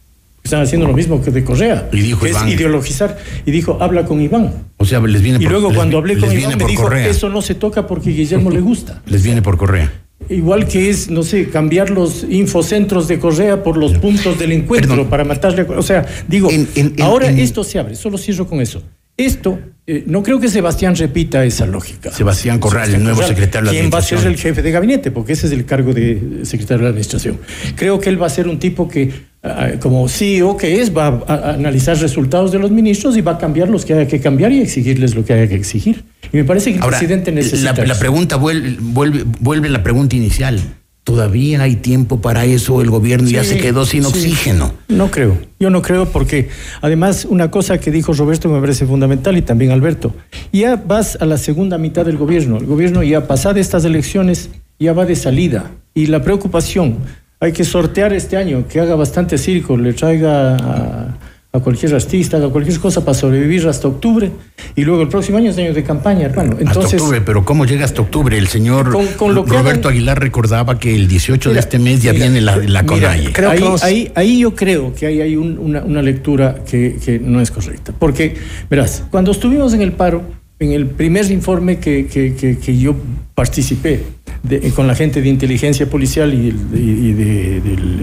Están 0.43 0.63
haciendo 0.63 0.87
lo 0.87 0.95
mismo 0.95 1.21
que 1.23 1.31
de 1.31 1.45
Correa. 1.45 1.91
Y 1.93 2.01
dijo 2.01 2.21
que 2.21 2.31
Iván- 2.31 2.49
es 2.49 2.55
ideologizar. 2.55 3.19
Y 3.45 3.51
dijo, 3.51 3.77
habla 3.79 4.07
con 4.07 4.23
Iván. 4.23 4.55
O 4.79 4.87
sea, 4.87 5.01
les 5.01 5.21
viene 5.21 5.37
Y 5.39 5.43
por 5.43 5.53
luego 5.53 5.69
les- 5.69 5.77
cuando 5.77 5.99
hablé 5.99 6.17
con 6.17 6.33
Iván 6.33 6.57
me 6.57 6.65
dijo, 6.65 6.85
correa. 6.85 7.09
eso 7.09 7.29
no 7.29 7.43
se 7.43 7.57
toca 7.57 7.87
porque 7.87 8.09
Guillermo 8.09 8.51
le 8.51 8.61
gusta. 8.61 9.03
Les 9.05 9.23
viene 9.23 9.43
por 9.43 9.59
correa. 9.59 9.93
Igual 10.29 10.67
que 10.67 10.91
es, 10.91 11.09
no 11.11 11.23
sé, 11.23 11.49
cambiar 11.49 11.91
los 11.91 12.25
infocentros 12.29 13.09
de 13.09 13.19
Correa 13.19 13.63
por 13.63 13.77
los 13.77 13.93
puntos 13.99 14.39
del 14.39 14.53
encuentro 14.53 14.91
Perdón. 14.91 15.09
para 15.09 15.25
matarle. 15.25 15.63
O 15.63 15.83
sea, 15.83 16.05
digo, 16.27 16.51
En- 16.51 16.69
en- 16.75 16.95
en- 16.97 17.03
ahora 17.03 17.31
en- 17.31 17.39
esto 17.39 17.65
se 17.65 17.79
abre, 17.79 17.95
solo 17.95 18.19
cierro 18.19 18.47
con 18.47 18.61
eso. 18.61 18.83
Esto, 19.19 19.59
eh, 19.85 20.05
no 20.07 20.23
creo 20.23 20.39
que 20.39 20.49
Sebastián 20.49 20.95
repita 20.95 21.45
esa 21.45 21.67
lógica. 21.67 22.13
Sebastián 22.13 22.61
Corral, 22.61 22.95
el 22.95 23.03
nuevo 23.03 23.21
secretario 23.25 23.69
de 23.69 23.75
la 23.75 23.81
¿Quién 23.81 23.93
va 23.93 23.99
a 23.99 24.03
ser 24.03 24.19
Administración. 24.19 24.33
el 24.33 24.39
jefe 24.39 24.63
de 24.63 24.71
gabinete? 24.71 25.11
Porque 25.11 25.33
ese 25.33 25.49
es 25.49 25.53
el 25.53 25.65
cargo 25.65 25.93
de 25.93 26.45
secretario 26.45 26.79
de 26.79 26.85
la 26.85 26.89
administración. 26.91 27.41
Creo 27.75 27.99
que 27.99 28.11
él 28.11 28.23
va 28.23 28.29
a 28.29 28.31
ser 28.31 28.47
un 28.47 28.61
tipo 28.61 28.89
que, 28.89 29.11
ah, 29.43 29.71
como 29.81 30.09
CEO 30.09 30.57
que 30.57 30.81
es, 30.81 30.97
va 30.97 31.25
a, 31.27 31.55
analizar 31.55 31.99
resultados 31.99 32.53
de 32.53 32.61
los 32.61 32.71
ministros 32.71 33.17
y 33.17 33.21
va 33.21 33.33
a 33.33 33.39
cambiar 33.39 33.69
los 33.69 33.85
que 33.85 33.95
haya 33.95 34.07
que 34.07 34.21
cambiar 34.21 34.53
y 34.53 34.61
exigirles 34.61 35.17
lo 35.17 35.25
que 35.25 35.33
haya 35.33 35.49
que 35.49 35.57
exigir. 35.57 36.05
Y 36.33 36.37
me 36.37 36.45
parece 36.45 36.71
que 36.71 36.77
el 36.77 36.83
Ahora, 36.85 36.99
presidente 36.99 37.33
necesita. 37.33 37.85
la, 37.85 37.99
pregunta 37.99 38.37
vuelve, 38.37 38.77
vuelve, 38.79 39.25
vuelve 39.41 39.69
la 39.69 39.83
pregunta 39.83 40.15
inicial. 40.15 40.61
¿Todavía 41.09 41.63
hay 41.63 41.77
tiempo 41.77 42.21
para 42.21 42.45
eso? 42.45 42.83
¿El 42.83 42.91
gobierno 42.91 43.31
ya 43.31 43.43
se 43.43 43.57
quedó 43.57 43.87
sin 43.87 44.03
sí. 44.03 44.09
oxígeno? 44.11 44.75
No 44.89 45.11
creo, 45.11 45.39
yo 45.59 45.71
no 45.71 45.81
creo 45.81 46.13
porque 46.13 46.51
además 46.83 47.25
una 47.25 47.51
cosa 47.51 47.79
que 47.81 47.91
dijo 47.91 48.13
Roberto 48.13 48.51
me 48.51 48.61
parece 48.61 48.85
fundamental 48.85 49.39
y 49.39 49.41
también 49.41 49.71
Alberto, 49.71 50.15
ya 50.53 50.77
vas 50.77 51.17
a 51.19 51.25
la 51.25 51.39
segunda 51.39 51.79
mitad 51.79 52.05
del 52.05 52.19
gobierno, 52.19 52.59
el 52.59 52.67
gobierno 52.67 53.03
ya 53.03 53.27
pasada 53.27 53.59
estas 53.59 53.87
elecciones 53.87 54.51
ya 54.79 54.93
va 54.93 55.07
de 55.07 55.17
salida 55.17 55.71
y 55.95 56.09
la 56.09 56.23
preocupación, 56.23 56.99
hay 57.41 57.53
que 57.53 57.65
sortear 57.65 58.13
este 58.13 58.37
año, 58.37 58.69
que 58.69 58.79
haga 58.79 58.95
bastante 58.95 59.39
circo, 59.39 59.79
le 59.79 59.95
traiga 59.95 60.57
a, 60.57 61.19
a 61.51 61.61
cualquier 61.61 61.95
artista, 61.95 62.37
haga 62.37 62.51
cualquier 62.51 62.79
cosa 62.79 63.03
para 63.05 63.15
sobrevivir 63.17 63.67
hasta 63.69 63.89
octubre 63.89 64.31
y 64.77 64.83
luego 64.85 65.01
el 65.01 65.09
próximo 65.09 65.39
año 65.39 65.51
es 65.51 65.57
año 65.57 65.73
de 65.73 65.83
campaña, 65.83 66.27
hermano. 66.27 66.57
Entonces, 66.61 66.85
hasta 66.85 66.97
octubre, 66.99 67.21
pero 67.23 67.45
¿cómo 67.45 67.65
llega 67.65 67.87
hasta 67.87 68.03
octubre? 68.03 68.37
El 68.37 68.49
señor 68.49 68.93
Con- 68.93 69.07
con 69.17 69.35
lo 69.35 69.45
que 69.47 69.53
Roberto 69.57 69.89
Aguilar 69.89 70.21
recordaba 70.21 70.79
que 70.79 70.95
el 70.95 71.09
18 71.09 71.55
de 71.55 71.59
este 71.59 71.79
mes 71.79 72.03
ya 72.03 72.13
mira, 72.13 72.27
viene 72.27 72.41
la, 72.43 72.57
la 72.59 72.83
mira, 72.83 73.17
que 73.33 73.45
ahí, 73.47 73.61
vamos- 73.63 73.83
ahí, 73.83 74.13
ahí 74.15 74.41
yo 74.41 74.55
creo 74.55 74.95
que 74.95 75.07
hay, 75.07 75.23
hay 75.23 75.37
un- 75.37 75.59
una, 75.59 75.83
una 75.83 76.03
lectura 76.03 76.57
que, 76.71 76.99
que 77.03 77.19
no 77.19 77.41
es 77.41 77.51
correcta. 77.51 77.93
Porque, 77.99 78.35
verás, 78.69 79.05
cuando 79.11 79.31
estuvimos 79.31 79.73
en 79.73 79.81
el 79.81 79.93
paro, 79.93 80.23
en 80.59 80.73
el 80.73 80.87
primer 80.87 81.31
informe 81.31 81.79
que, 81.79 82.07
que- 82.09 82.35
que- 82.35 82.59
que 82.59 82.79
yo 82.79 82.95
participé 83.35 84.03
de- 84.43 84.61
con 84.73 84.87
la 84.87 84.95
gente 84.95 85.23
de 85.23 85.29
inteligencia 85.31 85.89
policial 85.89 86.35
y, 86.35 86.49
el- 86.51 86.79
y- 86.79 87.09
y 87.09 87.13
de- 87.15 87.61
del 87.63 88.01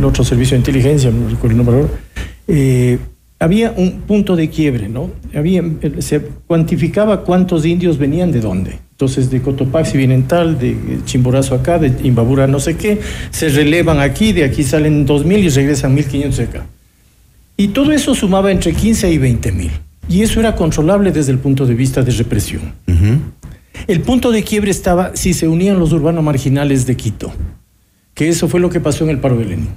eh, 0.00 0.04
otro 0.04 0.24
servicio 0.24 0.54
de 0.54 0.60
inteligencia, 0.60 1.10
no 1.10 1.28
recuerdo 1.28 1.50
el 1.50 1.56
nombre 1.58 1.76
ahora, 1.76 1.88
eh, 2.48 2.98
había 3.38 3.72
un 3.72 4.00
punto 4.02 4.36
de 4.36 4.48
quiebre, 4.48 4.88
¿no? 4.88 5.10
Había, 5.34 5.62
eh, 5.82 5.96
se 6.00 6.20
cuantificaba 6.20 7.22
cuántos 7.22 7.66
indios 7.66 7.98
venían 7.98 8.32
de 8.32 8.40
dónde. 8.40 8.78
Entonces, 8.92 9.30
de 9.30 9.42
Cotopaxi 9.42 9.98
vienen 9.98 10.24
tal, 10.24 10.58
de 10.58 10.76
Chimborazo 11.04 11.54
acá, 11.54 11.78
de 11.78 11.92
Imbabura 12.06 12.46
no 12.46 12.60
sé 12.60 12.76
qué, 12.76 13.00
se 13.30 13.48
relevan 13.48 13.98
aquí, 14.00 14.32
de 14.32 14.44
aquí 14.44 14.62
salen 14.62 15.06
2.000 15.06 15.38
y 15.38 15.48
regresan 15.48 15.96
1.500 15.96 16.44
acá. 16.44 16.66
Y 17.56 17.68
todo 17.68 17.92
eso 17.92 18.14
sumaba 18.14 18.50
entre 18.50 18.72
15 18.72 19.12
y 19.12 19.18
20 19.18 19.52
mil. 19.52 19.70
Y 20.08 20.22
eso 20.22 20.40
era 20.40 20.54
controlable 20.54 21.12
desde 21.12 21.32
el 21.32 21.38
punto 21.38 21.66
de 21.66 21.74
vista 21.74 22.02
de 22.02 22.12
represión. 22.12 22.72
El 23.86 24.00
punto 24.00 24.30
de 24.30 24.42
quiebre 24.42 24.70
estaba 24.70 25.14
si 25.14 25.34
se 25.34 25.48
unían 25.48 25.78
los 25.78 25.92
urbanos 25.92 26.22
marginales 26.22 26.86
de 26.86 26.96
Quito, 26.96 27.32
que 28.14 28.28
eso 28.28 28.48
fue 28.48 28.60
lo 28.60 28.70
que 28.70 28.80
pasó 28.80 29.04
en 29.04 29.10
el 29.10 29.18
paro 29.18 29.36
de 29.36 29.44
Lenin. 29.44 29.68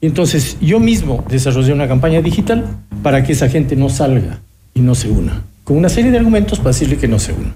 Entonces 0.00 0.56
yo 0.60 0.78
mismo 0.80 1.24
desarrollé 1.28 1.72
una 1.72 1.88
campaña 1.88 2.22
digital 2.22 2.64
para 3.02 3.22
que 3.24 3.32
esa 3.32 3.48
gente 3.48 3.76
no 3.76 3.88
salga 3.88 4.40
y 4.74 4.80
no 4.80 4.94
se 4.94 5.08
una, 5.08 5.42
con 5.64 5.76
una 5.76 5.88
serie 5.88 6.10
de 6.10 6.18
argumentos 6.18 6.58
para 6.58 6.70
decirle 6.70 6.96
que 6.96 7.08
no 7.08 7.18
se 7.18 7.32
una. 7.32 7.54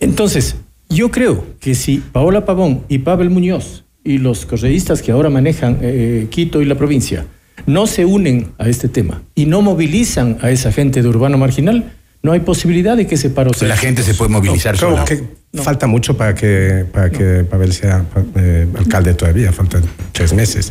Entonces, 0.00 0.56
yo 0.88 1.10
creo 1.10 1.44
que 1.60 1.74
si 1.74 1.98
Paola 1.98 2.44
Pavón 2.44 2.82
y 2.88 2.98
Pavel 2.98 3.30
Muñoz 3.30 3.84
y 4.02 4.18
los 4.18 4.46
correístas 4.46 5.02
que 5.02 5.12
ahora 5.12 5.30
manejan 5.30 5.78
eh, 5.82 6.26
Quito 6.30 6.62
y 6.62 6.64
la 6.64 6.74
provincia 6.74 7.26
no 7.66 7.86
se 7.86 8.04
unen 8.04 8.48
a 8.58 8.68
este 8.68 8.88
tema 8.88 9.22
y 9.34 9.46
no 9.46 9.62
movilizan 9.62 10.38
a 10.40 10.50
esa 10.50 10.72
gente 10.72 11.02
de 11.02 11.08
urbano 11.08 11.38
marginal, 11.38 11.92
no 12.22 12.32
hay 12.32 12.40
posibilidad 12.40 12.96
de 12.96 13.06
que 13.06 13.14
ese 13.14 13.30
paro 13.30 13.52
sea 13.54 13.68
La 13.68 13.76
gente 13.76 14.02
se 14.02 14.14
puede 14.14 14.30
movilizar 14.30 14.76
Creo 14.76 14.90
sola. 14.90 15.04
que 15.06 15.40
falta 15.54 15.86
mucho 15.86 16.16
para 16.16 16.34
que, 16.34 16.84
para 16.92 17.10
que 17.10 17.44
Pavel 17.44 17.72
sea 17.72 18.04
eh, 18.36 18.68
alcalde 18.78 19.14
todavía, 19.14 19.52
faltan 19.52 19.82
tres 20.12 20.32
meses. 20.32 20.70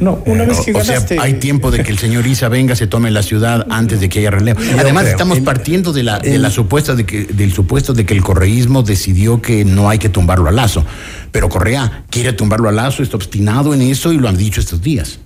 No, 0.00 0.22
una 0.26 0.44
vez 0.44 0.60
que 0.60 0.70
Eh, 0.72 0.74
O 0.74 0.82
sea, 0.82 1.04
hay 1.20 1.34
tiempo 1.34 1.70
de 1.70 1.84
que 1.84 1.90
el 1.92 1.98
señor 1.98 2.26
Isa 2.26 2.48
venga, 2.48 2.74
se 2.74 2.86
tome 2.88 3.10
la 3.10 3.22
ciudad 3.22 3.66
antes 3.70 4.00
de 4.00 4.08
que 4.08 4.20
haya 4.20 4.30
relevo. 4.32 4.60
Además, 4.78 5.02
creo. 5.04 5.12
estamos 5.12 5.38
En- 5.38 5.44
partiendo 5.44 5.92
de 5.92 6.02
la, 6.02 6.18
de 6.18 6.38
la 6.38 6.50
supuesta 6.50 6.94
de 6.96 7.04
que, 7.06 7.24
del 7.26 7.52
supuesto 7.52 7.92
de 7.92 8.04
que 8.06 8.14
el 8.14 8.22
correísmo 8.22 8.82
decidió 8.82 9.40
que 9.42 9.64
no 9.64 9.88
hay 9.90 9.98
que 9.98 10.08
tumbarlo 10.08 10.48
a 10.48 10.52
lazo. 10.52 10.84
Pero 11.30 11.48
Correa 11.48 12.04
quiere 12.10 12.32
tumbarlo 12.32 12.68
a 12.68 12.72
lazo, 12.72 13.02
está 13.02 13.16
obstinado 13.16 13.72
en 13.74 13.82
eso 13.82 14.12
y 14.12 14.16
lo 14.18 14.28
han 14.28 14.36
dicho 14.36 14.60
estos 14.60 14.82
días. 14.82 15.20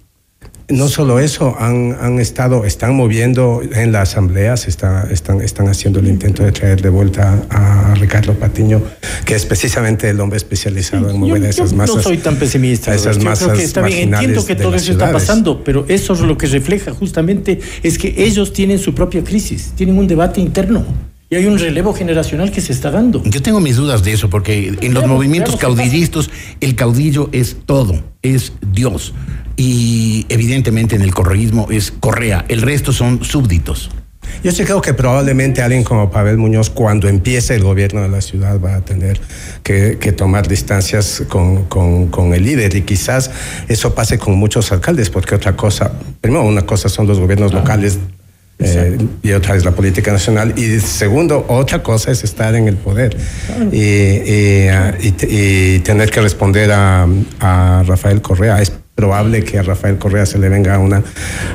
No 0.69 0.89
solo 0.89 1.21
eso, 1.21 1.55
han, 1.61 1.97
han 2.01 2.19
estado, 2.19 2.65
están 2.65 2.95
moviendo 2.97 3.63
en 3.73 3.93
la 3.93 4.03
asamblea, 4.03 4.57
se 4.57 4.69
está, 4.69 5.07
están, 5.11 5.41
están 5.41 5.69
haciendo 5.69 6.01
el 6.01 6.09
intento 6.09 6.43
de 6.43 6.51
traer 6.51 6.83
de 6.83 6.89
vuelta 6.89 7.45
a 7.51 7.95
Ricardo 7.95 8.35
Patiño, 8.35 8.83
que 9.25 9.37
es 9.37 9.47
precisamente 9.47 10.11
el 10.11 10.19
hombre 10.21 10.39
especializado 10.39 11.09
en 11.09 11.21
mover 11.21 11.43
yo 11.43 11.49
esas 11.49 11.73
masas. 11.73 11.97
no 11.97 12.03
soy 12.03 12.19
tan 12.19 12.35
pesimista. 12.35 12.93
esas. 12.93 13.19
Yo 13.19 13.23
masas 13.23 13.47
creo 13.47 13.59
que 13.59 13.65
está 13.65 13.83
bien. 13.83 14.13
Entiendo 14.13 14.45
que 14.45 14.57
todo 14.57 14.75
eso 14.75 14.91
está 14.91 15.13
pasando, 15.13 15.63
pero 15.63 15.85
eso 15.87 16.15
es 16.15 16.21
lo 16.21 16.37
que 16.37 16.49
refleja 16.49 16.93
justamente 16.93 17.61
es 17.85 17.97
que 17.97 18.13
ellos 18.17 18.53
tienen 18.53 18.81
su 18.81 18.93
propia 18.93 19.23
crisis, 19.23 19.73
tienen 19.77 19.97
un 19.97 20.09
debate 20.09 20.41
interno 20.41 20.85
y 21.29 21.35
hay 21.37 21.47
un 21.47 21.59
relevo 21.59 21.93
generacional 21.93 22.51
que 22.53 22.61
se 22.61 22.73
está 22.73 22.91
dando. 22.91 23.23
Yo 23.25 23.43
tengo 23.43 23.61
mis 23.61 23.77
dudas 23.77 24.05
de 24.05 24.13
eso, 24.13 24.31
porque 24.31 24.75
en 24.81 24.95
los 24.95 25.07
movimientos 25.07 25.57
caudillistas, 25.57 26.31
el 26.61 26.75
caudillo 26.77 27.29
es 27.33 27.57
todo, 27.67 28.03
es 28.23 28.53
Dios. 28.73 29.13
Y 29.57 30.27
evidentemente 30.29 30.97
en 30.97 31.03
el 31.03 31.15
correísmo 31.15 31.69
es 31.71 31.91
Correa, 31.91 32.45
el 32.49 32.63
resto 32.63 32.93
son 32.93 33.25
súbditos. 33.25 33.91
Yo 34.43 34.51
sí 34.51 34.65
creo 34.65 34.81
que 34.81 34.93
probablemente 34.93 35.63
alguien 35.63 35.85
como 35.85 36.11
Pavel 36.11 36.37
Muñoz, 36.37 36.69
cuando 36.69 37.09
empiece 37.09 37.55
el 37.55 37.63
gobierno 37.63 38.03
de 38.03 38.09
la 38.09 38.21
ciudad, 38.21 38.61
va 38.61 38.75
a 38.75 38.81
tener 38.81 39.21
que, 39.63 39.99
que 40.01 40.11
tomar 40.13 40.49
distancias 40.49 41.23
con, 41.29 41.65
con- 41.65 42.09
con 42.09 42.35
el 42.35 42.45
líder 42.45 42.75
y 42.75 42.83
quizás 42.83 43.31
eso 43.69 43.95
pase 43.95 44.19
con 44.19 44.35
muchos 44.35 44.73
alcaldes, 44.73 45.11
porque 45.11 45.37
otra 45.37 45.57
cosa, 45.57 45.93
primero 46.21 46.43
una 46.45 46.67
cosa 46.67 46.89
son 46.89 47.07
los 47.07 47.21
gobiernos 47.21 47.53
locales 47.53 47.99
eh, 48.59 48.99
y 49.23 49.33
otra 49.33 49.55
es 49.57 49.65
la 49.65 49.73
política 49.73 50.13
nacional 50.13 50.55
y 50.57 50.81
segundo, 50.81 51.45
otra 51.49 51.83
cosa 51.83 52.11
es 52.11 52.25
estar 52.25 52.55
en 52.55 52.69
el 52.69 52.77
poder 52.77 53.17
y, 53.71 53.79
y, 53.81 54.69
ah, 54.69 54.95
y 55.01 55.15
y 55.29 55.79
tener 55.81 56.11
que 56.11 56.21
responder 56.21 56.73
a, 56.73 57.07
a 57.41 57.83
Rafael 57.87 58.23
Correa. 58.23 58.61
Es 58.63 58.73
probable 58.95 59.45
que 59.45 59.59
a 59.59 59.63
Rafael 59.63 59.99
Correa 59.99 60.25
se 60.25 60.39
le 60.39 60.49
venga 60.49 60.79
una 60.79 61.03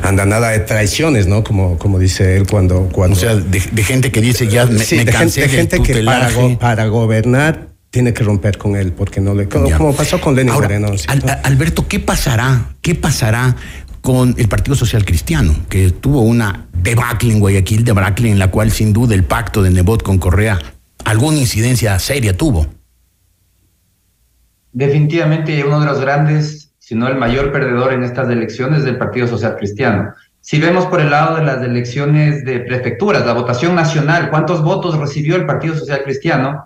andanada 0.03 0.49
de 0.51 0.59
traiciones, 0.59 1.25
¿no? 1.25 1.43
Como, 1.43 1.77
como 1.79 1.97
dice 1.97 2.37
él 2.37 2.45
cuando... 2.47 2.87
cuando 2.91 3.17
O 3.17 3.19
sea, 3.19 3.35
de, 3.35 3.59
de 3.71 3.83
gente 3.83 4.11
que 4.11 4.21
dice 4.21 4.47
ya 4.47 4.67
me, 4.67 4.77
Sí, 4.83 4.97
me 4.97 5.05
de 5.05 5.11
cansé 5.11 5.47
gente, 5.49 5.77
de 5.77 5.79
gente 5.79 5.93
que 5.99 6.03
para, 6.03 6.29
go- 6.31 6.59
para 6.59 6.85
gobernar 6.85 7.69
tiene 7.89 8.13
que 8.13 8.23
romper 8.23 8.57
con 8.59 8.75
él, 8.75 8.93
porque 8.93 9.19
no 9.19 9.33
le... 9.33 9.49
Como, 9.49 9.69
como 9.75 9.93
pasó 9.95 10.21
con 10.21 10.35
Lenin 10.35 10.53
Ahora, 10.53 10.67
Moreno. 10.67 10.95
¿cierto? 10.97 11.27
Al- 11.27 11.39
Alberto, 11.43 11.87
¿qué 11.87 11.99
pasará? 11.99 12.69
¿Qué 12.81 12.93
pasará 12.95 13.55
con 14.01 14.35
el 14.37 14.47
Partido 14.47 14.75
Social 14.75 15.05
Cristiano, 15.05 15.55
que 15.69 15.91
tuvo 15.91 16.21
una 16.21 16.67
debacle 16.73 17.31
en 17.31 17.39
Guayaquil, 17.39 17.83
debacle 17.83 18.31
en 18.31 18.39
la 18.39 18.49
cual 18.49 18.71
sin 18.71 18.93
duda 18.93 19.15
el 19.15 19.23
pacto 19.23 19.61
de 19.61 19.69
Nebot 19.69 20.03
con 20.03 20.17
Correa 20.17 20.59
alguna 21.05 21.37
incidencia 21.37 21.97
seria 21.99 22.35
tuvo? 22.35 22.67
Definitivamente 24.71 25.63
uno 25.63 25.79
de 25.81 25.85
los 25.85 25.99
grandes, 25.99 26.73
si 26.79 26.95
no 26.95 27.07
el 27.07 27.17
mayor 27.17 27.51
perdedor 27.51 27.93
en 27.93 28.03
estas 28.03 28.29
elecciones 28.29 28.83
del 28.83 28.97
Partido 28.97 29.27
Social 29.27 29.57
Cristiano. 29.57 30.13
Si 30.39 30.59
vemos 30.59 30.85
por 30.87 31.01
el 31.01 31.11
lado 31.11 31.35
de 31.35 31.43
las 31.43 31.61
elecciones 31.61 32.43
de 32.45 32.61
prefecturas, 32.61 33.25
la 33.25 33.33
votación 33.33 33.75
nacional, 33.75 34.29
cuántos 34.29 34.63
votos 34.63 34.97
recibió 34.97 35.35
el 35.35 35.45
Partido 35.45 35.75
Social 35.75 36.01
Cristiano, 36.03 36.65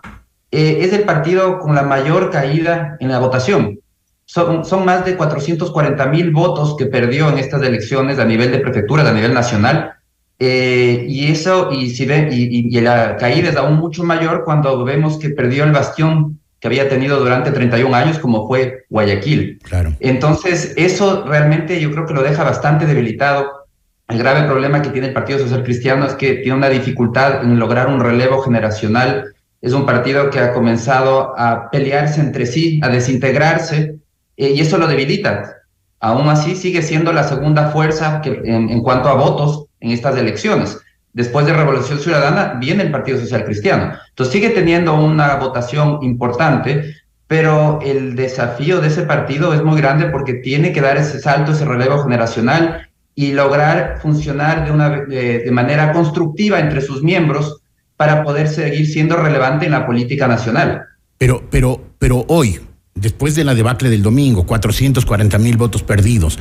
eh, 0.52 0.78
es 0.82 0.94
el 0.94 1.04
partido 1.04 1.60
con 1.60 1.76
la 1.76 1.84
mayor 1.84 2.30
caída 2.30 2.96
en 3.00 3.10
la 3.10 3.20
votación. 3.20 3.80
Son, 4.26 4.66
son 4.66 4.86
más 4.86 5.06
de 5.06 5.16
440 5.16 6.06
mil 6.08 6.32
votos 6.32 6.76
que 6.78 6.88
perdió 6.88 7.30
en 7.30 7.38
estas 7.38 7.62
elecciones 7.62 8.20
a 8.20 8.26
nivel 8.26 8.52
de 8.52 8.60
prefectura, 8.60 9.08
a 9.08 9.14
nivel 9.14 9.34
nacional. 9.34 9.94
Eh, 10.38 11.06
y 11.08 11.32
eso, 11.32 11.72
y, 11.72 11.92
si 11.92 12.06
ve, 12.06 12.28
y, 12.32 12.76
y, 12.76 12.82
la 12.82 13.16
caída 13.16 13.50
es 13.50 13.56
aún 13.56 13.76
mucho 13.76 14.04
mayor 14.04 14.44
cuando 14.44 14.84
vemos 14.84 15.18
que 15.18 15.30
perdió 15.30 15.64
el 15.64 15.72
bastión 15.72 16.40
que 16.60 16.68
había 16.68 16.90
tenido 16.90 17.20
durante 17.20 17.52
31 17.52 17.96
años, 17.96 18.20
como 18.20 18.48
fue 18.48 18.86
Guayaquil. 18.90 19.60
Claro. 19.64 19.94
Entonces, 20.00 20.74
eso 20.76 21.24
realmente 21.26 21.80
yo 21.80 21.92
creo 21.92 22.06
que 22.06 22.14
lo 22.14 22.24
deja 22.24 22.44
bastante 22.44 22.86
debilitado. 22.86 23.66
El 24.08 24.18
grave 24.18 24.48
problema 24.48 24.82
que 24.82 24.90
tiene 24.90 25.08
el 25.08 25.14
Partido 25.14 25.40
Social 25.40 25.64
Cristiano 25.64 26.06
es 26.06 26.14
que 26.16 26.34
tiene 26.36 26.58
una 26.58 26.70
dificultad 26.70 27.44
en 27.44 27.58
lograr 27.58 27.88
un 27.88 28.00
relevo 28.00 28.42
generacional. 28.42 29.34
Es 29.62 29.74
un 29.74 29.86
partido 29.86 30.30
que 30.30 30.40
ha 30.40 30.54
comenzado 30.54 31.34
a 31.38 31.70
pelearse 31.72 32.20
entre 32.20 32.46
sí, 32.46 32.80
a 32.84 32.90
desintegrarse, 32.90 33.96
eh, 34.38 34.52
y 34.52 34.60
eso 34.60 34.78
lo 34.78 34.88
debilita. 34.88 35.56
Aún 36.00 36.28
así, 36.30 36.56
sigue 36.56 36.82
siendo 36.82 37.14
la 37.14 37.24
segunda 37.24 37.70
fuerza 37.70 38.22
que, 38.22 38.42
en, 38.44 38.82
cuanto 38.82 39.10
a 39.10 39.16
votos 39.16 39.66
en 39.80 39.92
estas 39.92 40.18
elecciones 40.18 40.78
después 41.14 41.46
de 41.46 41.54
Revolución 41.54 42.00
Ciudadana, 42.00 42.58
viene 42.60 42.84
el 42.84 42.92
Partido 42.92 43.18
Social 43.18 43.46
Cristiano. 43.46 43.94
Entonces 44.10 44.34
sigue 44.34 44.50
teniendo 44.50 44.94
una 44.94 45.36
votación 45.36 46.00
importante, 46.02 46.94
pero 47.28 47.80
el 47.82 48.16
desafío 48.16 48.82
de 48.82 48.90
ese 48.90 49.04
partido 49.04 49.54
es 49.54 49.64
muy 49.64 49.80
grande 49.80 50.08
porque 50.08 50.34
tiene 50.34 50.74
que 50.74 50.82
dar 50.82 50.98
ese 50.98 51.20
salto, 51.20 51.54
ese 51.54 51.64
relevo 51.66 52.04
generacional 52.04 52.90
y 53.16 53.32
lograr 53.32 54.00
funcionar 54.02 54.66
de, 54.66 54.72
una, 54.72 54.90
de 54.90 55.50
manera 55.52 55.94
constructiva 55.94 56.60
entre 56.60 56.82
sus 56.82 57.02
miembros 57.02 57.62
para 57.96 58.24
poder 58.24 58.50
seguir 58.50 58.86
siendo 58.86 59.16
relevante 59.16 59.66
en 59.66 59.72
la 59.72 59.86
política 59.86 60.28
nacional. 60.28 60.84
Pero, 61.18 61.44
pero, 61.50 61.82
pero 61.98 62.26
hoy, 62.28 62.60
después 62.96 63.36
de 63.36 63.44
la 63.44 63.54
debacle 63.54 63.90
del 63.90 64.02
domingo, 64.02 64.46
440 64.46 65.38
mil 65.38 65.58
votos 65.58 65.84
perdidos, 65.84 66.40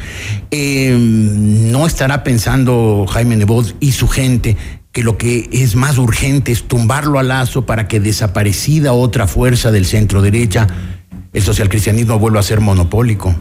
eh, 0.53 0.97
¿no 0.97 1.87
estará 1.87 2.23
pensando 2.23 3.07
Jaime 3.09 3.37
Nebot 3.37 3.75
y 3.81 3.93
su 3.93 4.09
gente 4.09 4.57
que 4.93 5.03
lo 5.03 5.19
que 5.19 5.49
es 5.53 5.75
más 5.75 5.99
urgente 5.99 6.53
es 6.53 6.63
tumbarlo 6.69 7.19
a 7.19 7.25
lazo 7.25 7.67
para 7.67 7.89
que 7.89 7.99
desaparecida 7.99 8.93
otra 8.93 9.27
fuerza 9.27 9.73
del 9.73 9.85
centro 9.85 10.23
derecha, 10.23 10.69
el 11.33 11.43
socialcristianismo 11.43 12.21
vuelva 12.21 12.39
a 12.39 12.45
ser 12.45 12.61
monopólico? 12.61 13.35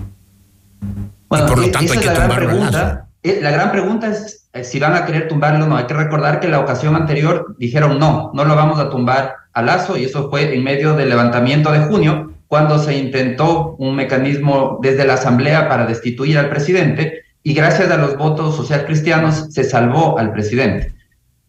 Bueno, 1.30 1.46
y 1.46 1.50
por 1.50 1.60
lo 1.60 1.70
tanto 1.70 1.94
hay 1.94 2.00
que 2.00 2.10
tumbarlo 2.10 2.50
a 2.50 2.54
lazo. 2.56 2.98
Eh, 3.22 3.40
la 3.42 3.52
gran 3.52 3.72
pregunta 3.72 4.10
es 4.10 4.50
si 4.64 4.80
van 4.80 4.96
a 4.96 5.06
querer 5.06 5.28
tumbarlo 5.28 5.66
o 5.66 5.68
no. 5.68 5.78
Hay 5.78 5.86
que 5.86 5.94
recordar 5.94 6.40
que 6.40 6.48
la 6.48 6.60
ocasión 6.60 6.96
anterior 6.96 7.56
dijeron 7.60 8.00
no, 8.00 8.32
no 8.34 8.44
lo 8.44 8.56
vamos 8.56 8.80
a 8.80 8.90
tumbar 8.90 9.36
a 9.54 9.62
lazo 9.62 9.98
y 9.98 10.06
eso 10.06 10.30
fue 10.32 10.56
en 10.56 10.64
medio 10.64 10.96
del 10.96 11.10
levantamiento 11.10 11.72
de 11.72 11.80
junio 11.82 12.33
cuando 12.54 12.78
se 12.78 12.96
intentó 12.96 13.76
un 13.80 13.96
mecanismo 13.96 14.78
desde 14.80 15.06
la 15.06 15.16
Asamblea 15.16 15.68
para 15.68 15.88
destituir 15.88 16.38
al 16.38 16.52
presidente 16.52 17.24
y 17.42 17.56
gracias 17.56 17.90
a 17.90 17.98
los 17.98 18.16
votos 18.16 18.56
social 18.56 18.86
cristianos 18.86 19.48
se 19.50 19.64
salvó 19.64 20.20
al 20.20 20.32
presidente. 20.34 20.94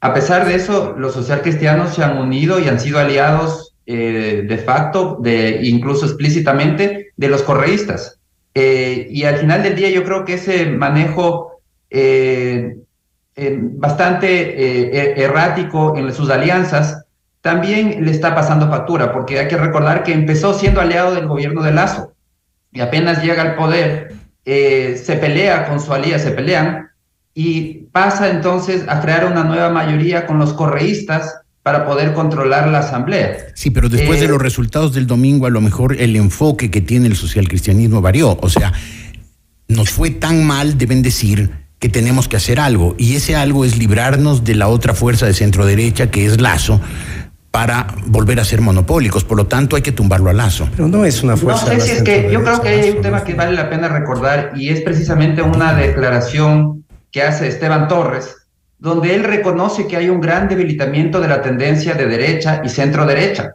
A 0.00 0.14
pesar 0.14 0.46
de 0.46 0.54
eso, 0.54 0.94
los 0.96 1.12
social 1.12 1.42
cristianos 1.42 1.94
se 1.94 2.02
han 2.02 2.16
unido 2.16 2.58
y 2.58 2.68
han 2.68 2.80
sido 2.80 3.00
aliados 3.00 3.74
eh, 3.84 4.46
de 4.48 4.56
facto, 4.56 5.18
de, 5.20 5.60
incluso 5.64 6.06
explícitamente, 6.06 7.12
de 7.14 7.28
los 7.28 7.42
correístas. 7.42 8.18
Eh, 8.54 9.06
y 9.10 9.24
al 9.24 9.36
final 9.36 9.62
del 9.62 9.76
día 9.76 9.90
yo 9.90 10.04
creo 10.04 10.24
que 10.24 10.32
ese 10.32 10.70
manejo 10.70 11.60
eh, 11.90 12.78
bastante 13.36 15.22
errático 15.22 15.98
en 15.98 16.10
sus 16.14 16.30
alianzas 16.30 17.03
también 17.44 18.06
le 18.06 18.10
está 18.10 18.34
pasando 18.34 18.70
factura, 18.70 19.12
porque 19.12 19.38
hay 19.38 19.48
que 19.48 19.58
recordar 19.58 20.02
que 20.02 20.14
empezó 20.14 20.58
siendo 20.58 20.80
aliado 20.80 21.14
del 21.14 21.26
gobierno 21.26 21.62
de 21.62 21.72
Lazo 21.72 22.14
y 22.72 22.80
apenas 22.80 23.22
llega 23.22 23.42
al 23.42 23.54
poder, 23.54 24.14
eh, 24.46 24.98
se 25.04 25.16
pelea 25.16 25.68
con 25.68 25.78
su 25.78 25.92
alía, 25.92 26.18
se 26.18 26.30
pelean 26.30 26.88
y 27.34 27.84
pasa 27.92 28.30
entonces 28.30 28.86
a 28.88 29.02
crear 29.02 29.26
una 29.26 29.44
nueva 29.44 29.68
mayoría 29.68 30.24
con 30.24 30.38
los 30.38 30.54
correístas 30.54 31.34
para 31.62 31.84
poder 31.84 32.14
controlar 32.14 32.68
la 32.68 32.78
asamblea. 32.78 33.36
Sí, 33.54 33.70
pero 33.70 33.90
después 33.90 34.20
eh, 34.20 34.22
de 34.22 34.28
los 34.28 34.40
resultados 34.40 34.94
del 34.94 35.06
domingo, 35.06 35.44
a 35.44 35.50
lo 35.50 35.60
mejor 35.60 36.00
el 36.00 36.16
enfoque 36.16 36.70
que 36.70 36.80
tiene 36.80 37.08
el 37.08 37.16
socialcristianismo 37.16 38.00
varió. 38.00 38.38
O 38.40 38.48
sea, 38.48 38.72
nos 39.68 39.90
fue 39.90 40.08
tan 40.08 40.46
mal, 40.46 40.78
deben 40.78 41.02
decir, 41.02 41.50
que 41.78 41.90
tenemos 41.90 42.26
que 42.26 42.38
hacer 42.38 42.58
algo. 42.58 42.94
Y 42.96 43.16
ese 43.16 43.36
algo 43.36 43.66
es 43.66 43.76
librarnos 43.76 44.44
de 44.44 44.54
la 44.54 44.68
otra 44.68 44.94
fuerza 44.94 45.26
de 45.26 45.34
centro 45.34 45.66
derecha, 45.66 46.10
que 46.10 46.24
es 46.24 46.40
Lazo, 46.40 46.80
para 47.54 47.86
volver 48.06 48.40
a 48.40 48.44
ser 48.44 48.60
monopólicos. 48.60 49.22
Por 49.22 49.36
lo 49.36 49.46
tanto, 49.46 49.76
hay 49.76 49.82
que 49.82 49.92
tumbarlo 49.92 50.28
a 50.28 50.32
lazo. 50.32 50.68
Pero 50.72 50.88
no 50.88 51.04
es 51.04 51.22
una 51.22 51.36
fuerza. 51.36 51.72
No 51.72 51.78
sé 51.78 51.86
si 51.86 51.90
es 51.92 52.02
que 52.02 52.28
yo 52.28 52.42
creo 52.42 52.60
que 52.60 52.68
hay 52.68 52.90
un 52.90 53.00
tema 53.00 53.22
que 53.22 53.34
vale 53.34 53.52
la 53.52 53.70
pena 53.70 53.86
recordar 53.86 54.50
y 54.56 54.70
es 54.70 54.80
precisamente 54.80 55.40
una 55.40 55.72
declaración 55.72 56.84
que 57.12 57.22
hace 57.22 57.46
Esteban 57.46 57.86
Torres, 57.86 58.48
donde 58.80 59.14
él 59.14 59.22
reconoce 59.22 59.86
que 59.86 59.96
hay 59.96 60.08
un 60.08 60.20
gran 60.20 60.48
debilitamiento 60.48 61.20
de 61.20 61.28
la 61.28 61.42
tendencia 61.42 61.94
de 61.94 62.06
derecha 62.06 62.60
y 62.64 62.68
centro 62.70 63.06
derecha 63.06 63.54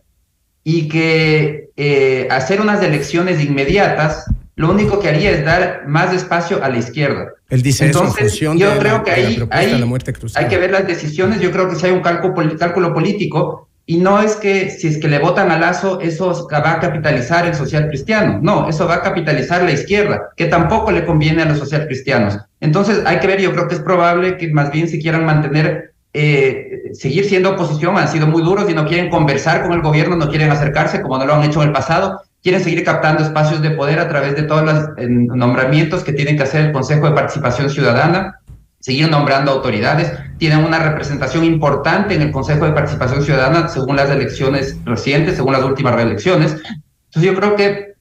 y 0.64 0.88
que 0.88 1.72
eh, 1.76 2.26
hacer 2.32 2.62
unas 2.62 2.82
elecciones 2.82 3.44
inmediatas 3.44 4.28
lo 4.56 4.72
único 4.72 5.02
que 5.02 5.10
haría 5.10 5.32
es 5.32 5.44
dar 5.44 5.84
más 5.88 6.14
espacio 6.14 6.64
a 6.64 6.70
la 6.70 6.78
izquierda. 6.78 7.34
Él 7.50 7.62
dice 7.62 7.88
Entonces, 7.88 8.12
eso 8.14 8.22
en 8.22 8.30
función 8.30 8.58
yo 8.58 8.74
de 8.74 8.80
creo 8.80 8.98
la, 9.00 9.04
que 9.04 9.12
de 9.12 9.22
la 9.22 9.28
ahí, 9.28 9.36
propuesta 9.36 9.58
ahí 9.58 9.72
de 9.74 9.80
la 9.80 9.86
muerte 9.86 10.14
cruzada. 10.14 10.46
hay 10.46 10.50
que 10.50 10.58
ver 10.58 10.72
las 10.72 10.88
decisiones. 10.88 11.42
Yo 11.42 11.52
creo 11.52 11.70
que 11.70 11.76
si 11.76 11.86
hay 11.86 11.92
un 11.92 12.02
cálculo, 12.02 12.58
cálculo 12.58 12.94
político 12.94 13.69
y 13.90 13.98
no 13.98 14.22
es 14.22 14.36
que 14.36 14.70
si 14.70 14.86
es 14.86 15.00
que 15.00 15.08
le 15.08 15.18
votan 15.18 15.50
a 15.50 15.58
Lazo, 15.58 16.00
eso 16.00 16.48
va 16.54 16.74
a 16.74 16.80
capitalizar 16.80 17.48
el 17.48 17.56
social 17.56 17.88
cristiano. 17.88 18.38
No, 18.40 18.70
eso 18.70 18.88
va 18.88 18.98
a 18.98 19.02
capitalizar 19.02 19.64
la 19.64 19.72
izquierda, 19.72 20.30
que 20.38 20.46
tampoco 20.46 20.92
le 20.92 21.04
conviene 21.04 21.42
a 21.42 21.46
los 21.46 21.58
social 21.58 21.88
cristianos. 21.88 22.38
Entonces 22.60 23.02
hay 23.08 23.18
que 23.18 23.26
ver, 23.26 23.42
yo 23.42 23.52
creo 23.52 23.68
que 23.68 23.74
es 23.74 23.82
probable 23.82 24.38
que 24.38 24.54
más 24.54 24.72
bien 24.72 24.88
se 24.88 25.00
quieran 25.00 25.26
mantener, 25.26 25.96
eh, 26.14 26.92
seguir 26.94 27.26
siendo 27.26 27.50
oposición, 27.50 27.98
han 27.98 28.08
sido 28.08 28.28
muy 28.28 28.44
duros 28.44 28.70
y 28.70 28.76
no 28.76 28.86
quieren 28.86 29.10
conversar 29.10 29.64
con 29.64 29.74
el 29.74 29.82
gobierno, 29.82 30.16
no 30.16 30.30
quieren 30.30 30.52
acercarse 30.52 31.02
como 31.02 31.18
no 31.18 31.26
lo 31.26 31.34
han 31.34 31.44
hecho 31.46 31.64
en 31.64 31.70
el 31.70 31.74
pasado, 31.74 32.22
quieren 32.44 32.64
seguir 32.64 32.84
captando 32.84 33.24
espacios 33.24 33.60
de 33.64 33.72
poder 33.72 33.98
a 33.98 34.08
través 34.08 34.36
de 34.36 34.44
todos 34.44 34.66
los 34.66 35.08
nombramientos 35.08 36.04
que 36.04 36.14
tienen 36.14 36.38
que 36.38 36.44
hacer 36.44 36.66
el 36.66 36.72
Consejo 36.74 37.08
de 37.08 37.16
Participación 37.16 37.72
Ciudadana, 37.72 38.39
seguir 38.80 39.10
nombrando 39.10 39.52
autoridades, 39.52 40.12
tienen 40.38 40.60
una 40.60 40.80
representación 40.80 41.44
importante 41.44 42.16
en 42.16 42.22
el 42.22 42.32
Consejo 42.32 42.66
de 42.66 42.72
Participación 42.72 43.24
Ciudadana 43.24 43.68
según 43.68 43.98
las 43.98 44.10
elecciones 44.10 44.78
recientes, 44.86 45.36
según 45.36 45.54
las 45.54 45.64
últimas 45.64 45.96
reelecciones. 45.96 46.54
Entonces 46.54 47.32
yo 47.32 47.36
creo 47.36 47.56
que 47.56 47.94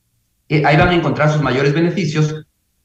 eh, 0.49 0.63
ahí 0.65 0.77
van 0.77 0.89
a 0.89 0.95
encontrar 0.95 1.31
sus 1.31 1.43
mayores 1.43 1.75
beneficios 1.75 2.35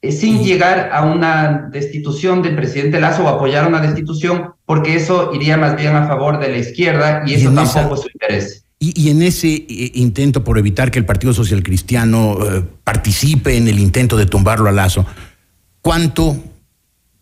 eh, 0.04 0.12
sin 0.12 0.44
llegar 0.44 0.90
a 0.92 1.02
una 1.04 1.68
destitución 1.72 2.42
del 2.42 2.56
presidente 2.56 3.00
Lazo 3.00 3.24
o 3.24 3.28
apoyar 3.28 3.66
una 3.66 3.80
destitución, 3.80 4.50
porque 4.66 4.96
eso 4.96 5.30
iría 5.32 5.56
más 5.56 5.76
bien 5.76 5.96
a 5.96 6.06
favor 6.06 6.38
de 6.40 6.50
la 6.50 6.58
izquierda 6.58 7.22
y 7.24 7.34
eso 7.34 7.52
tampoco 7.54 7.94
esa... 7.94 7.94
es 7.94 8.00
su 8.00 8.08
interés. 8.12 8.64
Y, 8.78 9.00
y, 9.00 9.08
en 9.08 9.22
ese 9.22 9.48
eh, 9.48 9.92
intento 9.94 10.44
por 10.44 10.58
evitar 10.58 10.90
que 10.90 10.98
el 10.98 11.06
Partido 11.06 11.32
Social 11.32 11.62
Cristiano 11.62 12.36
eh, 12.42 12.62
participe 12.82 13.56
en 13.56 13.66
el 13.66 13.78
intento 13.78 14.18
de 14.18 14.26
tumbarlo 14.26 14.68
a 14.68 14.72
Lazo, 14.72 15.06
¿cuánto 15.80 16.36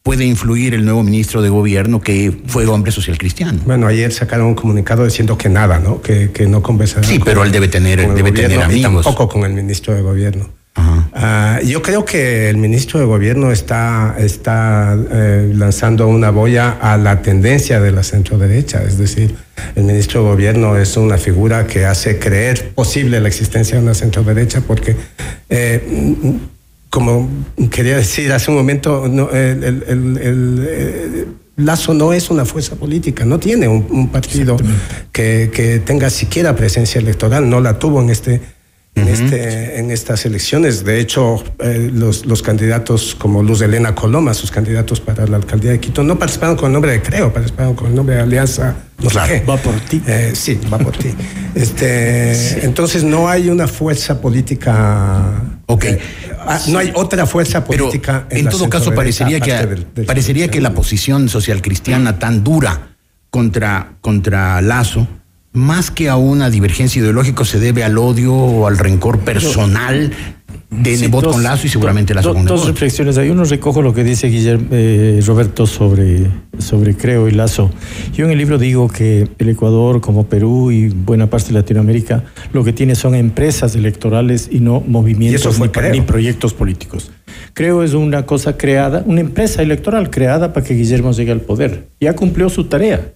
puede 0.02 0.24
influir 0.24 0.74
el 0.74 0.84
nuevo 0.84 1.02
ministro 1.02 1.42
de 1.42 1.48
gobierno 1.48 2.00
que 2.00 2.36
fue 2.46 2.66
hombre 2.66 2.90
social 2.92 3.18
cristiano. 3.18 3.60
Bueno, 3.64 3.86
ayer 3.86 4.12
sacaron 4.12 4.46
un 4.46 4.54
comunicado 4.54 5.04
diciendo 5.04 5.38
que 5.38 5.48
nada, 5.48 5.78
¿no? 5.78 6.02
Que, 6.02 6.30
que 6.32 6.46
no 6.46 6.62
conversarán. 6.62 7.08
Sí, 7.08 7.20
pero 7.24 7.44
él 7.44 7.52
debe 7.52 7.68
tener, 7.68 8.00
debe 8.00 8.30
gobierno, 8.30 8.40
tener 8.40 8.62
amigos. 8.62 9.04
tampoco 9.04 9.28
con 9.28 9.44
el 9.44 9.52
ministro 9.52 9.94
de 9.94 10.02
gobierno. 10.02 10.48
Uh, 10.74 11.64
yo 11.66 11.82
creo 11.82 12.04
que 12.06 12.48
el 12.48 12.56
ministro 12.56 12.98
de 12.98 13.04
gobierno 13.04 13.52
está, 13.52 14.16
está 14.18 14.96
eh, 15.10 15.52
lanzando 15.54 16.08
una 16.08 16.30
boya 16.30 16.78
a 16.80 16.96
la 16.96 17.20
tendencia 17.20 17.78
de 17.78 17.92
la 17.92 18.02
centro 18.02 18.38
derecha, 18.38 18.82
es 18.82 18.96
decir, 18.96 19.36
el 19.76 19.84
ministro 19.84 20.22
de 20.22 20.30
gobierno 20.30 20.78
es 20.78 20.96
una 20.96 21.18
figura 21.18 21.66
que 21.66 21.84
hace 21.84 22.18
creer 22.18 22.72
posible 22.74 23.20
la 23.20 23.28
existencia 23.28 23.76
de 23.76 23.82
una 23.82 23.92
centro 23.92 24.24
derecha 24.24 24.62
porque 24.66 24.96
eh, 25.50 26.38
como 26.92 27.26
quería 27.70 27.96
decir 27.96 28.31
hace 28.33 28.50
un 28.50 28.59
momento, 28.59 29.09
no, 29.09 29.31
el, 29.31 29.64
el, 29.64 29.83
el, 29.88 30.18
el, 30.18 31.26
Lazo 31.57 31.94
no 31.94 32.12
es 32.12 32.28
una 32.28 32.44
fuerza 32.44 32.76
política, 32.76 33.24
no 33.24 33.38
tiene 33.38 33.66
un, 33.66 33.87
un 33.88 34.09
partido 34.09 34.59
que, 35.11 35.50
que, 35.55 35.78
tenga 35.78 36.11
siquiera 36.11 36.55
presencia 36.55 37.00
electoral, 37.00 37.48
no 37.48 37.62
la 37.62 37.78
tuvo 37.78 38.02
en 38.02 38.11
este. 38.11 38.42
En, 38.94 39.05
uh 39.05 39.07
-huh. 39.07 39.12
este, 39.12 39.78
en 39.78 39.90
estas 39.90 40.26
elecciones. 40.26 40.85
De 40.85 41.00
hecho, 41.00 41.42
eh, 41.61 41.90
los, 41.92 42.26
los, 42.26 42.42
candidatos 42.42 43.14
como 43.14 43.42
Luz 43.42 43.62
Elena 43.62 43.94
Coloma, 43.94 44.35
sus 44.35 44.50
candidatos 44.50 45.00
para 45.00 45.26
la 45.26 45.38
alcaldía 45.38 45.70
de 45.70 45.81
Quito, 45.81 46.02
no 46.02 46.18
participaron 46.18 46.57
con 46.57 46.66
el 46.66 46.72
nombre 46.74 46.92
de 46.92 47.00
Creo, 47.00 47.33
participaron 47.33 47.74
con 47.74 47.87
el 47.87 47.94
nombre 47.94 48.16
de 48.16 48.20
Alianza. 48.20 48.76
No 48.98 49.09
claro, 49.09 49.33
sé 49.33 49.40
qué. 49.40 49.46
Va 49.46 49.57
por 49.57 49.81
ti. 49.81 50.02
Eh, 50.07 50.33
sí, 50.35 50.61
va 50.70 50.78
por 50.78 50.96
ti. 50.96 51.09
Este, 51.55 52.35
sí. 52.35 52.57
Entonces, 52.62 53.05
no 53.05 53.28
hay 53.28 53.50
una 53.50 53.68
fuerza 53.68 54.20
política. 54.20 55.42
Ok. 55.66 55.85
Eh, 55.85 56.00
no 56.68 56.78
hay 56.78 56.90
otra 56.94 57.26
fuerza 57.26 57.64
política. 57.64 58.26
Pero 58.28 58.40
en, 58.40 58.46
en 58.46 58.52
todo 58.52 58.68
caso, 58.70 58.94
parecería, 58.94 59.38
que, 59.40 59.52
del, 59.52 59.87
del 59.94 60.07
parecería 60.07 60.48
que 60.48 60.61
la 60.61 60.74
posición 60.74 61.28
social 61.28 61.61
cristiana 61.61 62.18
tan 62.18 62.42
dura 62.42 62.96
contra, 63.33 63.94
contra 64.02 64.61
Lazo, 64.61 65.09
más 65.52 65.90
que 65.90 66.08
a 66.08 66.16
una 66.16 66.50
divergencia 66.50 67.00
ideológica, 67.00 67.44
se 67.44 67.60
debe 67.60 67.84
al 67.84 67.98
odio 67.98 68.34
o 68.34 68.66
al 68.66 68.78
rencor 68.78 69.20
personal 69.20 70.12
de 70.70 70.96
Nebot 70.96 71.30
con 71.30 71.42
Lazo 71.42 71.66
y 71.66 71.70
seguramente 71.70 72.14
Lazo 72.14 72.32
con 72.32 72.44
Nebot. 72.44 72.58
Dos 72.58 72.66
reflexiones. 72.66 73.18
Hay 73.18 73.28
uno 73.28 73.44
recojo 73.44 73.82
lo 73.82 73.92
que 73.92 74.02
dice 74.02 74.28
Guillermo 74.28 74.68
eh, 74.70 75.20
Roberto 75.26 75.66
sobre, 75.66 76.26
sobre 76.58 76.96
Creo 76.96 77.28
y 77.28 77.32
Lazo. 77.32 77.70
Yo 78.14 78.24
en 78.24 78.30
el 78.30 78.38
libro 78.38 78.56
digo 78.56 78.88
que 78.88 79.28
el 79.38 79.48
Ecuador, 79.50 80.00
como 80.00 80.26
Perú 80.26 80.70
y 80.70 80.88
buena 80.88 81.28
parte 81.28 81.48
de 81.48 81.54
Latinoamérica, 81.54 82.24
lo 82.54 82.64
que 82.64 82.72
tiene 82.72 82.94
son 82.94 83.14
empresas 83.14 83.76
electorales 83.76 84.48
y 84.50 84.60
no 84.60 84.80
movimientos 84.80 85.60
ni, 85.60 86.00
proyectos 86.00 86.54
políticos. 86.54 87.10
Creo 87.52 87.82
es 87.82 87.92
una 87.92 88.24
cosa 88.24 88.56
creada, 88.56 89.02
una 89.04 89.20
empresa 89.20 89.60
electoral 89.60 90.08
creada 90.08 90.54
para 90.54 90.64
que 90.64 90.74
Guillermo 90.74 91.12
llegue 91.12 91.32
al 91.32 91.42
poder. 91.42 91.88
Ya 92.00 92.16
cumplió 92.16 92.48
su 92.48 92.64
tarea. 92.64 93.12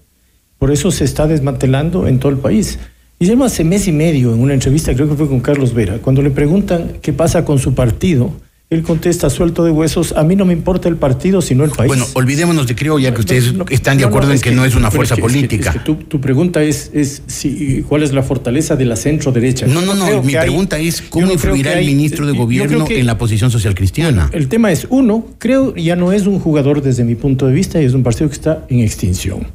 Por 0.58 0.70
eso 0.70 0.90
se 0.90 1.04
está 1.04 1.26
desmantelando 1.26 2.06
en 2.06 2.18
todo 2.18 2.32
el 2.32 2.38
país. 2.38 2.78
Guillermo 3.18 3.44
hace 3.44 3.64
mes 3.64 3.88
y 3.88 3.92
medio, 3.92 4.34
en 4.34 4.40
una 4.40 4.54
entrevista, 4.54 4.94
creo 4.94 5.08
que 5.08 5.14
fue 5.14 5.28
con 5.28 5.40
Carlos 5.40 5.72
Vera, 5.72 5.98
cuando 5.98 6.22
le 6.22 6.30
preguntan 6.30 6.98
qué 7.00 7.12
pasa 7.12 7.44
con 7.44 7.58
su 7.58 7.74
partido, 7.74 8.32
él 8.68 8.82
contesta 8.82 9.30
suelto 9.30 9.62
de 9.62 9.70
huesos, 9.70 10.12
a 10.16 10.24
mí 10.24 10.34
no 10.34 10.44
me 10.44 10.52
importa 10.52 10.88
el 10.88 10.96
partido, 10.96 11.40
sino 11.40 11.62
el 11.62 11.70
país. 11.70 11.86
Bueno, 11.86 12.04
olvidémonos 12.14 12.66
de 12.66 12.74
creo, 12.74 12.98
ya 12.98 13.14
que 13.14 13.20
ustedes 13.20 13.54
están 13.70 13.96
de 13.96 14.04
acuerdo 14.04 14.32
en 14.32 14.40
que, 14.40 14.50
no 14.50 14.64
es 14.64 14.74
una 14.74 14.90
fuerza 14.90 15.16
política. 15.16 15.84
tu, 15.84 15.94
tu, 15.94 16.20
pregunta 16.20 16.64
es, 16.64 16.90
es 16.92 17.22
si, 17.28 17.84
cuál 17.88 18.02
es 18.02 18.12
la 18.12 18.24
fortaleza 18.24 18.74
de 18.74 18.84
la 18.84 18.96
centro 18.96 19.30
derecha. 19.30 19.68
No, 19.68 19.82
no, 19.82 19.94
no, 19.94 20.20
mi 20.20 20.32
pregunta 20.34 20.80
es 20.80 21.00
cómo 21.00 21.30
influirá 21.30 21.78
el 21.78 21.86
ministro 21.86 22.26
de 22.26 22.32
gobierno 22.32 22.86
en 22.90 23.06
la 23.06 23.16
posición 23.16 23.52
social 23.52 23.76
cristiana. 23.76 24.30
el 24.32 24.48
tema 24.48 24.72
es, 24.72 24.88
uno, 24.90 25.26
creo 25.38 25.76
ya 25.76 25.94
no 25.94 26.10
es 26.10 26.26
un 26.26 26.40
jugador 26.40 26.82
desde 26.82 27.04
mi 27.04 27.14
punto 27.14 27.46
de 27.46 27.52
vista 27.52 27.80
y 27.80 27.84
es 27.84 27.94
un 27.94 28.02
partido 28.02 28.28
que 28.28 28.34
está 28.34 28.66
en 28.68 28.80
extinción. 28.80 29.46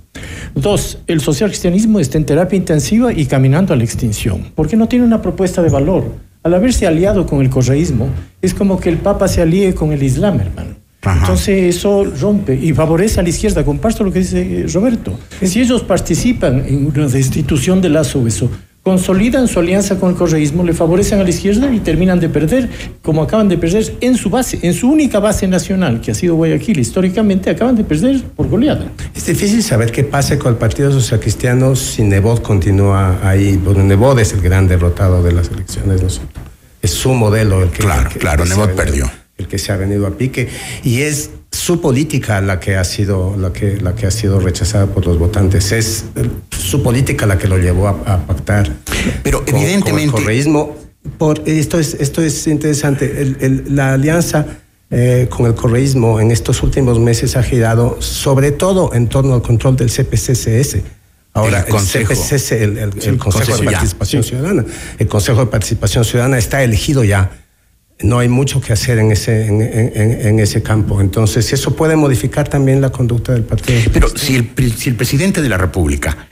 Dos, 0.56 1.00
el 1.08 1.22
social 1.22 1.50
cristianismo 1.50 2.00
está 2.00 2.18
en 2.18 2.26
terapia 2.26 2.58
intensiva 2.58 3.14
y 3.14 3.26
caminando 3.26 3.74
a 3.74 3.78
la 3.78 3.84
extinción, 3.84 4.52
porque 4.56 4.76
no 4.76 4.88
tiene 4.88 5.06
una 5.06 5.22
propuesta 5.22 5.62
de 5.62 5.70
valor. 5.70 6.04
Al 6.44 6.54
haberse 6.54 6.88
aliado 6.88 7.26
con 7.26 7.42
el 7.42 7.50
correísmo, 7.50 8.10
es 8.42 8.54
como 8.54 8.80
que 8.80 8.90
el 8.90 8.98
Papa 8.98 9.28
se 9.28 9.42
alíe 9.42 9.74
con 9.74 9.92
el 9.92 10.02
Islam, 10.04 10.40
hermano. 10.40 10.76
Entonces 11.04 11.76
eso 11.76 12.04
rompe 12.04 12.56
y 12.56 12.74
favorece 12.74 13.20
a 13.20 13.24
la 13.24 13.30
izquierda. 13.30 13.66
Comparto 13.66 14.04
lo 14.04 14.12
que 14.12 14.20
dice 14.20 14.66
Roberto. 14.72 15.18
Si 15.42 15.60
ellos 15.60 15.82
participan 15.82 16.64
en 16.68 16.86
una 16.86 17.08
destitución 17.08 17.82
de 17.82 17.90
lazo, 17.90 18.28
eso 18.28 18.52
consolidan 18.84 19.48
su 19.48 19.60
alianza 19.60 20.00
con 20.00 20.12
el 20.12 20.16
correísmo, 20.16 20.64
le 20.64 20.74
favorecen 20.74 21.20
a 21.20 21.24
la 21.24 21.30
izquierda 21.30 21.72
y 21.74 21.80
terminan 21.80 22.20
de 22.20 22.30
perder, 22.30 22.70
como 23.02 23.22
acaban 23.22 23.48
de 23.48 23.58
perder 23.58 23.94
en 24.02 24.16
su 24.16 24.30
base, 24.30 24.60
en 24.64 24.74
su 24.74 24.90
única 24.90 25.20
base 25.20 25.48
nacional, 25.48 26.02
que 26.02 26.12
ha 26.12 26.16
sido 26.16 26.36
Guayaquil, 26.36 26.80
históricamente 26.80 27.50
acaban 27.50 27.76
de 27.76 27.84
perder 27.84 28.22
por 28.36 28.48
goleada. 28.48 28.92
Es 29.16 29.26
difícil 29.26 29.62
saber 29.62 29.92
qué 29.92 30.04
pasa 30.04 30.40
con 30.40 30.54
el 30.54 30.58
Partido 30.58 30.92
Social 30.92 31.20
Cristiano 31.20 31.76
si 31.76 32.04
Nebot 32.04 32.42
continúa 32.42 33.20
ahí, 33.22 33.60
porque 33.64 33.82
Nebot 33.82 34.18
es 34.20 34.34
el 34.34 34.42
gran 34.42 34.68
derrotado 34.68 35.22
de 35.22 35.32
las 35.32 35.50
elecciones, 35.50 36.02
¿no? 36.02 36.10
es 36.82 36.92
su 36.92 37.14
modelo 37.14 37.62
el 37.62 37.70
que... 37.70 37.84
Claro, 37.84 38.10
claro, 38.18 38.46
Nebot 38.46 38.74
perdió. 38.76 39.10
El 39.38 39.48
que 39.48 39.58
se 39.58 39.72
ha 39.72 39.78
venido 39.78 40.06
a 40.08 40.12
pique, 40.18 40.50
y 40.84 41.02
es 41.02 41.32
su 41.52 41.82
política 41.82 42.42
la 42.42 42.60
que 42.60 42.76
ha 42.76 42.84
sido 42.84 43.36
la 43.38 43.52
que 43.52 43.78
la 43.78 43.94
que 43.94 44.08
ha 44.08 44.12
sido 44.12 44.40
rechazada 44.40 44.88
por 44.88 45.06
los 45.06 45.18
votantes. 45.18 45.72
Es 45.72 46.06
su 46.50 46.82
política 46.82 47.26
la 47.26 47.38
que 47.38 47.48
lo 47.48 47.58
llevó 47.58 47.88
a, 47.88 48.26
pactar. 48.26 48.72
Pero 49.24 49.44
evidentemente 49.46 50.04
el 50.04 50.12
correísmo. 50.12 50.76
Por 51.18 51.42
esto 51.48 51.80
es 51.80 51.96
esto 51.96 52.22
es 52.22 52.48
interesante. 52.48 53.36
La 53.70 53.94
alianza 53.94 54.46
eh, 54.92 55.28
con 55.30 55.46
el 55.48 55.56
correísmo 55.56 56.20
en 56.20 56.32
estos 56.32 56.62
últimos 56.64 57.00
meses 57.00 57.36
ha 57.36 57.44
girado 57.44 58.02
sobre 58.02 58.52
todo 58.52 58.94
en 58.94 59.08
torno 59.08 59.34
al 59.34 59.42
control 59.42 59.76
del 59.76 59.90
CPCCS 59.90 60.78
Ahora, 61.34 61.66
el, 61.66 61.74
CPCS, 61.74 62.52
el, 62.52 63.18
Consejo 63.18 63.58
de 63.58 63.64
Participación 63.64 64.24
Ciudadana, 64.24 64.66
el 65.00 65.08
Consejo 65.08 65.40
de 65.40 65.46
Participación 65.46 66.04
Ciudadana 66.04 66.38
está 66.38 66.62
elegido 66.62 67.06
ya 67.06 67.41
no 68.04 68.20
hay 68.20 68.30
mucho 68.30 68.62
que 68.62 68.74
hacer 68.74 69.00
en 69.00 69.12
ese, 69.12 69.48
en, 69.48 70.40
ese 70.40 70.64
campo. 70.64 71.02
Entonces, 71.02 71.52
eso 71.54 71.76
puede 71.76 71.96
modificar 71.96 72.48
también 72.48 72.82
la 72.82 72.90
conducta 72.90 73.34
del 73.34 73.44
partido. 73.44 73.80
Pero 73.94 74.08
si 74.10 74.36
el, 74.36 74.74
si 74.78 74.90
el 74.90 74.96
presidente 74.96 75.42
de 75.42 75.50
la 75.50 75.58
República 75.58 76.28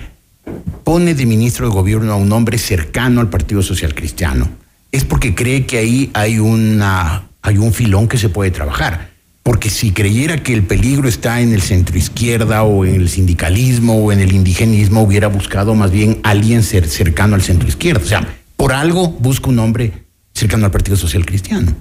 pone 0.83 1.13
de 1.13 1.25
ministro 1.25 1.67
de 1.67 1.73
gobierno 1.73 2.11
a 2.13 2.15
un 2.15 2.31
hombre 2.31 2.57
cercano 2.57 3.21
al 3.21 3.29
Partido 3.29 3.61
Social 3.61 3.93
Cristiano, 3.93 4.49
es 4.91 5.05
porque 5.05 5.35
cree 5.35 5.65
que 5.65 5.77
ahí 5.77 6.09
hay, 6.13 6.39
una, 6.39 7.29
hay 7.41 7.57
un 7.57 7.73
filón 7.73 8.07
que 8.07 8.17
se 8.17 8.29
puede 8.29 8.51
trabajar. 8.51 9.09
Porque 9.43 9.69
si 9.69 9.91
creyera 9.91 10.43
que 10.43 10.53
el 10.53 10.63
peligro 10.63 11.07
está 11.07 11.41
en 11.41 11.53
el 11.53 11.61
centro 11.61 11.97
izquierda 11.97 12.63
o 12.63 12.85
en 12.85 12.95
el 12.95 13.09
sindicalismo 13.09 13.95
o 13.95 14.11
en 14.11 14.19
el 14.19 14.33
indigenismo, 14.33 15.01
hubiera 15.01 15.27
buscado 15.27 15.73
más 15.75 15.91
bien 15.91 16.19
alguien 16.23 16.61
cercano 16.61 17.35
al 17.35 17.41
centro 17.41 17.67
izquierda. 17.67 18.03
O 18.03 18.07
sea, 18.07 18.27
por 18.57 18.73
algo 18.73 19.07
busca 19.07 19.49
un 19.49 19.59
hombre 19.59 20.08
cercano 20.39 20.65
al 20.65 20.71
Partido 20.71 20.95
Social 20.95 21.25
Cristiano. 21.25 21.73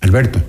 Alberto. 0.00 0.40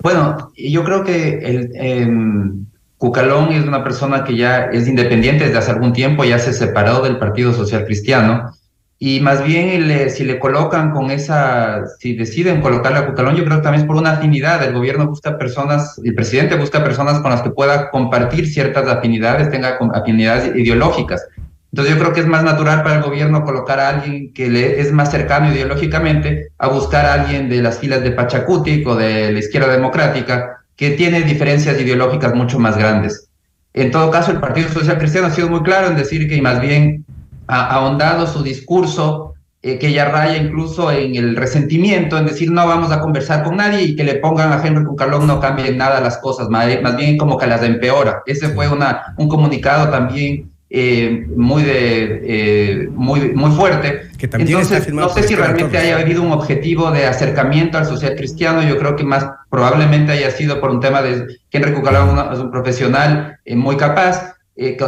Bueno, 0.00 0.52
yo 0.56 0.84
creo 0.84 1.04
que 1.04 1.38
el, 1.38 1.70
em, 1.74 2.66
Cucalón 2.98 3.52
es 3.52 3.64
una 3.64 3.84
persona 3.84 4.24
que 4.24 4.36
ya 4.36 4.66
es 4.72 4.88
independiente 4.88 5.44
desde 5.44 5.58
hace 5.58 5.70
algún 5.70 5.92
tiempo, 5.92 6.24
ya 6.24 6.38
se 6.38 6.52
separó 6.52 7.00
del 7.00 7.18
Partido 7.18 7.52
Social 7.52 7.84
Cristiano. 7.84 8.52
Y 9.00 9.20
más 9.20 9.44
bien, 9.44 10.10
si 10.10 10.24
le 10.24 10.40
colocan 10.40 10.90
con 10.90 11.12
esa, 11.12 11.84
si 12.00 12.14
deciden 12.14 12.60
colocarle 12.60 12.98
a 12.98 13.06
Cucalón, 13.06 13.36
yo 13.36 13.44
creo 13.44 13.58
que 13.58 13.62
también 13.62 13.82
es 13.82 13.86
por 13.86 13.96
una 13.96 14.12
afinidad. 14.14 14.64
El 14.64 14.74
gobierno 14.74 15.06
busca 15.06 15.38
personas, 15.38 16.00
el 16.02 16.14
presidente 16.14 16.56
busca 16.56 16.82
personas 16.82 17.20
con 17.20 17.30
las 17.30 17.42
que 17.42 17.50
pueda 17.50 17.90
compartir 17.90 18.48
ciertas 18.48 18.88
afinidades, 18.88 19.50
tenga 19.50 19.78
afinidades 19.94 20.56
ideológicas. 20.56 21.24
Entonces 21.72 21.94
yo 21.94 22.00
creo 22.00 22.12
que 22.14 22.20
es 22.20 22.26
más 22.26 22.44
natural 22.44 22.82
para 22.82 22.96
el 22.96 23.02
gobierno 23.02 23.44
colocar 23.44 23.78
a 23.78 23.90
alguien 23.90 24.32
que 24.32 24.48
le 24.48 24.80
es 24.80 24.90
más 24.90 25.10
cercano 25.10 25.52
ideológicamente 25.52 26.48
a 26.58 26.68
buscar 26.68 27.04
a 27.04 27.14
alguien 27.14 27.48
de 27.48 27.60
las 27.60 27.78
filas 27.78 28.02
de 28.02 28.12
Pachacutic 28.12 28.86
o 28.86 28.96
de 28.96 29.32
la 29.32 29.38
izquierda 29.38 29.72
democrática 29.72 30.64
que 30.76 30.90
tiene 30.90 31.22
diferencias 31.22 31.78
ideológicas 31.78 32.34
mucho 32.34 32.58
más 32.58 32.78
grandes. 32.78 33.28
En 33.74 33.90
todo 33.90 34.10
caso, 34.10 34.30
el 34.30 34.40
Partido 34.40 34.70
Social 34.70 34.98
Cristiano 34.98 35.26
ha 35.26 35.30
sido 35.30 35.48
muy 35.48 35.62
claro 35.62 35.88
en 35.88 35.96
decir 35.96 36.28
que 36.28 36.40
más 36.40 36.60
bien 36.60 37.04
ha 37.46 37.66
ahondado 37.66 38.26
su 38.26 38.42
discurso, 38.42 39.34
eh, 39.60 39.78
que 39.78 39.92
ya 39.92 40.06
raya 40.06 40.36
incluso 40.36 40.90
en 40.90 41.16
el 41.16 41.36
resentimiento, 41.36 42.16
en 42.16 42.26
decir 42.26 42.50
no 42.50 42.66
vamos 42.66 42.92
a 42.92 43.00
conversar 43.00 43.44
con 43.44 43.56
nadie 43.56 43.82
y 43.82 43.96
que 43.96 44.04
le 44.04 44.14
pongan 44.14 44.52
a 44.52 44.66
Henry 44.66 44.84
Cucalón 44.84 45.26
no 45.26 45.40
cambien 45.40 45.76
nada 45.76 46.00
las 46.00 46.18
cosas, 46.18 46.48
más, 46.48 46.66
más 46.82 46.96
bien 46.96 47.18
como 47.18 47.36
que 47.36 47.46
las 47.46 47.62
empeora. 47.62 48.22
Ese 48.24 48.48
fue 48.48 48.68
una, 48.68 49.14
un 49.18 49.28
comunicado 49.28 49.90
también 49.90 50.50
eh, 50.70 51.26
muy, 51.34 51.62
de, 51.62 52.20
eh, 52.24 52.88
muy, 52.90 53.32
muy 53.32 53.50
fuerte. 53.52 54.02
Que 54.18 54.28
también 54.28 54.58
Entonces, 54.58 54.92
no 54.92 55.08
sé 55.08 55.22
si 55.22 55.34
realmente 55.34 55.78
haya 55.78 55.98
habido 55.98 56.22
un 56.22 56.32
objetivo 56.32 56.90
de 56.90 57.06
acercamiento 57.06 57.78
al 57.78 57.86
social 57.86 58.14
cristiano. 58.16 58.62
Yo 58.62 58.76
creo 58.76 58.94
que 58.94 59.04
más 59.04 59.26
probablemente 59.48 60.12
haya 60.12 60.30
sido 60.30 60.60
por 60.60 60.70
un 60.70 60.80
tema 60.80 61.00
de 61.00 61.26
que 61.50 61.58
Henry 61.58 61.72
Cucalón 61.72 62.32
es 62.32 62.38
un 62.38 62.50
profesional 62.50 63.38
eh, 63.44 63.56
muy 63.56 63.76
capaz, 63.76 64.34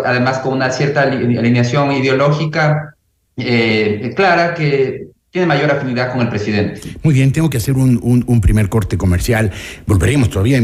además 0.05 0.39
con 0.39 0.55
una 0.55 0.71
cierta 0.71 1.03
alineación 1.03 1.93
ideológica 1.93 2.97
clara 4.17 4.55
que 4.55 5.10
tiene 5.31 5.47
mayor 5.47 5.71
afinidad 5.71 6.13
con 6.13 6.21
el 6.23 6.29
presidente. 6.29 6.81
Muy 7.03 7.15
bien, 7.15 7.31
tengo 7.31 7.49
que 7.49 7.59
hacer 7.59 7.75
un, 7.77 8.41
primer 8.43 8.69
corte 8.69 8.99
comercial. 8.99 9.53
Volveremos 9.87 10.29
todavía, 10.29 10.59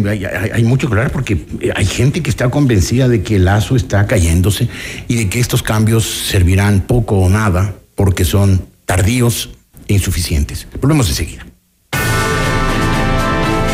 hay, 0.53 0.65
mucho 0.65 0.89
que 0.89 0.95
hablar 0.95 1.13
porque 1.13 1.39
hay 1.75 1.87
gente 1.87 2.21
que 2.21 2.31
está 2.31 2.49
convencida 2.51 3.09
de 3.09 3.23
que 3.23 3.37
el 3.37 3.45
lazo 3.45 3.77
está 3.77 4.07
cayéndose 4.07 4.69
y 5.07 5.17
de 5.17 5.29
que 5.29 5.39
estos 5.39 5.63
cambios 5.63 6.05
servirán 6.05 6.81
poco 6.81 7.17
o 7.19 7.29
nada 7.29 7.75
porque 7.95 8.25
son 8.25 8.67
tardíos 8.87 9.51
e 9.87 9.95
insuficientes. 9.95 10.67
Volvemos 10.81 11.09
enseguida. 11.09 11.47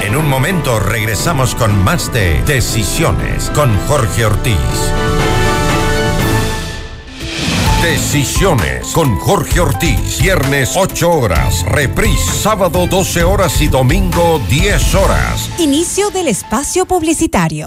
En 0.05 0.16
un 0.16 0.28
momento 0.28 0.78
regresamos 0.78 1.55
con 1.55 1.83
más 1.85 2.12
de 2.12 2.42
Decisiones 2.42 3.50
con 3.55 3.74
Jorge 3.87 4.26
Ortiz. 4.26 4.59
Decisiones 7.82 8.92
con 8.92 9.18
Jorge 9.18 9.58
Ortiz. 9.58 10.20
Viernes 10.20 10.74
8 10.76 11.10
horas. 11.10 11.64
Reprise 11.66 12.30
sábado 12.32 12.86
12 12.86 13.24
horas 13.24 13.60
y 13.60 13.66
domingo 13.66 14.40
10 14.48 14.94
horas. 14.94 15.50
Inicio 15.58 16.10
del 16.10 16.28
espacio 16.28 16.86
publicitario. 16.86 17.66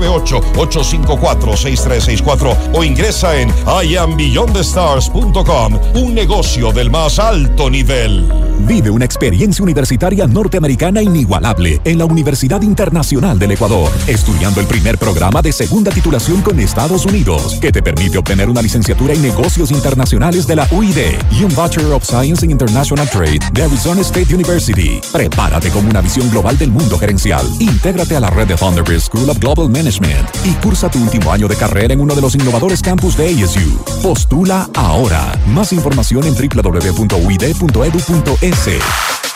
798-854-6364 0.00 2.56
o 2.72 2.84
ingresa 2.84 3.40
en 3.40 3.52
iambeyondthestars.com, 3.84 5.78
un 5.94 6.14
negocio 6.14 6.72
del 6.72 6.90
más 6.90 7.18
alto 7.18 7.70
nivel. 7.70 8.26
Vive 8.66 8.90
una 8.90 9.04
experiencia 9.04 9.62
universitaria 9.62 10.26
norteamericana 10.26 11.02
inigualable 11.02 11.80
en 11.84 11.98
la 11.98 12.04
Universidad 12.04 12.62
Internacional 12.62 13.38
del 13.38 13.52
Ecuador, 13.52 13.90
estudiando 14.06 14.60
el 14.60 14.66
primer 14.66 14.98
programa 14.98 15.40
de 15.42 15.52
segunda 15.52 15.90
titulación 15.90 16.42
con 16.42 16.60
Estados 16.60 17.06
Unidos, 17.06 17.58
que 17.60 17.72
te 17.72 17.82
permite 17.82 18.18
obtener 18.18 18.50
una 18.50 18.62
licenciatura 18.62 19.14
en 19.14 19.22
negocios 19.22 19.70
internacionales 19.70 20.46
de 20.46 20.56
la 20.56 20.68
UID 20.70 20.98
y 21.32 21.44
un 21.44 21.54
Bachelor 21.56 21.94
of 21.94 22.04
Science 22.04 22.44
in 22.44 22.50
International 22.50 23.08
Trade 23.08 23.40
de 23.52 23.62
Arizona 23.62 24.02
State 24.02 24.34
University. 24.34 25.00
Prepárate 25.10 25.70
con 25.70 25.86
una 25.86 26.00
visión 26.00 26.30
global 26.30 26.58
del 26.58 26.70
mundo 26.70 26.98
gerencial. 26.98 27.46
Intégrate 27.58 28.16
a 28.16 28.20
la 28.20 28.30
red 28.30 28.46
de 28.46 28.56
Thunderbird 28.56 29.00
School 29.00 29.30
of 29.30 29.38
Global 29.38 29.68
Management 29.68 29.89
y 30.44 30.52
cursa 30.62 30.88
tu 30.88 31.02
último 31.02 31.32
año 31.32 31.48
de 31.48 31.56
carrera 31.56 31.92
en 31.94 32.00
uno 32.00 32.14
de 32.14 32.20
los 32.20 32.36
innovadores 32.36 32.80
campus 32.80 33.16
de 33.16 33.26
ASU. 33.42 33.82
Postula 34.02 34.68
ahora. 34.74 35.36
Más 35.48 35.72
información 35.72 36.24
en 36.24 36.34
www.uid.edu.es. 36.34 36.90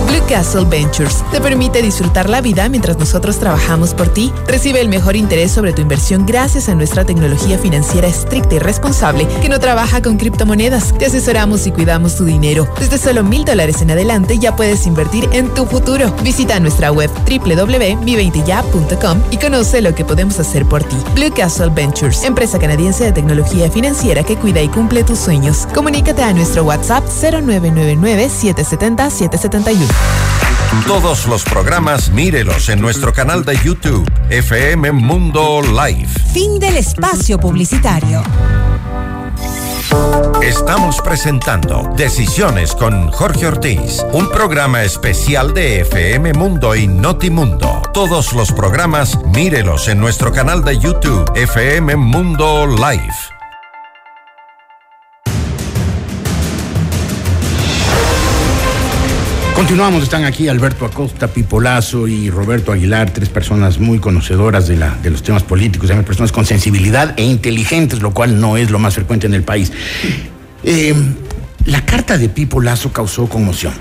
Blue 0.08 0.22
Castle 0.28 0.64
Ventures 0.64 1.22
te 1.30 1.40
permite 1.40 1.82
disfrutar 1.82 2.30
la 2.30 2.40
vida 2.40 2.68
mientras 2.68 2.98
nosotros 2.98 3.38
trabajamos 3.38 3.92
por 3.92 4.08
ti. 4.08 4.32
Recibe 4.46 4.80
el 4.80 4.88
mejor 4.88 5.16
interés 5.16 5.52
sobre 5.52 5.72
tu 5.72 5.82
inversión 5.82 6.24
gracias 6.24 6.68
a 6.68 6.74
nuestra 6.74 7.04
tecnología 7.04 7.58
financiera 7.58 8.08
estricta 8.08 8.54
y 8.54 8.58
responsable 8.58 9.28
que 9.42 9.48
no 9.48 9.60
trabaja 9.60 10.00
con 10.00 10.16
criptomonedas. 10.16 10.96
Te 10.96 11.06
asesoramos 11.06 11.66
y 11.66 11.72
cuidamos 11.72 12.16
tu 12.16 12.24
dinero. 12.24 12.66
Desde 12.78 12.96
solo 12.96 13.22
mil 13.22 13.44
dólares 13.44 13.82
en 13.82 13.90
adelante 13.90 14.38
ya 14.38 14.56
puedes 14.56 14.86
invertir 14.86 15.28
en 15.32 15.52
tu 15.52 15.66
futuro. 15.66 16.14
Visita 16.22 16.58
nuestra 16.60 16.90
web 16.92 17.10
www.mi20ya.com 17.28 19.22
y 19.30 19.36
conoce 19.36 19.82
lo 19.82 19.94
que 19.94 20.04
podemos 20.04 20.38
hacer 20.40 20.64
por 20.64 20.82
ti. 20.84 20.96
Blue 21.14 21.32
Castle 21.34 21.68
Ventures, 21.68 22.24
empresa 22.24 22.58
canadiense 22.58 23.04
de 23.04 23.12
tecnología 23.14 23.70
financiera 23.70 24.24
que 24.24 24.36
cuida 24.36 24.60
y 24.60 24.68
cumple 24.68 25.04
tus 25.04 25.20
sueños. 25.20 25.66
Comunícate 25.74 26.22
a 26.22 26.34
nuestro 26.34 26.64
WhatsApp 26.64 27.06
0999-770-771. 27.06 29.86
Todos 30.86 31.26
los 31.26 31.44
programas 31.44 32.10
mírelos 32.10 32.68
en 32.68 32.80
nuestro 32.80 33.12
canal 33.12 33.44
de 33.44 33.56
YouTube, 33.64 34.10
FM 34.28 34.92
Mundo 34.92 35.62
Live. 35.62 36.08
Fin 36.32 36.58
del 36.58 36.76
espacio 36.76 37.38
publicitario. 37.38 38.22
Estamos 40.44 41.00
presentando 41.00 41.90
Decisiones 41.96 42.74
con 42.74 43.10
Jorge 43.10 43.46
Ortiz, 43.46 44.04
un 44.12 44.28
programa 44.28 44.82
especial 44.82 45.54
de 45.54 45.80
FM 45.80 46.34
Mundo 46.34 46.74
y 46.74 46.86
Notimundo. 46.86 47.80
Todos 47.94 48.34
los 48.34 48.52
programas 48.52 49.18
mírelos 49.24 49.88
en 49.88 49.98
nuestro 50.00 50.32
canal 50.32 50.62
de 50.62 50.78
YouTube, 50.78 51.32
FM 51.34 51.96
Mundo 51.96 52.66
Live. 52.66 53.14
Continuamos, 59.54 60.02
están 60.02 60.24
aquí 60.24 60.48
Alberto 60.48 60.84
Acosta, 60.84 61.28
Pipolazo 61.28 62.06
y 62.06 62.28
Roberto 62.28 62.70
Aguilar, 62.70 63.12
tres 63.12 63.30
personas 63.30 63.78
muy 63.78 63.98
conocedoras 63.98 64.68
de, 64.68 64.76
los 65.10 65.22
temas 65.22 65.42
políticos, 65.42 65.90
personas 66.04 66.32
con 66.32 66.44
sensibilidad 66.44 67.14
e 67.16 67.24
inteligentes, 67.24 68.02
lo 68.02 68.12
cual 68.12 68.38
no 68.38 68.58
es 68.58 68.70
lo 68.70 68.78
más 68.78 68.94
frecuente 68.94 69.26
en 69.26 69.32
el 69.32 69.42
país. 69.42 69.72
Eh, 70.64 70.94
la 71.66 71.84
carta 71.84 72.18
de 72.18 72.28
Pipolazo 72.28 72.92
causó 72.92 73.28
conmoción. 73.28 73.74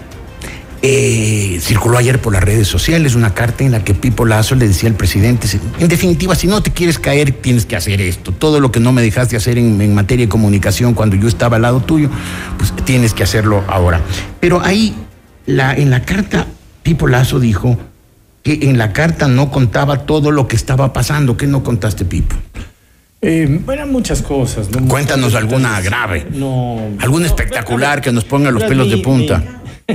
Eh, 0.85 1.59
circuló 1.61 1.97
ayer 1.97 2.19
por 2.19 2.33
las 2.33 2.43
redes 2.43 2.67
sociales 2.67 3.15
una 3.15 3.33
carta 3.33 3.63
en 3.63 3.71
la 3.71 3.85
que 3.85 3.93
Pipo 3.93 4.25
Lazo 4.25 4.55
le 4.55 4.67
decía 4.67 4.89
al 4.89 4.95
presidente, 4.95 5.47
en 5.79 5.87
definitiva, 5.87 6.35
si 6.35 6.45
no 6.45 6.61
te 6.61 6.71
quieres 6.71 6.99
caer, 6.99 7.31
tienes 7.31 7.65
que 7.65 7.77
hacer 7.77 8.01
esto. 8.01 8.33
Todo 8.33 8.59
lo 8.59 8.69
que 8.69 8.81
no 8.81 8.91
me 8.91 9.01
dejaste 9.01 9.37
hacer 9.37 9.57
en, 9.57 9.95
materia 9.95 10.25
de 10.25 10.29
comunicación 10.29 10.93
cuando 10.93 11.15
yo 11.15 11.29
estaba 11.29 11.55
al 11.55 11.61
lado 11.61 11.79
tuyo, 11.79 12.09
pues 12.57 12.73
tienes 12.83 13.13
que 13.13 13.23
hacerlo 13.23 13.63
ahora. 13.69 14.01
Pero 14.41 14.59
ahí 14.61 14.93
en 15.47 15.89
la 15.89 16.01
carta, 16.01 16.47
Pipo 16.83 17.07
Lazo 17.07 17.39
dijo 17.39 17.77
que 18.43 18.59
en 18.63 18.77
la 18.77 18.91
carta 18.91 19.29
no 19.29 19.51
contaba 19.51 20.05
todo 20.05 20.31
lo 20.31 20.49
que 20.49 20.57
estaba 20.57 20.91
pasando. 20.91 21.37
¿Qué 21.37 21.47
no 21.47 21.63
contaste, 21.63 22.03
Pipo? 22.03 22.35
Eh, 23.25 23.59
eran 23.71 23.91
muchas 23.91 24.21
cosas. 24.21 24.69
¿no? 24.69 24.85
Cuéntanos 24.87 25.33
alguna 25.35 25.79
grave. 25.81 26.25
No. 26.33 26.77
Algún 26.99 27.25
espectacular 27.25 28.01
que 28.01 28.11
nos 28.11 28.25
ponga 28.25 28.51
los 28.51 28.63
pelos 28.63 28.89
de 28.91 28.97
punta. 28.97 29.43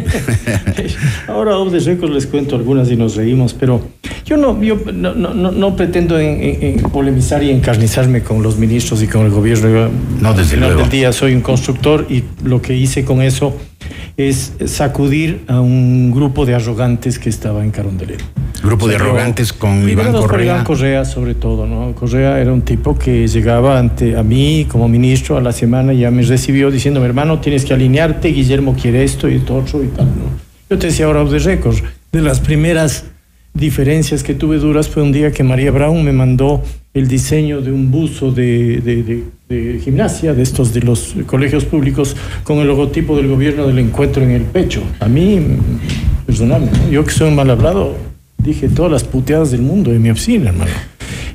Ahora 1.29 1.57
off 1.59 1.73
the 1.73 1.79
record 1.81 2.11
les 2.11 2.27
cuento 2.27 2.57
algunas 2.57 2.91
y 2.91 2.97
nos 2.97 3.17
reímos, 3.17 3.55
pero 3.55 3.81
yo 4.25 4.37
no, 4.37 4.61
yo 4.63 4.77
no, 4.93 5.15
no, 5.15 5.33
no- 5.35 5.51
no 5.51 5.77
pretendo 5.77 6.19
en, 6.19 6.43
en- 6.43 6.63
en 6.63 6.83
polemizar 6.91 7.43
y 7.43 7.51
encarnizarme 7.51 8.23
con 8.23 8.43
los 8.43 8.59
ministros 8.59 9.03
y 9.03 9.07
con 9.09 9.25
el 9.25 9.31
gobierno. 9.31 9.69
Yo, 9.69 9.91
No, 10.21 10.31
desde 10.35 10.43
al 10.43 10.47
final 10.49 10.69
luego. 10.71 10.81
del 10.83 10.91
día 10.91 11.13
soy 11.13 11.35
un 11.35 11.41
constructor 11.41 12.07
y 12.11 12.25
lo 12.45 12.61
que 12.61 12.75
hice 12.77 13.05
con 13.05 13.23
eso 13.23 13.57
es 14.19 14.53
sacudir 14.67 15.45
a 15.47 15.61
un 15.61 16.11
grupo 16.11 16.45
de 16.45 16.57
arrogantes 16.57 17.21
que 17.21 17.29
estaba 17.29 17.63
en 17.65 17.71
Carondelet. 17.71 18.21
Grupo 18.65 18.89
de 18.89 18.97
O 18.97 18.99
sea, 18.99 19.07
yo- 19.07 19.13
arrogantes 19.13 19.53
con 19.53 19.89
Iván 19.89 20.13
Correa. 20.13 20.45
Iván 20.55 20.65
Correa, 20.65 21.05
sobre 21.05 21.37
todo, 21.37 21.69
¿no? 21.69 21.95
Correa 21.95 22.41
era 22.41 22.53
un 22.53 22.63
tipo 22.63 22.99
que 22.99 23.29
llegaba 23.29 23.79
ante 23.79 24.17
a 24.17 24.25
mí 24.25 24.67
como 24.69 24.89
ministro 24.89 25.37
a 25.37 25.41
la 25.41 25.53
semana 25.53 25.93
y 25.93 26.01
ya 26.01 26.11
me 26.11 26.23
recibió 26.23 26.69
diciendo, 26.73 27.05
hermano, 27.05 27.39
tienes 27.39 27.65
que 27.65 27.75
alinearte, 27.75 28.29
Guillermo 28.31 28.75
quiere 28.75 29.05
esto 29.05 29.29
y 29.29 29.37
esto 29.37 29.55
otro 29.57 29.85
y 29.85 29.87
tal, 29.87 30.07
¿no? 30.07 30.37
Yo 30.69 30.77
te 30.79 30.89
decía 30.89 31.07
ahora 31.07 31.23
de 31.25 31.39
récord, 31.39 31.77
de 32.11 32.21
las 32.21 32.41
primeras 32.41 33.05
diferencias 33.59 34.23
que 34.23 34.35
tuve 34.35 34.59
duras 34.59 34.89
fue 34.89 35.03
un 35.03 35.13
día 35.13 35.33
que 35.33 35.43
María 35.43 35.71
Brown 35.71 36.05
me 36.05 36.13
mandó 36.13 36.63
el 36.95 37.07
diseño 37.09 37.61
de 37.61 37.71
un 37.73 37.91
buzo 37.91 38.31
de, 38.33 38.81
de- 38.81 39.03
de- 39.03 39.25
de 39.49 39.81
gimnasia, 39.81 40.35
de 40.35 40.43
estos 40.43 40.73
de 40.75 40.81
los 40.83 41.15
colegios 41.27 41.65
públicos, 41.65 42.17
con 42.45 42.59
el 42.59 42.67
logotipo 42.67 43.17
del 43.17 43.29
gobierno 43.29 43.67
del 43.67 43.79
encuentro 43.79 44.23
en 44.23 44.31
el 44.33 44.43
pecho. 44.43 44.83
A 45.01 45.09
mí, 45.09 45.41
perdóname, 46.27 46.67
¿no? 46.67 46.91
yo 46.91 47.05
que 47.05 47.11
soy 47.13 47.29
un 47.29 47.37
mal 47.37 47.49
hablado, 47.51 47.95
dije 48.39 48.69
todas 48.69 48.93
las 48.93 49.05
puteadas 49.05 49.51
del 49.51 49.63
mundo 49.63 49.93
en 49.93 50.03
mi 50.03 50.11
oficina, 50.11 50.51
hermano. 50.51 50.71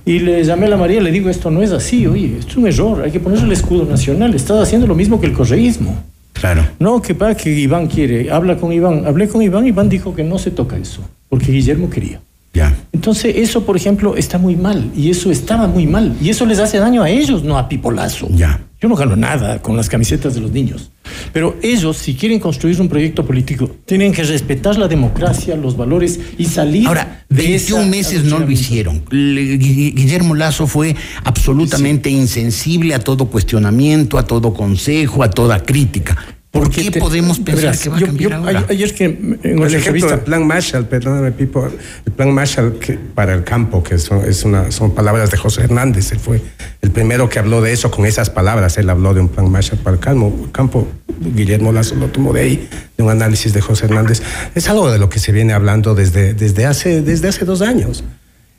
Y 0.05 0.19
le 0.19 0.43
llamé 0.43 0.65
a 0.65 0.69
la 0.69 0.78
María 0.78 1.01
le 1.01 1.11
digo, 1.11 1.30
esto 1.30 1.49
no 1.49 1.61
es 1.63 1.71
así, 1.71 2.05
oye, 2.07 2.36
esto 2.39 2.51
es 2.51 2.57
un 2.57 2.67
error, 2.67 3.01
hay 3.03 3.11
que 3.11 3.19
ponerle 3.19 3.45
el 3.45 3.51
escudo 3.53 3.86
nacional, 3.86 4.34
estás 4.36 4.61
haciendo 4.61 4.86
lo 4.86 4.95
mismo 4.95 5.19
que 5.19 5.28
el 5.28 5.34
correísmo. 5.34 6.03
Claro. 6.34 6.65
No, 6.80 7.01
que 7.01 7.15
para 7.15 7.36
que 7.36 7.49
Iván 7.57 7.88
quiere, 7.88 8.30
habla 8.30 8.57
con 8.57 8.74
Iván. 8.74 9.05
Hablé 9.05 9.28
con 9.30 9.41
Iván, 9.41 9.65
Iván 9.65 9.88
dijo 9.88 10.13
que 10.13 10.24
no 10.24 10.38
se 10.39 10.51
toca 10.51 10.78
eso, 10.78 11.01
porque 11.34 11.51
Guillermo 11.51 11.89
quería. 11.89 12.21
Ya. 12.53 12.77
Entonces, 12.91 13.34
eso, 13.38 13.65
por 13.65 13.75
ejemplo, 13.75 14.15
está 14.15 14.38
muy 14.38 14.55
mal, 14.55 14.91
y 14.95 15.09
eso 15.09 15.31
estaba 15.31 15.65
muy 15.65 15.88
mal, 15.88 16.15
y 16.21 16.29
eso 16.29 16.45
les 16.45 16.59
hace 16.59 16.77
daño 16.77 17.01
a 17.01 17.09
ellos, 17.09 17.43
no 17.43 17.57
a 17.57 17.67
Pipolazo. 17.67 18.27
Ya. 18.29 18.61
Yo 18.79 18.88
no 18.88 18.95
gano 18.95 19.15
nada 19.15 19.59
con 19.63 19.75
las 19.75 19.89
camisetas 19.89 20.36
de 20.36 20.41
los 20.41 20.51
niños. 20.51 20.91
Pero 21.31 21.55
ellos, 21.63 21.97
si 21.97 22.13
quieren 22.13 22.39
construir 22.39 22.79
un 22.79 22.88
proyecto 22.89 23.25
político, 23.25 23.71
tienen 23.88 24.11
que 24.13 24.21
respetar 24.23 24.77
la 24.77 24.88
democracia, 24.88 25.55
los 25.55 25.75
valores 25.75 26.19
y 26.38 26.45
salir 26.45 26.86
Ahora, 26.88 27.25
de 27.29 27.41
21 27.43 27.81
esa 27.81 27.89
meses 27.89 28.23
no 28.25 28.38
lo 28.38 28.51
hicieron. 28.51 29.01
Le- 29.09 29.57
Gui- 29.57 29.95
Guillermo 29.95 30.36
Lazo 30.36 30.67
fue 30.67 30.95
absolutamente 31.23 32.11
insensible 32.11 32.93
a 32.93 32.99
todo 32.99 33.25
cuestionamiento, 33.25 34.19
a 34.19 34.27
todo 34.27 34.53
consejo, 34.53 35.23
a 35.23 35.31
toda 35.31 35.63
crítica. 35.63 36.15
¿Por 36.54 36.70
qué 36.70 36.91
te- 36.91 36.99
podemos 36.99 37.39
pensar 37.39 37.64
verás, 37.64 37.80
que 37.82 37.89
va 37.89 37.97
a 37.97 38.01
cambiar 38.01 38.30
yo- 38.30 38.38
ahora? 38.38 38.66
Ayer 38.70 38.93
que 38.93 39.06
en 39.06 39.39
El 39.41 39.58
ejemplo 39.58 39.66
entrevista... 39.78 40.10
del 40.12 40.20
plan 40.20 40.45
Marshall, 40.45 40.86
perdóname, 40.86 41.32
Pipo, 41.32 41.68
el 42.06 42.12
plan 42.14 42.32
Marshall 42.32 42.78
que- 42.80 42.93
para 42.93 43.34
el 43.34 43.43
campo, 43.43 43.82
que 43.82 43.97
son, 43.97 44.24
es 44.30 44.43
una, 44.43 44.70
son 44.72 44.91
palabras 44.93 45.32
de 45.32 45.38
José 45.38 45.62
Hernández, 45.64 46.12
él 46.12 46.20
fue 46.20 46.41
el 46.82 46.91
primero 46.91 47.28
que 47.28 47.39
habló 47.39 47.60
de 47.62 47.74
eso 47.74 47.89
con 47.89 48.06
esas 48.06 48.30
palabras, 48.30 48.78
él 48.78 48.88
habló 48.91 49.16
de 49.16 49.22
un 49.22 49.30
plan 49.30 49.49
Marshall 49.49 49.80
para 49.80 49.95
el 49.95 49.99
campo. 49.99 50.32
campo. 50.51 50.88
Guillermo 51.36 51.72
Lazo 51.72 51.95
lo 51.95 52.08
tomó 52.08 52.34
de 52.34 52.41
ahí, 52.41 52.70
de 52.97 53.04
un 53.04 53.10
análisis 53.10 53.51
de 53.54 53.62
José 53.62 53.86
Hernández. 53.86 54.22
Es 54.54 54.70
algo 54.70 54.91
de 54.91 54.99
lo 54.99 55.10
que 55.10 55.18
se 55.20 55.32
viene 55.32 55.54
hablando 55.54 55.95
desde, 55.95 56.34
desde, 56.36 56.66
hace, 56.68 57.01
desde 57.01 57.30
hace 57.30 57.45
dos 57.45 57.62
años. 57.62 58.04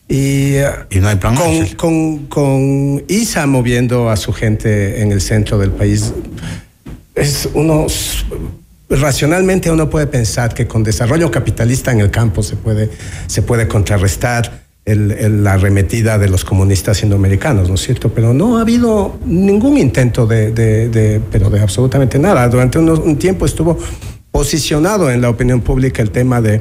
Y, 0.09 0.57
no 1.01 1.09
hay 1.09 1.17
plan 1.17 1.35
con, 1.37 1.67
con, 1.77 2.19
con, 2.27 3.05
ISA 3.09 3.47
moviendo 3.47 4.11
a 4.11 4.17
su 4.17 4.33
gente 4.33 5.01
en 5.01 5.13
el 5.13 5.21
centro 5.21 5.59
del 5.59 5.71
país, 5.71 6.13
es 7.15 7.49
unos 7.55 8.27
racionalmente 8.91 9.71
uno 9.71 9.89
puede 9.89 10.07
pensar 10.07 10.55
que 10.55 10.67
con 10.67 10.83
desarrollo 10.83 11.31
capitalista 11.31 11.93
en 11.93 12.01
el 12.01 12.11
campo 12.11 12.43
se 12.43 12.57
puede, 12.57 12.91
se 13.27 13.43
puede 13.43 13.67
contrarrestar 13.67 14.65
la 14.87 15.55
arremetida 15.55 16.19
de 16.19 16.29
los 16.29 16.45
comunistas 16.45 17.03
indoamericanos, 17.03 17.69
¿no 17.71 17.77
es 17.77 17.81
cierto? 17.81 18.11
Pero 18.11 18.35
no 18.35 18.59
ha 18.59 18.61
habido 18.61 19.19
ningún 19.25 19.79
intento 19.79 20.27
de, 20.27 21.23
pero 21.33 21.49
de 21.49 21.61
absolutamente 21.61 22.19
nada. 22.19 22.47
Durante 22.49 22.79
un 22.79 23.17
tiempo 23.17 23.47
estuvo 23.47 23.79
posicionado 24.31 25.11
en 25.11 25.23
la 25.23 25.31
opinión 25.31 25.63
pública 25.63 26.03
el 26.03 26.11
tema 26.11 26.43
de, 26.43 26.61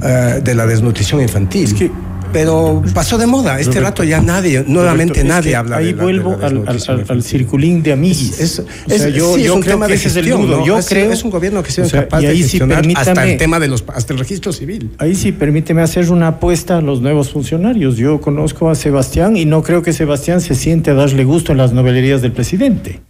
eh, 0.00 0.40
de 0.44 0.54
la 0.54 0.64
desnutrición 0.64 1.20
infantil. 1.20 1.74
que 1.74 1.90
pero 2.32 2.82
pasó 2.94 3.18
de 3.18 3.26
moda. 3.26 3.60
Este 3.60 3.80
rato 3.80 4.04
ya 4.04 4.20
nadie, 4.20 4.64
nuevamente 4.66 5.24
nadie 5.24 5.54
habla 5.54 5.76
ahí 5.76 5.86
de 5.86 5.90
Ahí 5.90 5.94
vuelvo 5.94 6.38
al, 6.42 6.64
al, 7.08 7.22
circulín 7.22 7.82
de 7.82 7.92
amigos. 7.92 8.40
Es, 8.40 8.62
yo, 9.14 9.36
yo 9.36 9.60
creo 9.60 9.80
que 9.80 9.94
ese 9.94 10.08
es 10.08 10.16
el 10.16 10.30
nudo. 10.30 10.64
Yo 10.64 10.78
creo, 10.86 11.12
es 11.12 11.24
un 11.24 11.30
gobierno 11.30 11.62
que 11.62 11.70
se 11.70 11.84
sea, 11.84 12.02
capaz 12.02 12.20
de 12.20 12.36
gestionar 12.36 12.84
hasta 12.94 13.28
el 13.28 13.36
tema 13.36 13.60
de 13.60 13.68
los, 13.68 13.84
hasta 13.94 14.12
el 14.12 14.18
registro 14.18 14.52
civil. 14.52 14.90
Ahí 14.98 15.14
sí, 15.14 15.32
permíteme 15.32 15.82
hacer 15.82 16.10
una 16.10 16.28
apuesta 16.28 16.78
a 16.78 16.80
los 16.80 17.00
nuevos 17.00 17.30
funcionarios. 17.30 17.96
Yo 17.96 18.20
conozco 18.20 18.70
a 18.70 18.74
Sebastián 18.74 19.36
y 19.36 19.44
no 19.44 19.62
creo 19.62 19.82
que 19.82 19.92
Sebastián 19.92 20.40
se 20.40 20.54
siente 20.54 20.90
a 20.90 20.94
darle 20.94 21.24
gusto 21.24 21.52
en 21.52 21.58
las 21.58 21.72
novelerías 21.72 22.22
del 22.22 22.32
presidente. 22.32 23.00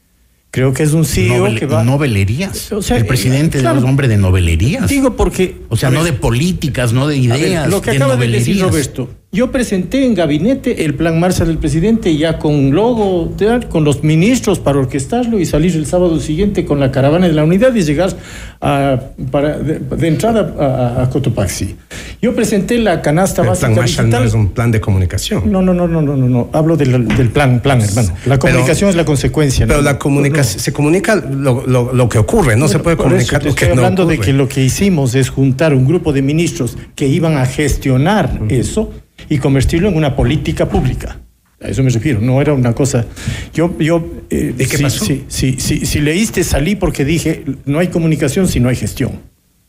Creo 0.53 0.74
que 0.74 0.82
es 0.82 0.92
un 0.92 1.07
CEO 1.07 1.55
que 1.55 1.64
va. 1.64 1.82
Novelerías. 1.82 2.70
O 2.72 2.82
sea, 2.82 2.98
el 2.98 3.07
presidente 3.07 3.59
es 3.59 3.64
un 3.64 3.84
hombre 3.84 4.07
de 4.07 4.18
novelerías. 4.18 4.86
Digo 4.86 5.16
porque. 5.16 5.62
O 5.70 5.78
sea, 5.78 5.90
no 5.90 6.05
de 6.05 6.12
políticas, 6.12 6.92
no 6.92 7.07
de 7.07 7.16
ideas. 7.16 7.68
lo 7.68 7.80
que 7.80 7.92
acaba 7.92 8.16
de 8.16 8.28
decir 8.28 8.61
Roberto. 8.61 9.09
Yo 9.34 9.50
presenté 9.50 10.04
en 10.04 10.14
gabinete 10.14 10.84
el 10.84 10.94
plan 10.94 11.18
Marsa 11.18 11.46
del 11.46 11.56
presidente 11.56 12.14
ya 12.18 12.38
con 12.38 12.72
logo, 12.72 13.34
con 13.70 13.82
los 13.82 14.04
ministros 14.04 14.58
para 14.58 14.78
orquestarlo 14.78 15.40
y 15.40 15.46
salir 15.46 15.74
el 15.74 15.86
sábado 15.86 16.20
siguiente 16.20 16.66
con 16.66 16.78
la 16.78 16.92
caravana 16.92 17.28
de 17.28 17.32
la 17.32 17.42
unidad 17.42 17.74
y 17.74 17.82
llegar 17.82 18.14
a, 18.60 19.00
para, 19.30 19.58
de, 19.58 20.06
entrada 20.06 20.54
a, 20.60 21.02
a, 21.02 21.08
Cotopaxi. 21.08 21.76
Yo 22.20 22.34
presenté 22.34 22.76
la 22.76 23.00
canasta 23.00 23.40
el 23.40 23.48
básica 23.48 23.68
plan 23.68 23.78
Marshall 23.78 24.10
no 24.10 24.18
es 24.22 24.34
un 24.34 24.48
plan 24.50 24.70
de 24.70 24.82
comunicación. 24.82 25.50
No, 25.50 25.62
no, 25.62 25.72
no, 25.72 25.88
no, 25.88 26.02
no, 26.02 26.14
no, 26.14 26.28
no. 26.28 26.50
Hablo 26.52 26.76
del, 26.76 27.08
del 27.08 27.30
plan, 27.30 27.60
plan, 27.60 27.80
hermano. 27.80 28.12
La 28.26 28.38
comunicación 28.38 28.90
es 28.90 28.96
la 28.96 29.06
consecuencia. 29.06 29.66
Pero 29.66 29.80
la 29.80 29.98
comunicación, 29.98 30.60
se 30.60 30.74
comunica 30.74 31.16
lo, 31.16 31.66
lo, 31.66 31.94
lo, 31.94 32.08
que 32.10 32.18
ocurre, 32.18 32.54
no 32.56 32.68
se 32.68 32.80
puede 32.80 32.98
comunicar 32.98 33.42
lo 33.42 33.54
que 33.54 33.64
estoy 33.64 33.78
hablando 33.78 34.04
de 34.04 34.18
que 34.18 34.34
lo 34.34 34.46
que 34.46 34.62
hicimos 34.62 35.14
es 35.14 35.30
juntar 35.30 35.72
un 35.72 35.86
grupo 35.86 36.12
de 36.12 36.20
ministros 36.20 36.76
que 36.94 37.08
iban 37.08 37.38
a 37.38 37.46
gestionar 37.46 38.38
eso 38.50 38.92
y 39.32 39.38
convertirlo 39.38 39.88
en 39.88 39.96
una 39.96 40.14
política 40.14 40.68
pública. 40.68 41.18
A 41.58 41.68
eso 41.68 41.82
me 41.82 41.88
refiero, 41.88 42.20
no 42.20 42.38
era 42.42 42.52
una 42.52 42.74
cosa. 42.74 43.06
Yo, 43.54 43.78
yo, 43.78 44.04
eh, 44.28 44.52
¿De 44.54 44.66
qué 44.66 44.78
pasó? 44.78 45.06
Sí, 45.06 45.24
sí, 45.28 45.56
sí, 45.58 45.86
si 45.86 46.00
leíste, 46.00 46.44
salí 46.44 46.76
porque 46.76 47.04
dije, 47.04 47.42
no 47.64 47.78
hay 47.78 47.88
comunicación 47.88 48.46
si 48.46 48.60
no 48.60 48.68
hay 48.68 48.76
gestión. 48.76 49.20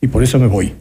Y 0.02 0.08
por 0.08 0.22
eso 0.22 0.38
me 0.38 0.48
voy. 0.48 0.74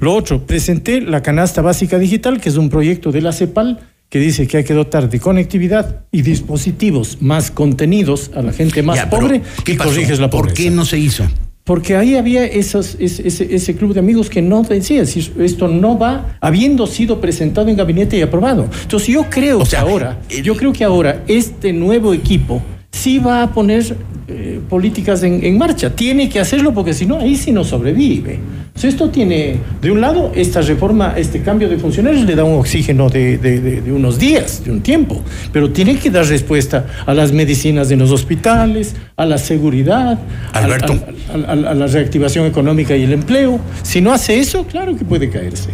Lo 0.00 0.12
otro, 0.12 0.44
presenté 0.46 1.00
la 1.00 1.22
canasta 1.22 1.62
básica 1.62 1.98
digital, 1.98 2.42
que 2.42 2.50
es 2.50 2.56
un 2.56 2.68
proyecto 2.68 3.10
de 3.10 3.22
la 3.22 3.32
CEPAL, 3.32 3.78
que 4.10 4.18
dice 4.18 4.46
que 4.46 4.58
hay 4.58 4.64
que 4.64 4.74
dotar 4.74 5.08
de 5.08 5.18
conectividad 5.18 6.04
y 6.12 6.20
dispositivos 6.20 7.22
más 7.22 7.50
contenidos 7.50 8.32
a 8.34 8.42
la 8.42 8.52
gente 8.52 8.82
más 8.82 9.06
pobre 9.06 9.40
y 9.64 9.76
corriges 9.76 10.18
la 10.18 10.28
pobreza. 10.28 10.54
¿Por 10.54 10.54
qué 10.54 10.70
no 10.70 10.84
se 10.84 10.98
hizo? 10.98 11.24
Porque 11.70 11.94
ahí 11.94 12.16
había 12.16 12.44
esos, 12.46 12.96
ese, 12.98 13.54
ese, 13.54 13.76
club 13.76 13.94
de 13.94 14.00
amigos 14.00 14.28
que 14.28 14.42
no 14.42 14.64
decía, 14.64 15.06
si 15.06 15.32
esto 15.38 15.68
no 15.68 15.96
va 15.96 16.36
habiendo 16.40 16.84
sido 16.88 17.20
presentado 17.20 17.68
en 17.68 17.76
gabinete 17.76 18.18
y 18.18 18.22
aprobado. 18.22 18.68
Entonces 18.82 19.06
yo 19.06 19.26
creo 19.30 19.62
que 19.62 19.76
ahora, 19.76 20.18
yo 20.42 20.56
creo 20.56 20.72
que 20.72 20.82
ahora 20.82 21.22
este 21.28 21.72
nuevo 21.72 22.12
equipo 22.12 22.60
sí 22.92 23.18
va 23.18 23.42
a 23.42 23.52
poner 23.52 23.96
eh, 24.28 24.60
políticas 24.68 25.22
en, 25.22 25.58
marcha. 25.58 25.90
Tiene 25.90 26.28
que 26.28 26.40
hacerlo 26.40 26.72
porque 26.72 26.92
si 26.92 27.06
no, 27.06 27.18
ahí 27.18 27.36
sí 27.36 27.52
no 27.52 27.64
sobrevive. 27.64 28.38
esto 28.82 29.10
tiene, 29.10 29.58
de 29.80 29.90
un 29.90 30.00
lado, 30.00 30.32
esta 30.34 30.60
reforma, 30.60 31.14
este 31.16 31.42
cambio 31.42 31.68
de 31.68 31.78
funcionarios 31.78 32.24
le 32.24 32.34
da 32.34 32.44
un 32.44 32.58
oxígeno 32.58 33.08
de, 33.08 33.82
unos 33.88 34.18
días, 34.18 34.64
de 34.64 34.70
un 34.70 34.80
tiempo, 34.82 35.22
pero 35.52 35.70
tiene 35.70 35.98
que 35.98 36.10
dar 36.10 36.26
respuesta 36.26 36.86
a 37.06 37.14
las 37.14 37.32
medicinas 37.32 37.90
en 37.90 38.00
los 38.00 38.10
hospitales, 38.10 38.94
a 39.16 39.24
la 39.24 39.38
seguridad, 39.38 40.18
a, 40.52 40.66
la 41.56 41.86
reactivación 41.86 42.46
económica 42.46 42.96
y 42.96 43.04
el 43.04 43.12
empleo. 43.12 43.60
Si 43.82 44.00
no 44.00 44.12
hace 44.12 44.38
eso, 44.38 44.66
claro 44.66 44.96
que 44.96 45.04
puede 45.04 45.30
caerse. 45.30 45.70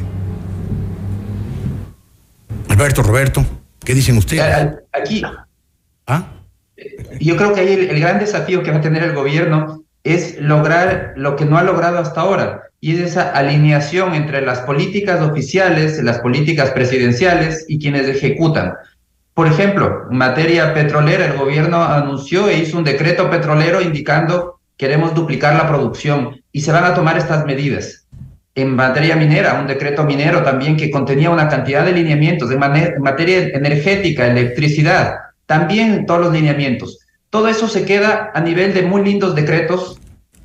Alberto, 2.69 3.03
Roberto, 3.03 3.45
¿qué 3.85 3.95
dicen 3.95 4.19
ustedes? 4.19 4.45
Aquí. 4.93 5.23
¿Ah? 6.07 6.36
Yo 7.21 7.37
creo 7.37 7.55
que 7.55 7.61
ahí 7.61 7.73
el, 7.73 8.01
gran 8.01 8.19
desafío 8.19 8.63
que 8.63 8.71
va 8.71 8.79
a 8.79 8.83
tener 8.83 9.03
el 9.03 9.15
gobierno 9.15 9.85
es 10.05 10.39
lograr 10.41 11.15
lo 11.17 11.37
que 11.37 11.45
no 11.45 11.59
ha 11.59 11.63
logrado 11.63 11.99
hasta 11.99 12.21
ahora, 12.21 12.63
y 12.81 12.95
es 12.95 13.01
esa 13.01 13.33
alineación 13.33 14.15
entre 14.15 14.43
las 14.43 14.61
políticas 14.61 15.21
oficiales, 15.21 16.03
las 16.03 16.21
políticas 16.21 16.71
presidenciales 16.71 17.65
y 17.69 17.79
quienes 17.79 18.07
ejecutan. 18.07 18.75
Por 19.35 19.49
ejemplo, 19.49 20.07
en 20.11 20.17
materia 20.17 20.73
petrolera, 20.73 21.27
el 21.27 21.37
gobierno 21.37 21.83
anunció 21.83 22.49
e 22.49 22.59
hizo 22.59 22.79
un 22.79 22.85
decreto 22.85 23.29
petrolero 23.31 23.81
indicando 23.81 24.57
queremos 24.77 25.15
duplicar 25.15 25.55
la 25.55 25.67
producción 25.67 26.43
y 26.53 26.61
se 26.61 26.73
van 26.73 26.85
a 26.85 26.95
tomar 26.95 27.17
estas 27.17 27.45
medidas. 27.45 28.07
En 28.55 28.75
materia 28.75 29.17
minera, 29.17 29.59
un 29.61 29.67
decreto 29.67 30.05
minero 30.05 30.43
también 30.43 30.77
que 30.77 30.91
contenía 30.91 31.31
una 31.31 31.49
cantidad 31.49 31.85
de 31.85 31.93
lineamientos 31.93 32.51
en 32.51 32.59
materia 32.59 33.49
energética, 33.49 34.27
electricidad, 34.27 35.17
también 35.47 36.07
todos 36.07 36.21
los 36.21 36.33
lineamientos. 36.33 36.99
Todo 37.31 37.49
eso 37.49 37.69
se 37.69 37.85
queda 37.85 38.31
a 38.35 38.41
nivel 38.41 38.75
de 38.75 38.83
muy 38.83 39.03
lindos 39.05 39.35
decretos, 39.35 39.99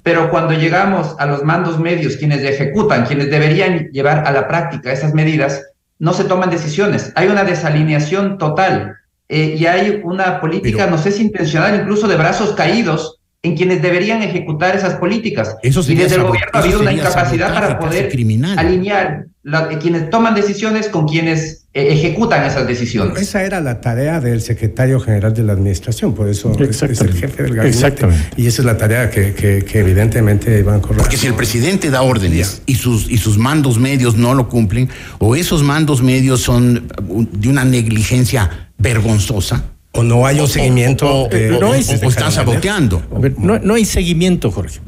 pero 0.03 0.29
cuando 0.29 0.53
llegamos 0.53 1.15
a 1.19 1.25
los 1.25 1.43
mandos 1.43 1.79
medios, 1.79 2.17
quienes 2.17 2.43
ejecutan, 2.43 3.05
quienes 3.05 3.29
deberían 3.29 3.89
llevar 3.91 4.27
a 4.27 4.31
la 4.31 4.47
práctica 4.47 4.91
esas 4.91 5.13
medidas, 5.13 5.63
no 5.99 6.13
se 6.13 6.23
toman 6.23 6.49
decisiones. 6.49 7.11
Hay 7.15 7.27
una 7.27 7.43
desalineación 7.43 8.37
total 8.37 8.95
eh, 9.29 9.55
y 9.57 9.65
hay 9.67 10.01
una 10.03 10.41
política, 10.41 10.87
no 10.87 10.97
sé 10.97 11.11
si 11.11 11.23
intencional, 11.23 11.79
incluso 11.79 12.07
de 12.07 12.15
brazos 12.15 12.53
caídos 12.53 13.19
en 13.43 13.55
quienes 13.55 13.81
deberían 13.81 14.21
ejecutar 14.21 14.75
esas 14.75 14.95
políticas. 14.95 15.57
y 15.63 15.69
desde 15.69 16.15
el 16.15 16.23
gobierno 16.23 16.51
ha 16.53 16.59
habido 16.59 16.79
una 16.79 16.93
incapacidad 16.93 17.53
para 17.53 17.79
poder 17.79 18.11
alinear 18.57 19.25
quienes 19.79 20.09
toman 20.09 20.35
decisiones 20.35 20.89
con 20.89 21.07
quienes 21.07 21.60
eh, 21.60 21.60
ejecutan 21.73 22.45
esas 22.45 22.67
decisiones. 22.67 23.17
Esa 23.21 23.43
era 23.43 23.61
la 23.61 23.79
tarea 23.79 24.19
del 24.19 24.41
secretario 24.41 24.99
general 24.99 25.33
de 25.33 25.43
la 25.43 25.53
administración, 25.53 26.13
por 26.13 26.27
eso 26.27 26.51
es, 26.59 26.81
el 26.81 27.13
jefe 27.13 27.43
del 27.43 27.55
gabinete. 27.55 28.07
Y 28.35 28.47
esa 28.47 28.61
es 28.61 28.65
la 28.65 28.77
tarea 28.77 29.09
que, 29.09 29.33
que, 29.33 29.79
evidentemente 29.79 30.59
iban 30.59 30.75
a 30.75 30.81
correr. 30.81 30.97
Porque 30.97 31.17
si 31.17 31.27
el 31.27 31.33
presidente 31.33 31.89
da 31.89 32.01
órdenes 32.01 32.61
y 32.65 32.75
sus, 32.75 33.09
y 33.09 33.17
sus 33.17 33.37
mandos 33.37 33.79
medios 33.79 34.17
no 34.17 34.33
lo 34.33 34.49
cumplen, 34.49 34.89
o 35.19 35.35
esos 35.35 35.63
mandos 35.63 36.01
medios 36.01 36.41
son 36.41 36.87
de 37.31 37.49
una 37.49 37.63
negligencia 37.63 38.71
vergonzosa, 38.77 39.63
o 39.93 40.03
no 40.03 40.25
hay 40.25 40.39
un 40.39 40.47
seguimiento. 40.47 41.23
O, 41.23 41.29
no 41.59 41.73
están 41.73 42.31
saboteando. 42.31 43.01
no, 43.37 43.73
hay 43.73 43.85
seguimiento, 43.85 44.51
Jorge. 44.51 44.79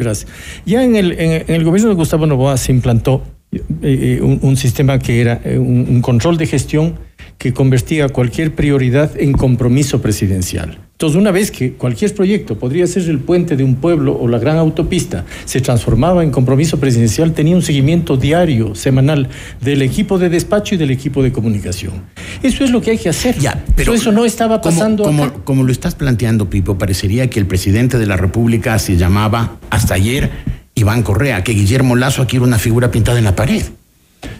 Ya 0.65 0.83
en 0.83 0.95
el, 0.95 1.13
en 1.13 1.43
el 1.47 1.63
gobierno 1.63 1.89
de 1.89 1.95
Gustavo 1.95 2.25
Novoa 2.25 2.57
se 2.57 2.71
implantó 2.71 3.23
eh, 3.55 3.61
eh, 3.81 4.21
un, 4.21 4.57
sistema 4.57 4.99
que 4.99 5.21
era 5.21 5.41
eh, 5.43 5.57
un, 5.57 6.01
control 6.01 6.37
de 6.37 6.47
gestión 6.47 6.95
que 7.37 7.53
convertía 7.53 8.09
cualquier 8.09 8.55
prioridad 8.55 9.11
en 9.19 9.33
compromiso 9.33 10.01
presidencial. 10.01 10.79
Entonces, 10.93 11.19
una 11.19 11.31
vez 11.31 11.51
que 11.51 11.73
cualquier 11.73 12.13
proyecto 12.15 12.57
podría 12.57 12.87
ser 12.87 13.09
el 13.09 13.19
puente 13.19 13.57
de 13.57 13.63
un 13.63 13.75
pueblo 13.75 14.17
o 14.17 14.27
la 14.27 14.39
gran 14.39 14.57
autopista, 14.57 15.25
se 15.43 15.59
transformaba 15.59 16.23
en 16.23 16.31
compromiso 16.31 16.79
presidencial, 16.79 17.33
tenía 17.33 17.55
un 17.55 17.61
seguimiento 17.61 18.15
diario, 18.15 18.73
semanal, 18.75 19.27
del 19.59 19.81
equipo 19.81 20.17
de 20.17 20.29
despacho 20.29 20.75
y 20.75 20.77
del 20.77 20.91
equipo 20.91 21.21
de 21.21 21.31
comunicación. 21.31 21.93
Eso 22.41 22.63
es 22.63 22.71
lo 22.71 22.81
que 22.81 22.91
hay 22.91 22.97
que 22.97 23.09
hacer. 23.09 23.37
Ya, 23.37 23.63
pero 23.75 23.93
eso 23.93 24.11
no 24.11 24.23
estaba 24.23 24.61
pasando. 24.61 25.03
Como, 25.03 25.33
como 25.43 25.63
lo 25.63 25.71
estás 25.71 25.95
planteando, 25.95 26.49
Pipo, 26.49 26.77
parecería 26.77 27.29
que 27.29 27.39
el 27.39 27.47
presidente 27.47 27.97
de 27.97 28.05
la 28.05 28.15
República 28.15 28.79
se 28.79 28.95
llamaba 28.95 29.57
hasta 29.69 29.95
ayer 29.95 30.29
Iván 30.75 31.03
Correa, 31.03 31.43
que 31.43 31.53
Guillermo 31.53 31.95
Lazo 31.95 32.21
aquí 32.21 32.37
era 32.37 32.45
una 32.45 32.59
figura 32.59 32.91
pintada 32.91 33.17
en 33.17 33.25
la 33.25 33.35
pared. 33.35 33.63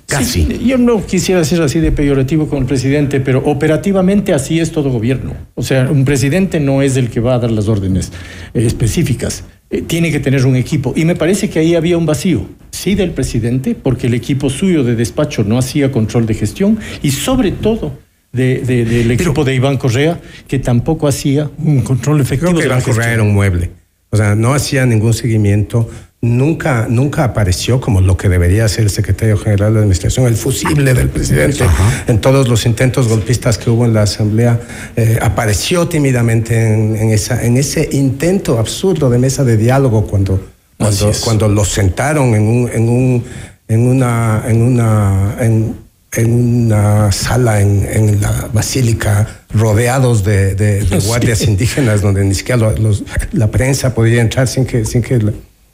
Casi. 0.07 0.59
yo 0.65 0.77
no 0.77 1.05
quisiera 1.05 1.43
ser 1.43 1.61
así 1.61 1.79
de 1.79 1.91
peyorativo 1.91 2.47
con 2.47 2.59
el 2.59 2.65
presidente, 2.65 3.19
pero 3.19 3.39
operativamente 3.39 4.33
así 4.33 4.59
es 4.59 4.71
todo 4.71 4.89
gobierno. 4.89 5.33
O 5.55 5.63
sea, 5.63 5.89
un 5.89 6.05
presidente 6.05 6.59
no 6.59 6.81
es 6.81 6.97
el 6.97 7.09
que 7.09 7.19
va 7.19 7.35
a 7.35 7.39
dar 7.39 7.51
las 7.51 7.67
órdenes 7.67 8.11
eh, 8.53 8.65
específicas. 8.65 9.43
Eh, 9.69 9.81
tiene 9.81 10.11
que 10.11 10.19
tener 10.19 10.45
un 10.45 10.55
equipo. 10.55 10.93
Y 10.95 11.05
me 11.05 11.15
parece 11.15 11.49
que 11.49 11.59
ahí 11.59 11.75
había 11.75 11.97
un 11.97 12.05
vacío. 12.05 12.45
Sí 12.69 12.95
del 12.95 13.11
presidente, 13.11 13.75
porque 13.75 14.07
el 14.07 14.13
equipo 14.13 14.49
suyo 14.49 14.83
de 14.83 14.95
despacho 14.95 15.43
no 15.43 15.57
hacía 15.57 15.91
control 15.91 16.25
de 16.27 16.35
gestión 16.35 16.77
y 17.01 17.11
sobre 17.11 17.51
todo 17.51 17.97
del 18.31 19.11
equipo 19.11 19.43
de 19.43 19.53
Iván 19.53 19.77
Correa, 19.77 20.19
que 20.47 20.57
tampoco 20.57 21.07
hacía 21.07 21.49
un 21.59 21.81
control 21.81 22.21
efectivo. 22.21 22.51
Creo 22.51 22.61
que 22.61 22.67
Iván 22.67 22.81
Correa 22.81 23.13
era 23.13 23.23
un 23.23 23.33
mueble. 23.33 23.71
O 24.09 24.17
sea, 24.17 24.35
no 24.35 24.53
hacía 24.53 24.85
ningún 24.85 25.13
seguimiento, 25.13 25.89
nunca, 26.23 26.87
nunca 26.89 27.25
apareció 27.25 27.81
como 27.81 27.99
lo 27.99 28.15
que 28.15 28.29
debería 28.29 28.65
ser 28.69 28.85
el 28.85 28.89
secretario 28.89 29.37
general 29.37 29.73
de 29.73 29.79
Administración, 29.79 30.25
el 30.25 30.35
fusible 30.35 30.93
del 30.93 31.09
presidente. 31.09 31.65
En 32.07 32.21
todos 32.21 32.47
los 32.47 32.65
intentos 32.65 33.09
golpistas 33.09 33.57
que 33.57 33.69
hubo 33.69 33.85
en 33.85 33.93
la 33.93 34.03
Asamblea, 34.03 34.59
eh, 34.95 35.19
apareció 35.21 35.87
tímidamente 35.89 36.73
en, 36.73 36.95
en, 36.95 37.09
esa, 37.09 37.43
en 37.43 37.57
ese 37.57 37.89
intento 37.91 38.57
absurdo 38.57 39.09
de 39.09 39.17
mesa 39.17 39.43
de 39.43 39.57
diálogo 39.57 40.07
cuando, 40.07 40.39
cuando, 40.77 41.11
cuando 41.25 41.49
los 41.49 41.67
sentaron 41.67 42.33
en 42.33 42.43
un, 42.43 42.69
en 42.73 42.89
un 42.89 43.23
en 43.67 43.87
una, 43.87 44.43
en 44.47 44.61
una, 44.61 45.35
en, 45.39 45.75
en 46.11 46.33
una 46.33 47.11
sala 47.11 47.61
en, 47.61 47.87
en, 47.89 48.21
la 48.21 48.49
basílica 48.53 49.27
rodeados 49.53 50.23
de, 50.23 50.53
de, 50.55 50.83
de 50.83 50.99
guardias 51.05 51.39
sí. 51.39 51.45
indígenas 51.45 52.01
donde 52.01 52.23
ni 52.23 52.35
siquiera 52.35 52.71
los, 52.71 53.03
la 53.31 53.47
prensa 53.47 53.95
podía 53.95 54.21
entrar 54.21 54.47
sin 54.47 54.65
que, 54.65 54.85
sin 54.85 55.01
que 55.01 55.19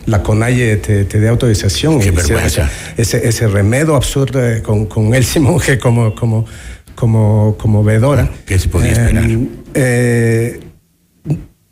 la, 0.06 0.24
CONAIE 0.24 0.78
te, 0.78 1.06
te 1.06 1.20
dé 1.20 1.28
autorización. 1.28 2.00
Qué 2.00 2.12
vergüenza. 2.12 2.70
Ese, 2.98 3.28
ese 3.28 3.48
remedo 3.48 3.96
absurdo 3.96 4.40
con, 4.64 4.86
con 4.86 5.14
El 5.14 5.24
Simonje 5.24 5.78
como, 5.80 6.16
como, 6.16 6.46
como, 6.96 7.56
como 7.58 7.84
vedora. 7.84 8.30
¿Qué 8.46 8.60
se 8.60 8.70
podía 8.70 8.92
esperar? 8.92 9.26
Eh, 9.26 9.48
eh, 9.74 10.60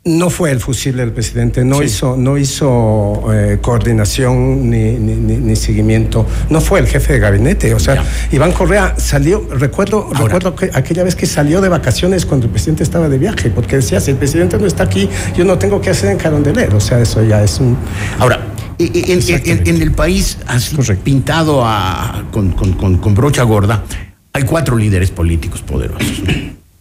no 0.08 0.30
fue 0.30 0.50
el 0.50 0.60
fusible 0.60 1.02
del 1.02 1.12
presidente, 1.12 1.64
no 1.64 1.78
sí. 1.78 1.84
hizo, 1.84 2.16
no 2.16 2.38
hizo 2.38 3.22
eh, 3.32 3.58
coordinación 3.60 4.70
ni, 4.70 4.92
ni, 4.92 5.14
ni, 5.14 5.36
ni, 5.36 5.56
seguimiento, 5.56 6.26
no 6.50 6.60
fue 6.60 6.80
el 6.80 6.86
jefe 6.86 7.12
de 7.14 7.18
gabinete. 7.18 7.74
O 7.74 7.78
sea, 7.78 7.96
ya. 7.96 8.04
Iván 8.32 8.52
Correa 8.52 8.94
salió, 8.96 9.46
recuerdo, 9.50 10.04
Ahora. 10.04 10.18
recuerdo 10.24 10.54
que 10.56 10.70
aquella 10.72 11.04
vez 11.04 11.14
que 11.14 11.26
salió 11.26 11.60
de 11.60 11.68
vacaciones 11.68 12.26
cuando 12.26 12.46
el 12.46 12.52
presidente 12.52 12.82
estaba 12.82 13.08
de 13.08 13.18
viaje, 13.18 13.50
porque 13.50 13.76
decía, 13.76 14.00
si 14.00 14.10
el 14.10 14.16
presidente 14.16 14.58
no 14.58 14.66
está 14.66 14.84
aquí, 14.84 15.08
yo 15.36 15.44
no 15.44 15.58
tengo 15.58 15.80
que 15.80 15.90
hacer 15.90 16.10
en 16.10 16.18
Carondeler. 16.18 16.74
O 16.74 16.80
sea, 16.80 17.00
eso 17.00 17.22
ya 17.22 17.42
es 17.42 17.60
un. 17.60 17.76
Ahora, 18.18 18.40
en, 18.78 19.20
en, 19.20 19.66
en 19.66 19.82
el 19.82 19.92
país 19.92 20.38
así 20.46 20.76
Correcto. 20.76 21.04
pintado 21.04 21.62
a, 21.64 22.24
con, 22.30 22.52
con, 22.52 22.72
con, 22.72 22.98
con 22.98 23.14
brocha 23.14 23.42
gorda, 23.42 23.84
hay 24.32 24.44
cuatro 24.44 24.76
líderes 24.76 25.10
políticos 25.10 25.62
poderosos. 25.62 26.22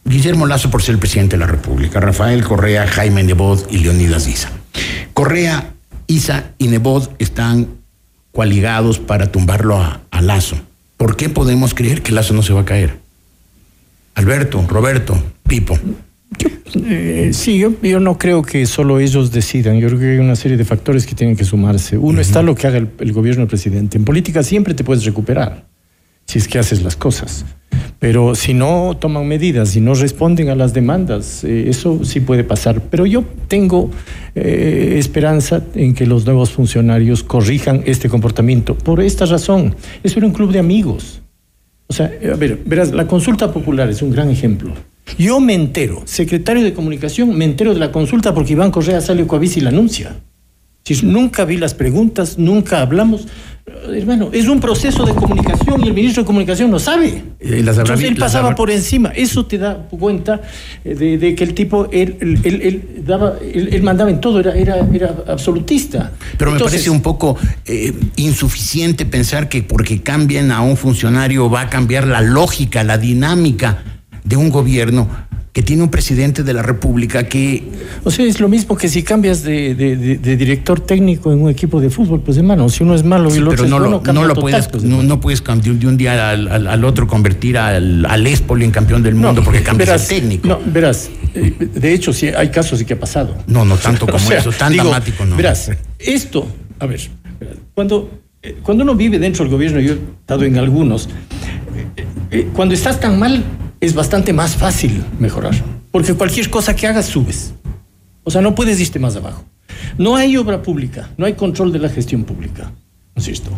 Guillermo 0.08 0.46
Lazo 0.46 0.70
por 0.70 0.82
ser 0.82 0.94
el 0.94 1.00
presidente 1.00 1.36
de 1.36 1.42
la 1.42 1.48
República, 1.48 2.00
Rafael 2.00 2.42
Correa, 2.42 2.88
Jaime 2.88 3.24
Nebot 3.24 3.68
y 3.70 3.80
Leonidas 3.80 4.26
Isa. 4.28 4.52
Correa, 5.14 5.74
Isa 6.08 6.52
y 6.58 6.70
Nebot 6.70 7.14
están 7.20 7.68
coaligados 8.32 9.00
para 9.00 9.34
tumbarlo 9.34 9.78
a, 9.78 10.00
a, 10.10 10.22
Lazo. 10.22 10.58
¿Por 10.96 11.18
qué 11.18 11.28
podemos 11.28 11.74
creer 11.74 12.04
que 12.04 12.14
Lazo 12.14 12.34
no 12.34 12.42
se 12.42 12.54
va 12.54 12.62
a 12.62 12.66
caer? 12.66 13.00
Alberto, 14.16 14.66
Roberto, 14.70 15.22
Pipo. 15.46 15.78
Yo, 16.40 16.50
eh, 16.86 17.32
sí, 17.34 17.58
yo, 17.58 17.74
yo, 17.84 18.00
no 18.00 18.18
creo 18.18 18.44
que 18.44 18.66
solo 18.66 19.00
ellos 19.00 19.32
decidan. 19.32 19.78
Yo 19.78 19.88
creo 19.90 20.00
que 20.00 20.12
hay 20.12 20.20
una 20.20 20.38
serie 20.38 20.56
de 20.56 20.64
factores 20.64 21.06
que 21.06 21.16
tienen 21.16 21.36
que 21.36 21.44
sumarse. 21.44 21.98
Uno 21.98 22.08
uh 22.08 22.14
-huh. 22.14 22.22
está 22.22 22.42
lo 22.42 22.56
que 22.56 22.68
haga 22.68 22.78
el, 22.78 22.90
el 23.00 23.12
gobierno 23.12 23.42
del 23.42 23.50
presidente. 23.50 23.98
En 23.98 24.06
política 24.06 24.42
siempre 24.42 24.74
te 24.74 24.86
puedes 24.86 25.04
recuperar 25.04 25.67
si 26.28 26.38
es 26.38 26.48
que 26.48 26.60
haces 26.60 26.84
las 26.84 26.96
cosas. 26.96 27.46
Pero 28.00 28.36
si 28.36 28.54
no 28.54 28.96
toman 29.00 29.28
medidas, 29.28 29.70
si 29.70 29.82
no 29.82 29.96
responden 29.96 30.50
a 30.50 30.56
las 30.56 30.74
demandas, 30.74 31.44
eh, 31.44 31.70
eso 31.70 32.06
sí 32.06 32.20
puede 32.20 32.44
pasar. 32.44 32.82
Pero 32.92 33.08
yo 33.08 33.24
tengo 33.48 33.90
eh, 34.36 34.96
esperanza 34.98 35.64
en 35.74 35.96
que 35.96 36.06
los 36.06 36.26
nuevos 36.26 36.52
funcionarios 36.52 37.24
corrijan 37.24 37.82
este 37.86 38.08
comportamiento. 38.08 38.76
Por 38.76 39.02
esta 39.02 39.26
razón, 39.26 39.76
eso 40.04 40.20
era 40.20 40.28
un 40.28 40.34
club 40.34 40.52
de 40.52 40.60
amigos. 40.60 41.22
O 41.88 41.94
sea, 41.94 42.06
a 42.06 42.36
ver, 42.36 42.60
verás, 42.66 42.92
la 42.92 43.08
consulta 43.08 43.52
popular 43.52 43.90
es 43.90 44.02
un 44.02 44.12
gran 44.12 44.30
ejemplo. 44.30 44.74
Yo 45.18 45.40
me 45.40 45.54
entero, 45.54 46.02
secretario 46.06 46.64
de 46.64 46.74
comunicación, 46.74 47.36
me 47.36 47.46
entero 47.46 47.74
de 47.74 47.80
la 47.80 47.92
consulta 47.92 48.34
porque 48.34 48.54
Iván 48.54 48.72
Correa 48.72 49.02
sale 49.02 49.26
Coavís 49.26 49.58
y 49.58 49.62
la 49.62 49.70
anuncia. 49.70 50.18
Si 50.88 51.06
nunca 51.06 51.44
vi 51.44 51.58
las 51.58 51.74
preguntas, 51.74 52.38
nunca 52.38 52.80
hablamos. 52.80 53.28
Hermano, 53.94 54.30
es 54.32 54.48
un 54.48 54.62
proceso 54.62 55.06
de 55.06 55.14
comunicación 55.14 55.84
y 55.84 55.90
el 55.90 55.94
ministro 55.94 56.24
de 56.24 56.28
Comunicación 56.28 56.72
no 56.72 56.80
sabe. 56.80 57.24
Eh, 57.42 57.62
las 57.62 57.78
Entonces 57.78 58.08
él 58.08 58.16
pasaba 58.16 58.56
por 58.56 58.72
encima. 58.72 59.10
Eso 59.10 59.46
te 59.46 59.58
da 59.58 59.76
cuenta 59.90 60.40
de, 60.86 61.18
de 61.18 61.36
que 61.36 61.44
el 61.44 61.54
tipo, 61.54 61.90
él, 61.92 62.16
él, 62.22 62.62
él, 62.64 63.04
daba, 63.06 63.34
él, 63.42 63.84
mandaba 63.84 64.10
en 64.10 64.22
todo, 64.22 64.40
era, 64.40 64.54
era, 64.54 64.78
era 64.94 65.14
absolutista. 65.28 66.14
Pero 66.38 66.52
Entonces, 66.52 66.72
me 66.72 66.78
parece 66.78 66.90
un 66.90 67.02
poco 67.02 67.36
eh, 67.66 67.94
insuficiente 68.16 69.06
pensar 69.06 69.50
que 69.50 69.64
porque 69.64 70.02
cambien 70.02 70.54
a 70.54 70.62
un 70.62 70.78
funcionario 70.78 71.50
va 71.50 71.64
a 71.64 71.70
cambiar 71.70 72.08
la 72.08 72.22
lógica, 72.22 72.86
la 72.86 72.98
dinámica 72.98 73.84
de 74.24 74.38
un 74.38 74.50
gobierno 74.50 75.27
que 75.58 75.64
tiene 75.64 75.82
un 75.82 75.90
presidente 75.90 76.44
de 76.44 76.54
la 76.54 76.62
República 76.62 77.24
que... 77.24 77.64
O 78.04 78.12
sea, 78.12 78.24
es 78.28 78.40
lo 78.40 78.48
mismo 78.48 78.78
que 78.78 78.88
si 78.88 79.02
cambias 79.02 79.42
de, 79.42 79.74
de, 79.74 79.98
de, 79.98 80.18
de 80.20 80.38
director 80.38 80.80
técnico 80.80 81.34
en 81.34 81.42
un 81.42 81.50
equipo 81.50 81.82
de 81.82 81.90
fútbol, 81.90 82.22
pues 82.22 82.38
hermano, 82.38 82.70
si 82.70 82.84
uno 82.84 82.94
es 82.94 83.04
malo 83.04 83.32
sí, 83.32 83.38
y 83.38 83.40
el 83.40 83.48
otro 83.48 83.64
pero 83.64 83.70
no 83.70 83.78
es 83.78 83.82
lo, 83.82 84.00
bueno, 84.00 84.14
no 84.14 84.22
lo 84.28 84.36
total, 84.36 84.42
puedes, 84.52 84.68
pues, 84.68 84.84
no, 84.84 85.02
no, 85.02 85.20
puedes 85.20 85.42
cambiar 85.42 85.74
de 85.78 85.88
un 85.88 85.98
día 85.98 86.30
al, 86.30 86.48
al, 86.48 86.68
al 86.68 86.86
otro 86.86 87.08
convertir 87.08 87.58
al, 87.58 88.06
al 88.06 88.28
Espoli 88.28 88.66
en 88.66 88.70
campeón 88.70 89.02
del 89.02 89.16
mundo 89.16 89.42
no, 89.42 89.44
porque 89.44 89.64
cambias 89.64 89.90
verás, 89.90 90.12
el 90.12 90.20
técnico. 90.20 90.48
No, 90.48 90.60
verás, 90.64 91.10
eh, 91.34 91.56
de 91.60 91.92
hecho, 91.92 92.14
sí, 92.14 92.28
hay 92.28 92.52
casos 92.52 92.80
y 92.80 92.86
que 92.86 92.94
ha 92.94 93.00
pasado. 93.00 93.36
No, 93.48 93.66
no 93.66 93.78
tanto 93.78 94.06
como 94.06 94.18
o 94.18 94.20
sea, 94.20 94.38
eso, 94.38 94.52
tan 94.52 94.74
digo, 94.74 94.84
dramático 94.84 95.26
no. 95.26 95.38
Verás, 95.38 95.72
esto, 95.98 96.48
a 96.78 96.86
ver, 96.86 97.02
cuando, 97.74 98.12
eh, 98.44 98.58
cuando 98.62 98.84
uno 98.84 98.94
vive 98.94 99.18
dentro 99.18 99.44
del 99.44 99.52
gobierno, 99.52 99.80
yo 99.80 99.94
he 99.94 99.98
estado 100.20 100.44
en 100.44 100.56
algunos, 100.60 101.10
eh, 102.30 102.48
cuando 102.54 102.76
estás 102.76 103.00
tan 103.00 103.18
mal, 103.18 103.44
es 103.80 103.94
bastante 103.94 104.34
más 104.34 104.56
fácil 104.56 105.04
mejorar. 105.20 105.56
Porque 105.92 106.14
cualquier 106.14 106.50
cosa 106.50 106.76
que 106.76 106.88
hagas 106.88 107.06
subes. 107.06 107.54
O 108.24 108.32
sea, 108.32 108.42
no 108.42 108.56
puedes 108.56 108.80
irte 108.80 109.00
más 109.00 109.16
abajo. 109.16 109.44
No 109.98 110.16
hay 110.16 110.38
obra 110.38 110.62
pública, 110.62 111.10
no 111.18 111.26
hay 111.26 111.34
control 111.34 111.72
de 111.72 111.80
la 111.80 111.90
gestión 111.90 112.24
pública. 112.24 112.72
Insisto. 113.16 113.50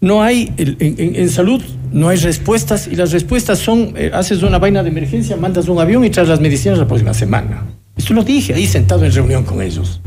No 0.00 0.22
hay, 0.22 0.52
en, 0.58 1.30
salud, 1.30 1.62
no 1.90 2.08
hay 2.08 2.18
respuestas 2.18 2.86
y 2.86 2.96
las 2.96 3.12
respuestas 3.12 3.58
son, 3.58 3.94
eh, 3.96 4.10
haces 4.12 4.42
una 4.42 4.58
vaina 4.58 4.82
de 4.82 4.90
emergencia, 4.90 5.36
mandas 5.36 5.68
un 5.68 5.78
avión 5.78 6.04
y 6.04 6.10
traes 6.10 6.28
las 6.28 6.40
medicinas 6.40 6.78
la 6.78 6.86
próxima 6.86 7.14
semana. 7.14 7.64
Esto 7.96 8.12
lo 8.12 8.22
dije 8.22 8.52
ahí 8.52 8.66
sentado 8.66 9.06
en 9.06 9.12
reunión 9.12 9.44
con 9.44 9.62
ellos 9.62 10.00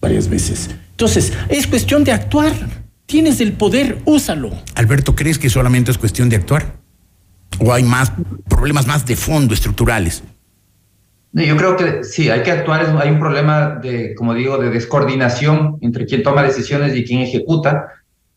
varias 0.00 0.28
veces. 0.28 0.70
Entonces, 0.92 1.32
es 1.50 1.66
cuestión 1.66 2.02
de 2.04 2.12
actuar. 2.12 2.52
Tienes 3.04 3.40
el 3.40 3.52
poder, 3.52 3.98
úsalo. 4.06 4.50
Alberto, 4.74 5.14
¿crees 5.14 5.38
que 5.38 5.50
solamente 5.50 5.90
es 5.90 5.98
cuestión 5.98 6.28
de 6.30 6.36
actuar? 6.36 6.76
¿O 7.58 7.72
hay 7.72 7.82
más 7.82 8.12
problemas 8.48 8.86
más 8.86 9.06
de 9.06 9.16
fondo, 9.16 9.54
estructurales? 9.54 10.22
Yo 11.32 11.56
creo 11.56 11.76
que 11.76 12.04
sí, 12.04 12.30
hay 12.30 12.42
que 12.42 12.50
actuar. 12.50 12.96
Hay 13.00 13.10
un 13.10 13.18
problema 13.18 13.78
de, 13.82 14.14
como 14.14 14.32
digo, 14.32 14.56
de 14.56 14.70
descoordinación 14.70 15.78
entre 15.82 16.06
quien 16.06 16.22
toma 16.22 16.42
decisiones 16.42 16.96
y 16.96 17.04
quien 17.04 17.20
ejecuta. 17.20 17.88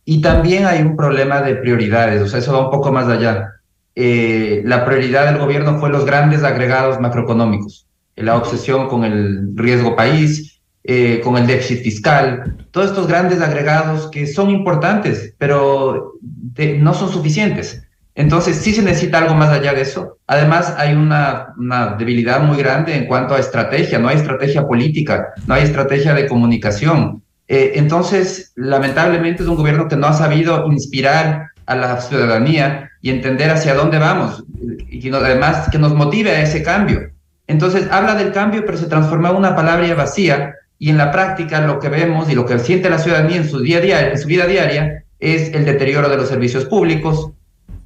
Y 0.03 0.21
también 0.21 0.65
hay 0.65 0.81
un 0.81 0.97
problema 0.97 1.41
de 1.41 1.55
prioridades. 1.55 2.21
O 2.21 2.27
sea, 2.27 2.39
eso 2.39 2.51
va 2.53 2.65
un 2.65 2.71
poco 2.71 2.91
más 2.91 3.07
allá. 3.07 3.53
Eh, 3.95 4.61
la 4.65 4.85
prioridad 4.85 5.25
del 5.25 5.37
gobierno 5.37 5.79
fue 5.79 5.89
los 5.89 6.05
grandes 6.05 6.43
agregados 6.43 6.99
macroeconómicos. 6.99 7.87
La 8.15 8.35
obsesión 8.35 8.89
con 8.89 9.05
el 9.05 9.55
riesgo 9.55 9.95
país, 9.95 10.59
eh, 10.83 11.21
con 11.23 11.37
el 11.37 11.47
déficit 11.47 11.83
fiscal. 11.83 12.65
Todos 12.71 12.87
estos 12.87 13.07
grandes 13.07 13.41
agregados 13.41 14.09
que 14.11 14.27
son 14.27 14.49
importantes, 14.49 15.35
pero 15.37 16.13
de, 16.21 16.77
no 16.77 16.93
son 16.93 17.11
suficientes. 17.11 17.83
Entonces, 18.19 18.57
sí 18.57 18.73
se 18.73 18.81
necesita 18.81 19.19
algo 19.19 19.33
más 19.33 19.49
allá 19.49 19.71
de 19.71 19.79
eso. 19.79 20.17
Además, 20.27 20.75
hay 20.77 20.93
una, 20.93 21.55
debilidad 21.97 22.41
muy 22.41 22.57
grande 22.57 22.93
en 22.93 23.05
cuanto 23.05 23.33
a 23.33 23.39
estrategia. 23.39 23.97
No 23.97 24.09
hay 24.09 24.17
estrategia 24.17 24.67
política, 24.67 25.29
no 25.47 25.53
hay 25.53 25.63
estrategia 25.63 26.13
de 26.13 26.27
comunicación. 26.27 27.23
Eh, 27.47 27.71
entonces, 27.75 28.51
lamentablemente 28.57 29.43
es 29.43 29.47
un 29.47 29.55
gobierno 29.55 29.87
que 29.87 29.95
no 29.95 30.07
ha 30.07 30.11
sabido 30.11 30.69
inspirar 30.69 31.51
a 31.65 31.75
la 31.77 32.01
ciudadanía 32.01 32.91
y 33.01 33.09
entender 33.09 33.51
hacia 33.51 33.73
dónde 33.73 33.99
vamos. 33.99 34.43
Y 34.89 34.99
que 34.99 35.15
además 35.15 35.69
que 35.71 35.79
nos 35.79 35.95
motive 35.95 36.31
a 36.31 36.41
ese 36.41 36.61
cambio. 36.61 37.11
Entonces, 37.47 37.87
habla 37.89 38.15
del 38.15 38.33
cambio, 38.33 38.65
pero 38.65 38.77
se 38.77 38.87
transforma 38.87 39.29
en 39.29 39.37
una 39.37 39.55
palabra 39.55 39.95
vacía. 39.95 40.55
Y 40.77 40.89
en 40.89 40.97
la 40.97 41.13
práctica, 41.13 41.61
lo 41.61 41.79
que 41.79 41.87
vemos 41.87 42.29
y 42.29 42.35
lo 42.35 42.45
que 42.45 42.59
siente 42.59 42.89
la 42.89 42.99
ciudadanía 42.99 43.37
en 43.37 43.47
su, 43.47 43.61
día 43.61 43.77
a 43.77 43.81
día, 43.81 44.09
en 44.09 44.17
su 44.17 44.27
vida 44.27 44.45
diaria 44.45 45.05
es 45.19 45.53
el 45.53 45.63
deterioro 45.63 46.09
de 46.09 46.17
los 46.17 46.27
servicios 46.27 46.65
públicos, 46.65 47.31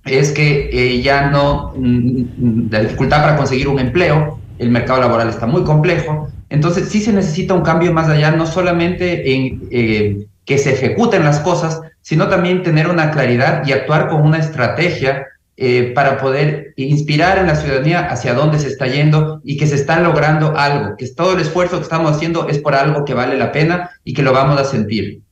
es 0.05 0.31
que 0.31 0.69
eh, 0.71 1.01
ya 1.01 1.29
no, 1.29 1.73
mm, 1.75 2.69
la 2.71 2.81
dificultad 2.81 3.21
para 3.21 3.37
conseguir 3.37 3.67
un 3.67 3.79
empleo, 3.79 4.39
el 4.59 4.69
mercado 4.69 4.99
laboral 4.99 5.29
está 5.29 5.45
muy 5.47 5.63
complejo, 5.63 6.29
entonces 6.49 6.89
sí 6.89 7.01
se 7.01 7.13
necesita 7.13 7.53
un 7.53 7.61
cambio 7.61 7.91
más 7.93 8.07
allá, 8.09 8.31
no 8.31 8.45
solamente 8.45 9.33
en 9.33 9.63
eh, 9.71 10.27
que 10.45 10.57
se 10.57 10.73
ejecuten 10.73 11.23
las 11.23 11.39
cosas, 11.39 11.81
sino 12.01 12.27
también 12.27 12.63
tener 12.63 12.89
una 12.89 13.11
claridad 13.11 13.65
y 13.65 13.71
actuar 13.71 14.09
con 14.09 14.21
una 14.21 14.37
estrategia 14.37 15.27
eh, 15.55 15.93
para 15.95 16.17
poder 16.17 16.73
inspirar 16.75 17.37
en 17.37 17.47
la 17.47 17.55
ciudadanía 17.55 18.07
hacia 18.09 18.33
dónde 18.33 18.59
se 18.59 18.67
está 18.67 18.87
yendo 18.87 19.41
y 19.43 19.57
que 19.57 19.67
se 19.67 19.75
está 19.75 19.99
logrando 19.99 20.57
algo, 20.57 20.95
que 20.97 21.07
todo 21.07 21.33
el 21.33 21.39
esfuerzo 21.39 21.77
que 21.77 21.83
estamos 21.83 22.15
haciendo 22.15 22.49
es 22.49 22.59
por 22.59 22.75
algo 22.75 23.05
que 23.05 23.13
vale 23.13 23.37
la 23.37 23.51
pena 23.51 23.91
y 24.03 24.13
que 24.13 24.23
lo 24.23 24.33
vamos 24.33 24.59
a 24.59 24.65
sentir. 24.65 25.22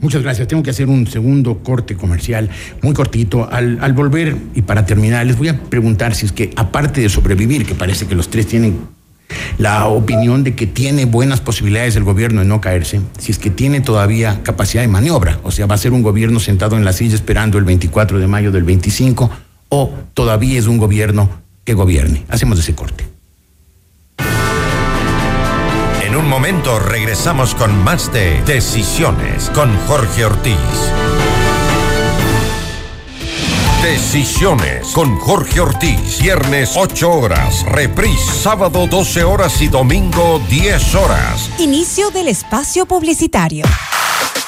Muchas 0.00 0.22
gracias. 0.22 0.48
Tengo 0.48 0.62
que 0.62 0.70
hacer 0.70 0.88
un 0.88 1.06
segundo 1.06 1.58
corte 1.58 1.96
comercial, 1.96 2.50
muy 2.82 2.92
cortito. 2.94 3.48
Al, 3.50 3.78
al, 3.80 3.92
volver 3.92 4.36
y 4.54 4.62
para 4.62 4.86
terminar, 4.86 5.26
les 5.26 5.36
voy 5.36 5.48
a 5.48 5.60
preguntar 5.60 6.14
si 6.14 6.26
es 6.26 6.32
que, 6.32 6.50
aparte 6.56 7.00
de 7.00 7.08
sobrevivir, 7.08 7.66
que 7.66 7.74
parece 7.74 8.06
que 8.06 8.14
los 8.14 8.28
tres 8.28 8.46
tienen 8.46 8.78
la 9.58 9.86
opinión 9.86 10.44
de 10.44 10.54
que 10.54 10.66
tiene 10.66 11.04
buenas 11.04 11.40
posibilidades 11.40 11.96
el 11.96 12.04
gobierno 12.04 12.40
de 12.40 12.46
no 12.46 12.60
caerse, 12.60 13.00
si 13.18 13.32
es 13.32 13.38
que 13.38 13.50
tiene 13.50 13.80
todavía 13.80 14.42
capacidad 14.42 14.82
de 14.82 14.88
maniobra, 14.88 15.38
o 15.42 15.50
sea, 15.50 15.66
va 15.66 15.74
a 15.74 15.78
ser 15.78 15.92
un 15.92 16.02
gobierno 16.02 16.40
sentado 16.40 16.76
en 16.76 16.84
la 16.84 16.92
silla 16.92 17.14
esperando 17.14 17.58
el 17.58 17.64
24 17.64 18.18
de 18.18 18.26
mayo 18.26 18.52
del 18.52 18.64
25, 18.64 19.30
o 19.68 19.92
todavía 20.14 20.58
es 20.58 20.66
un 20.66 20.78
gobierno 20.78 21.30
que 21.64 21.74
gobierne. 21.74 22.24
Hacemos 22.28 22.58
ese 22.58 22.74
corte. 22.74 23.11
En 26.12 26.18
un 26.18 26.28
momento 26.28 26.78
regresamos 26.78 27.54
con 27.54 27.74
más 27.84 28.12
de 28.12 28.42
Decisiones 28.42 29.48
con 29.48 29.74
Jorge 29.86 30.26
Ortiz. 30.26 30.58
Decisiones 33.82 34.88
con 34.88 35.16
Jorge 35.18 35.60
Ortiz. 35.60 36.20
Viernes 36.20 36.72
8 36.76 37.10
horas. 37.10 37.64
Reprise 37.64 38.30
sábado 38.30 38.86
12 38.88 39.24
horas 39.24 39.62
y 39.62 39.68
domingo 39.68 40.38
10 40.50 40.94
horas. 40.96 41.48
Inicio 41.58 42.10
del 42.10 42.28
espacio 42.28 42.84
publicitario. 42.84 43.64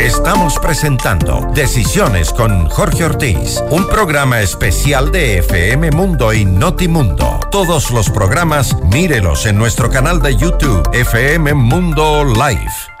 Estamos 0.00 0.58
presentando 0.58 1.50
Decisiones 1.54 2.32
con 2.32 2.68
Jorge 2.68 3.04
Ortiz, 3.04 3.62
un 3.70 3.86
programa 3.86 4.40
especial 4.40 5.12
de 5.12 5.38
FM 5.38 5.90
Mundo 5.90 6.32
y 6.32 6.44
Notimundo. 6.44 7.40
Todos 7.50 7.90
los 7.90 8.10
programas, 8.10 8.76
mírelos 8.84 9.46
en 9.46 9.58
nuestro 9.58 9.90
canal 9.90 10.22
de 10.22 10.36
YouTube, 10.36 10.88
FM 10.92 11.54
Mundo 11.54 12.24
Live. 12.24 12.91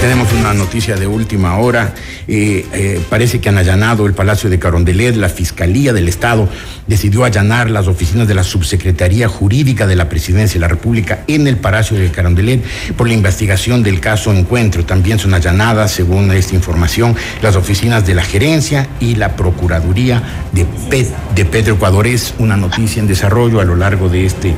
Tenemos 0.00 0.32
una 0.32 0.54
noticia 0.54 0.94
de 0.94 1.08
última 1.08 1.58
hora. 1.58 1.92
Eh, 2.28 2.64
eh, 2.72 3.00
parece 3.10 3.40
que 3.40 3.48
han 3.48 3.58
allanado 3.58 4.06
el 4.06 4.14
Palacio 4.14 4.48
de 4.48 4.56
Carondelet. 4.60 5.16
La 5.16 5.28
Fiscalía 5.28 5.92
del 5.92 6.08
Estado 6.08 6.48
decidió 6.86 7.24
allanar 7.24 7.68
las 7.68 7.88
oficinas 7.88 8.28
de 8.28 8.34
la 8.34 8.44
Subsecretaría 8.44 9.26
Jurídica 9.26 9.88
de 9.88 9.96
la 9.96 10.08
Presidencia 10.08 10.54
de 10.54 10.60
la 10.60 10.68
República 10.68 11.24
en 11.26 11.48
el 11.48 11.56
Palacio 11.56 11.98
de 11.98 12.12
Carondelet 12.12 12.62
por 12.96 13.08
la 13.08 13.14
investigación 13.14 13.82
del 13.82 13.98
caso 13.98 14.32
Encuentro. 14.32 14.84
También 14.84 15.18
son 15.18 15.34
allanadas, 15.34 15.90
según 15.90 16.30
esta 16.30 16.54
información, 16.54 17.16
las 17.42 17.56
oficinas 17.56 18.06
de 18.06 18.14
la 18.14 18.22
Gerencia 18.22 18.88
y 19.00 19.16
la 19.16 19.34
Procuraduría 19.34 20.22
de, 20.52 20.64
Pet, 20.88 21.08
de 21.34 21.44
Petroecuador. 21.44 22.06
Es 22.06 22.34
una 22.38 22.56
noticia 22.56 23.02
en 23.02 23.08
desarrollo 23.08 23.60
a 23.60 23.64
lo 23.64 23.74
largo 23.74 24.08
de, 24.08 24.26
este, 24.26 24.54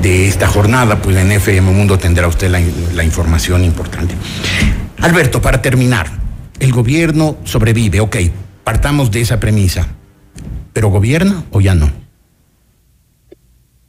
de 0.00 0.28
esta 0.28 0.48
jornada. 0.48 1.02
Pues 1.02 1.14
en 1.18 1.30
FM 1.30 1.72
Mundo 1.72 1.98
tendrá 1.98 2.26
usted 2.26 2.50
la 2.50 3.04
información 3.04 3.64
importante. 3.64 4.14
Alberto, 5.00 5.40
para 5.40 5.62
terminar, 5.62 6.08
el 6.58 6.72
gobierno 6.72 7.36
sobrevive, 7.44 8.00
ok, 8.00 8.16
partamos 8.64 9.12
de 9.12 9.20
esa 9.20 9.38
premisa, 9.38 9.86
pero 10.72 10.88
¿gobierna 10.88 11.44
o 11.52 11.60
ya 11.60 11.76
no? 11.76 11.88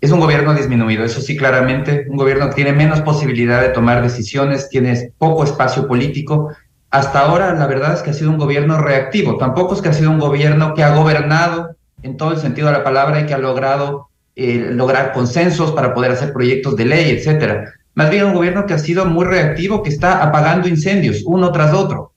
Es 0.01 0.11
un 0.11 0.19
gobierno 0.19 0.53
disminuido, 0.53 1.03
eso 1.03 1.19
sí, 1.19 1.35
claramente. 1.35 2.05
Un 2.09 2.15
gobierno 2.15 2.49
que 2.49 2.55
tiene 2.55 2.73
menos 2.73 3.01
posibilidad 3.01 3.61
de 3.61 3.69
tomar 3.69 4.01
decisiones, 4.01 4.69
tiene 4.69 5.11
poco 5.17 5.43
espacio 5.43 5.87
político. 5.87 6.53
Hasta 6.89 7.19
ahora, 7.19 7.53
la 7.53 7.67
verdad 7.67 7.95
es 7.95 8.01
que 8.01 8.11
ha 8.11 8.13
sido 8.13 8.29
un 8.29 8.37
gobierno 8.37 8.77
reactivo. 8.77 9.37
Tampoco 9.37 9.73
es 9.73 9.81
que 9.81 9.89
ha 9.89 9.93
sido 9.93 10.11
un 10.11 10.19
gobierno 10.19 10.73
que 10.73 10.83
ha 10.83 10.95
gobernado 10.95 11.75
en 12.01 12.15
todo 12.15 12.31
el 12.31 12.37
sentido 12.37 12.67
de 12.67 12.73
la 12.73 12.83
palabra 12.83 13.19
y 13.19 13.25
que 13.25 13.33
ha 13.33 13.39
logrado 13.39 14.09
eh, 14.35 14.69
lograr 14.71 15.11
consensos 15.11 15.73
para 15.73 15.93
poder 15.93 16.11
hacer 16.11 16.31
proyectos 16.31 16.77
de 16.77 16.85
ley, 16.85 17.09
etcétera. 17.09 17.73
Más 17.99 18.11
bien 18.11 18.27
un 18.27 18.33
gobierno 18.33 18.65
que 18.65 18.73
ha 18.73 18.77
sido 18.77 19.05
muy 19.05 19.25
reactivo, 19.25 19.83
que 19.83 19.89
está 19.89 20.23
apagando 20.23 20.69
incendios 20.69 21.21
uno 21.25 21.51
tras 21.51 21.73
otro. 21.73 22.13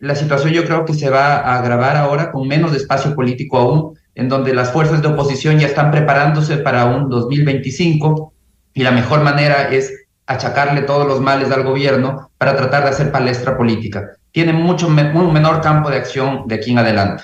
La 0.00 0.16
situación 0.16 0.52
yo 0.52 0.64
creo 0.64 0.84
que 0.84 0.92
se 0.92 1.08
va 1.08 1.36
a 1.36 1.60
agravar 1.60 1.96
ahora 1.96 2.32
con 2.32 2.48
menos 2.48 2.74
espacio 2.74 3.14
político 3.14 3.58
aún, 3.58 3.96
en 4.16 4.28
donde 4.28 4.52
las 4.52 4.72
fuerzas 4.72 5.02
de 5.02 5.06
oposición 5.06 5.60
ya 5.60 5.68
están 5.68 5.92
preparándose 5.92 6.56
para 6.56 6.86
un 6.86 7.08
2025 7.08 8.32
y 8.74 8.82
la 8.82 8.90
mejor 8.90 9.22
manera 9.22 9.68
es 9.68 9.92
achacarle 10.26 10.82
todos 10.82 11.06
los 11.06 11.20
males 11.20 11.52
al 11.52 11.62
gobierno 11.62 12.32
para 12.36 12.56
tratar 12.56 12.82
de 12.82 12.90
hacer 12.90 13.12
palestra 13.12 13.56
política. 13.56 14.16
Tiene 14.32 14.52
mucho 14.52 14.88
un 14.88 15.32
menor 15.32 15.60
campo 15.60 15.90
de 15.90 15.98
acción 15.98 16.48
de 16.48 16.56
aquí 16.56 16.72
en 16.72 16.78
adelante. 16.78 17.22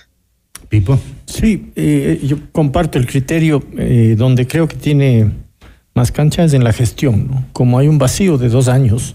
Pipo. 0.69 0.97
Sí, 1.27 1.73
eh, 1.75 2.21
yo 2.23 2.37
comparto 2.53 2.99
el 2.99 3.07
criterio 3.09 3.65
eh, 3.77 4.15
donde 4.17 4.47
creo 4.47 4.69
que 4.69 4.77
tiene 4.77 5.50
más 5.95 6.13
canchas 6.13 6.53
en 6.55 6.65
la 6.65 6.73
gestión. 6.73 7.29
¿no? 7.29 7.45
Como 7.53 7.79
hay 7.79 7.89
un 7.89 7.99
vacío 7.99 8.39
de 8.39 8.49
dos 8.49 8.69
años, 8.69 9.15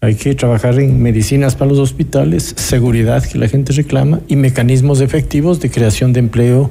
hay 0.00 0.14
que 0.16 0.34
trabajar 0.34 0.78
en 0.78 1.02
medicinas 1.02 1.54
para 1.54 1.70
los 1.70 1.78
hospitales, 1.78 2.54
seguridad 2.56 3.24
que 3.24 3.38
la 3.38 3.48
gente 3.48 3.72
reclama 3.72 4.20
y 4.28 4.36
mecanismos 4.36 5.00
efectivos 5.00 5.60
de 5.60 5.70
creación 5.70 6.12
de 6.12 6.20
empleo 6.20 6.70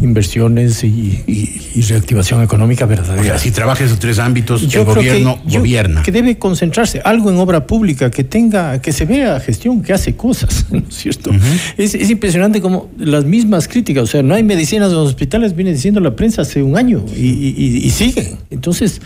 inversiones 0.00 0.84
y, 0.84 1.22
y, 1.26 1.70
y 1.74 1.82
reactivación 1.82 2.42
económica 2.42 2.86
verdadera. 2.86 3.20
O 3.20 3.24
sea, 3.24 3.38
si 3.38 3.50
trabaja 3.50 3.84
esos 3.84 3.98
tres 3.98 4.18
ámbitos, 4.18 4.62
yo 4.68 4.80
el 4.80 4.86
gobierno 4.86 5.40
que, 5.48 5.58
gobierna. 5.58 6.02
Que 6.02 6.12
debe 6.12 6.38
concentrarse 6.38 7.00
algo 7.04 7.30
en 7.30 7.36
obra 7.38 7.66
pública, 7.66 8.10
que 8.10 8.24
tenga, 8.24 8.80
que 8.80 8.92
se 8.92 9.04
vea 9.04 9.40
gestión, 9.40 9.82
que 9.82 9.92
hace 9.92 10.16
cosas, 10.16 10.66
¿no 10.70 10.78
es 10.88 10.94
cierto? 10.94 11.30
Uh 11.30 11.34
-huh. 11.34 11.74
es, 11.76 11.94
es, 11.94 12.10
impresionante 12.10 12.60
como 12.60 12.90
las 12.98 13.24
mismas 13.24 13.68
críticas, 13.68 14.04
o 14.04 14.06
sea, 14.06 14.22
no 14.22 14.34
hay 14.34 14.42
medicinas 14.42 14.90
en 14.90 14.96
los 14.96 15.08
hospitales, 15.08 15.54
viene 15.54 15.72
diciendo 15.72 16.00
la 16.00 16.14
prensa 16.14 16.42
hace 16.42 16.62
un 16.62 16.76
año 16.76 17.04
y, 17.16 17.28
y 17.86 17.90
siguen. 17.90 18.38
Entonces, 18.50 19.00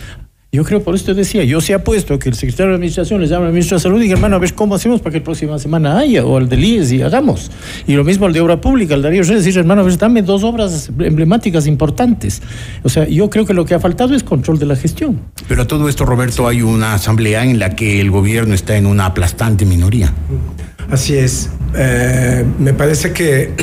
yo 0.54 0.64
creo, 0.64 0.82
por 0.82 0.94
esto 0.94 1.14
decía, 1.14 1.44
yo 1.44 1.62
se 1.62 1.72
ha 1.72 1.82
puesto 1.82 2.18
que 2.18 2.28
el 2.28 2.34
secretario 2.34 2.72
de 2.72 2.74
Administración 2.74 3.22
les 3.22 3.30
llama 3.30 3.46
al 3.46 3.52
ministro 3.52 3.78
de 3.78 3.82
Salud 3.82 3.98
y 4.00 4.02
diga, 4.02 4.16
hermano, 4.16 4.36
a 4.36 4.38
ver 4.38 4.52
cómo 4.52 4.74
hacemos 4.74 5.00
para 5.00 5.14
que 5.14 5.20
la 5.20 5.24
próxima 5.24 5.58
semana 5.58 5.96
haya, 5.96 6.26
o 6.26 6.36
al 6.36 6.46
del 6.46 6.62
IES 6.62 6.92
y 6.92 7.00
hagamos. 7.00 7.50
Y 7.86 7.94
lo 7.94 8.04
mismo 8.04 8.26
al 8.26 8.34
de 8.34 8.42
Obra 8.42 8.60
Pública, 8.60 8.92
al 8.92 9.00
Darío 9.00 9.22
Reyes, 9.22 9.46
decir, 9.46 9.58
hermano, 9.58 9.80
a 9.80 9.84
ver, 9.84 9.96
dame 9.96 10.20
dos 10.20 10.44
obras 10.44 10.90
emblemáticas 10.98 11.66
importantes. 11.66 12.42
O 12.82 12.90
sea, 12.90 13.08
yo 13.08 13.30
creo 13.30 13.46
que 13.46 13.54
lo 13.54 13.64
que 13.64 13.72
ha 13.72 13.80
faltado 13.80 14.14
es 14.14 14.22
control 14.22 14.58
de 14.58 14.66
la 14.66 14.76
gestión. 14.76 15.20
Pero 15.48 15.62
a 15.62 15.66
todo 15.66 15.88
esto, 15.88 16.04
Roberto, 16.04 16.46
hay 16.46 16.60
una 16.60 16.92
asamblea 16.92 17.44
en 17.44 17.58
la 17.58 17.74
que 17.74 18.02
el 18.02 18.10
gobierno 18.10 18.52
está 18.52 18.76
en 18.76 18.84
una 18.84 19.06
aplastante 19.06 19.64
minoría. 19.64 20.12
Así 20.90 21.16
es. 21.16 21.48
Eh, 21.74 22.44
me 22.58 22.74
parece 22.74 23.14
que 23.14 23.54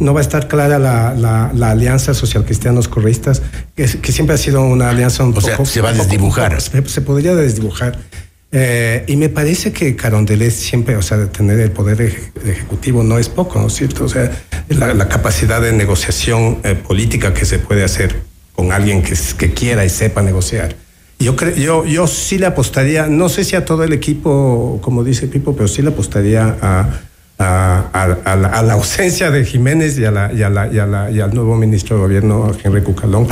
no 0.00 0.12
va 0.14 0.20
a 0.20 0.22
estar 0.22 0.48
clara 0.48 0.78
la, 0.78 1.14
la, 1.14 1.52
la 1.54 1.70
alianza 1.70 2.14
social 2.14 2.44
cristianos 2.44 2.88
correístas, 2.88 3.42
que, 3.76 3.84
que, 3.86 4.12
siempre 4.12 4.34
ha 4.34 4.38
sido 4.38 4.62
una 4.62 4.90
alianza 4.90 5.22
un 5.22 5.30
o 5.30 5.34
poco. 5.34 5.46
Sea, 5.46 5.64
se 5.64 5.80
va 5.80 5.90
a 5.90 5.92
desdibujar. 5.92 6.50
Poco, 6.50 6.60
se, 6.60 6.88
se, 6.88 7.00
podría 7.02 7.34
desdibujar. 7.34 7.98
Eh, 8.52 9.04
y 9.06 9.16
me 9.16 9.28
parece 9.28 9.72
que 9.72 9.94
Carondelet 9.94 10.50
siempre, 10.50 10.96
o 10.96 11.02
sea, 11.02 11.26
tener 11.26 11.60
el 11.60 11.70
poder 11.70 12.00
ejecutivo 12.44 13.04
no 13.04 13.18
es 13.18 13.28
poco, 13.28 13.60
¿no 13.60 13.68
es 13.68 13.74
cierto? 13.74 14.04
O 14.04 14.08
sea, 14.08 14.30
la, 14.68 15.08
capacidad 15.08 15.60
de 15.60 15.72
negociación 15.72 16.58
eh, 16.64 16.74
política 16.74 17.32
que 17.32 17.44
se 17.44 17.60
puede 17.60 17.84
hacer 17.84 18.22
con 18.56 18.72
alguien 18.72 19.02
que, 19.02 19.14
que 19.38 19.52
quiera 19.54 19.84
y 19.84 19.88
sepa 19.88 20.22
negociar. 20.22 20.74
Yo, 21.20 21.36
creo, 21.36 21.54
yo, 21.54 21.84
yo 21.84 22.06
sí 22.06 22.38
le 22.38 22.46
apostaría, 22.46 23.06
no 23.06 23.28
sé 23.28 23.44
si 23.44 23.54
a 23.54 23.64
todo 23.64 23.84
el 23.84 23.92
equipo, 23.92 24.80
como 24.82 25.04
dice 25.04 25.28
Pipo, 25.28 25.54
pero 25.54 25.68
sí 25.68 25.82
le 25.82 25.90
apostaría 25.90 26.56
a 26.60 26.88
a, 27.40 28.62
la, 28.62 28.72
ausencia 28.72 29.30
de 29.30 29.44
Jiménez 29.44 29.98
y, 29.98 30.04
a 30.04 30.10
la, 30.10 30.30
y, 30.32 31.20
al 31.20 31.34
nuevo 31.34 31.56
ministro 31.56 31.96
de 31.96 32.02
Gobierno, 32.02 32.52
Henry 32.62 32.82
Cucalón, 32.82 33.26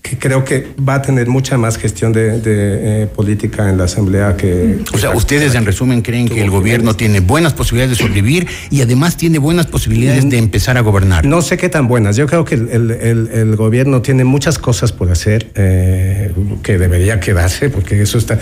que 0.00 0.18
creo 0.18 0.44
que 0.44 0.68
va 0.76 0.94
a 0.94 1.02
tener 1.02 1.28
mucha 1.28 1.58
más 1.58 1.76
gestión 1.76 2.12
de, 2.12 2.40
eh, 2.44 3.06
política 3.14 3.68
en 3.68 3.76
la 3.76 3.84
Asamblea 3.84 4.36
que... 4.36 4.78
O 4.94 4.98
sea, 4.98 5.10
ustedes 5.10 5.54
en 5.54 5.66
resumen 5.66 6.00
creen 6.00 6.28
que 6.28 6.40
el 6.40 6.50
gobierno 6.50 6.94
tiene 6.94 7.20
buenas 7.20 7.52
posibilidades 7.52 7.98
de 7.98 8.04
sobrevivir 8.04 8.48
y 8.70 8.80
además 8.80 9.16
tiene 9.16 9.38
buenas 9.38 9.66
posibilidades 9.66 10.28
de 10.28 10.38
empezar 10.38 10.78
a 10.78 10.80
gobernar. 10.80 11.26
No 11.26 11.42
sé 11.42 11.58
qué 11.58 11.68
tan 11.68 11.86
buenas. 11.86 12.16
Yo 12.16 12.26
creo 12.26 12.44
que 12.44 12.54
el, 12.54 13.56
gobierno 13.56 14.00
tiene 14.00 14.24
muchas 14.24 14.58
cosas 14.58 14.92
por 14.92 15.10
hacer 15.10 15.50
eh, 15.54 16.32
que 16.62 16.78
debería 16.78 17.20
quedarse, 17.20 17.68
porque 17.68 18.00
eso 18.00 18.16
está... 18.16 18.38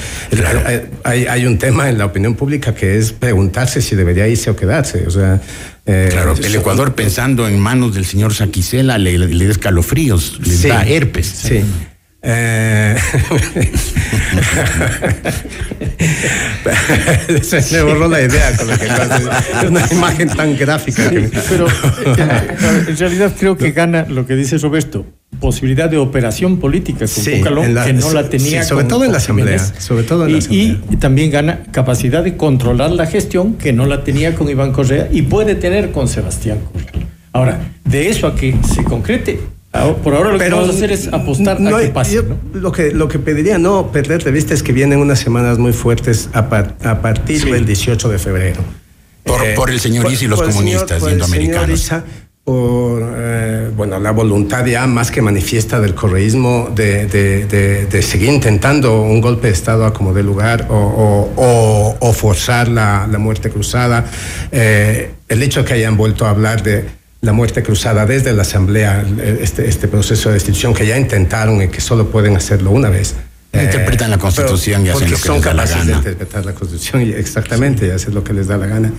Hay, 1.02 1.26
hay 1.26 1.46
un 1.46 1.58
tema 1.58 1.88
en 1.88 1.98
la 1.98 2.04
opinión 2.04 2.34
pública 2.34 2.74
que 2.74 2.98
es 2.98 3.12
preguntarse 3.12 3.82
si 3.82 3.96
debería 3.96 4.28
irse 4.28 4.50
o 4.50 4.56
quedarse. 4.56 5.07
O 5.09 5.11
sea, 5.11 5.40
eh, 5.86 6.09
claro, 6.11 6.34
el 6.34 6.54
Ecuador 6.54 6.94
pensando 6.94 7.48
en 7.48 7.59
manos 7.59 7.94
del 7.94 8.04
señor 8.04 8.34
Saquicela 8.34 8.98
le, 8.98 9.18
le, 9.18 9.44
da 9.46 9.50
escalofríos, 9.50 10.38
le 10.46 10.68
da 10.68 10.86
herpes. 10.86 11.26
Sí. 11.26 11.64
Eh... 12.20 12.96
Se 17.42 17.76
me 17.76 17.82
borró 17.82 18.09
la 18.09 18.22
idea 18.22 18.56
con 18.56 18.68
la 18.68 18.76
que 18.76 18.86
Es 18.86 19.68
una 19.68 19.86
imagen 19.90 20.28
tan 20.28 20.56
gráfica. 20.56 21.11
Pero 21.48 21.68
eh, 21.68 22.86
en 22.88 22.96
realidad 22.96 23.32
creo 23.38 23.56
que 23.56 23.72
gana 23.72 24.06
lo 24.09 24.26
que 24.26 24.36
dice 24.36 24.59
Roberto, 24.59 25.06
posibilidad 25.40 25.88
de 25.88 25.98
operación 25.98 26.58
política 26.58 27.00
con 27.00 27.08
sí, 27.08 27.42
que 27.42 27.92
no 27.92 28.12
la 28.12 28.28
tenía. 28.28 28.64
sobre 28.64 28.84
todo 28.84 29.04
en 29.04 29.12
la 29.12 29.18
Asamblea. 29.18 29.58
Sobre 29.58 30.02
todo 30.02 30.24
en 30.24 30.30
y, 30.30 30.32
la 30.32 30.38
Asamblea. 30.38 30.80
Y, 30.90 30.96
también 30.96 31.30
gana 31.30 31.60
capacidad 31.70 32.24
de 32.24 32.36
controlar 32.36 32.90
la 32.90 33.06
gestión 33.06 33.54
que 33.54 33.72
no 33.72 33.86
la 33.86 34.04
tenía 34.04 34.34
con 34.34 34.48
Iván 34.48 34.72
Correa 34.72 35.08
y 35.12 35.22
puede 35.22 35.54
tener 35.54 35.92
con 35.92 36.08
Sebastián 36.08 36.58
Correa. 36.72 37.06
Ahora, 37.32 37.60
de 37.84 38.08
eso 38.08 38.26
a 38.26 38.34
que 38.34 38.56
se 38.74 38.82
concrete, 38.84 39.38
por 40.02 40.14
ahora 40.14 40.32
lo 40.32 40.38
que 40.38 40.48
vamos 40.48 40.68
a 40.68 40.72
hacer 40.72 40.90
es 40.90 41.08
apostar 41.08 41.58
a 41.64 41.80
que 41.80 41.88
pase. 41.88 42.24
Lo, 42.54 42.72
que, 42.72 42.90
lo 42.90 43.08
que 43.08 43.18
pediría 43.18 43.58
no 43.58 43.92
perder 43.92 44.24
de 44.24 44.30
vista 44.30 44.54
es 44.54 44.62
que 44.62 44.72
vienen 44.72 44.98
unas 44.98 45.20
semanas 45.20 45.58
muy 45.58 45.72
fuertes 45.72 46.30
a, 46.32 46.48
partir 46.48 47.44
del 47.44 47.64
18 47.64 48.08
de 48.08 48.18
febrero. 48.18 48.60
Por, 49.24 49.44
eh, 49.44 49.54
por 49.54 49.70
el 49.70 49.78
señor 49.78 50.10
Isa 50.10 50.24
y 50.24 50.28
los 50.28 50.40
comunistas 50.40 51.02
indoamericanos 51.02 51.90
por 51.90 52.02
eh, 52.51 53.70
bueno, 53.76 53.99
la 53.99 54.11
voluntad 54.11 54.64
ya 54.64 54.86
más 54.86 55.11
que 55.11 55.20
manifiesta 55.20 55.80
del 55.80 55.94
correísmo 55.94 56.70
de, 56.74 57.07
de, 57.07 58.03
seguir 58.03 58.30
intentando 58.30 59.03
un 59.03 59.20
golpe 59.20 59.49
de 59.49 59.53
Estado 59.53 59.84
a 59.84 59.92
como 59.92 60.14
de 60.14 60.22
lugar 60.22 60.66
o, 60.70 61.96
o, 62.01 62.12
forzar 62.12 62.68
la, 62.68 63.07
la, 63.11 63.18
muerte 63.18 63.51
cruzada. 63.51 64.07
Eh, 64.51 65.11
el 65.28 65.42
hecho 65.42 65.61
de 65.61 65.66
que 65.66 65.74
hayan 65.74 65.96
vuelto 65.96 66.26
a 66.26 66.30
hablar 66.30 66.62
de 66.62 66.86
la 67.20 67.32
muerte 67.32 67.62
cruzada 67.62 68.07
desde 68.07 68.32
la 68.32 68.42
Asamblea, 68.42 69.05
este, 69.40 69.68
este 69.68 69.88
proceso 69.88 70.30
de 70.30 70.34
destitución 70.34 70.72
que 70.72 70.86
ya 70.86 70.96
intentaron 70.96 71.61
y 71.61 71.68
que 71.68 71.80
solo 71.80 72.11
pueden 72.11 72.36
hacerlo 72.36 72.70
una 72.70 72.88
vez. 72.88 73.14
Interpretan 73.53 74.11
la 74.11 74.16
eh, 74.16 74.20
Constitución 74.20 74.86
y 74.86 74.88
hacen 74.90 75.11
lo 75.11 75.16
que 75.16 75.22
son 75.22 75.36
les 75.36 75.44
da 75.44 75.55
la 75.55 75.66
gana. 75.66 75.84
de 75.84 75.92
interpretar 75.92 76.46
la 76.46 76.55
Constitución 76.55 77.03
y 77.03 77.11
exactamente 77.11 77.86
y 77.86 77.90
hacer 77.90 78.14
lo 78.14 78.24
que 78.24 78.32
les 78.32 78.46
da 78.46 78.57
la 78.57 78.66
gana. 78.66 78.92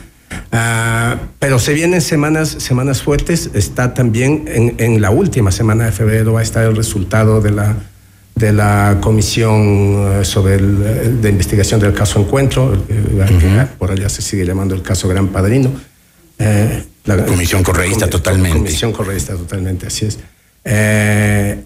Ah, 0.52 1.18
pero 1.40 1.60
se 1.60 1.74
vienen 1.74 2.02
semanas, 2.02 2.50
semanas 2.50 3.02
fuertes. 3.02 3.52
Está 3.54 3.94
también 3.94 4.46
en, 4.48 4.76
en, 4.78 5.02
la 5.02 5.12
última 5.12 5.52
semana 5.52 5.86
de 5.86 5.92
febrero 5.92 6.34
va 6.34 6.40
a 6.40 6.44
estar 6.44 6.66
el 6.66 6.76
resultado 6.76 7.42
de 7.42 7.52
la, 7.52 7.76
de 8.36 8.54
la 8.54 8.98
comisión 9.02 10.22
eh, 10.22 10.26
sobre 10.26 10.56
el, 10.56 11.22
de 11.22 11.30
investigación 11.30 11.80
del 11.80 11.94
caso 11.94 12.20
Encuentro, 12.20 12.74
por 13.78 13.92
allá 13.92 14.10
se 14.10 14.22
sigue 14.22 14.46
llamando 14.46 14.74
el 14.74 14.82
caso 14.82 15.08
Gran 15.08 15.28
Padrino. 15.28 15.72
Eh, 16.40 16.84
la 17.06 17.26
comisión 17.26 17.64
correísta 17.64 18.10
totalmente. 18.10 18.58
Comisión 18.58 18.94
correísta 18.94 19.34
totalmente, 19.36 19.88
así 19.88 20.06
es. 20.06 20.20
Eh, 20.64 21.64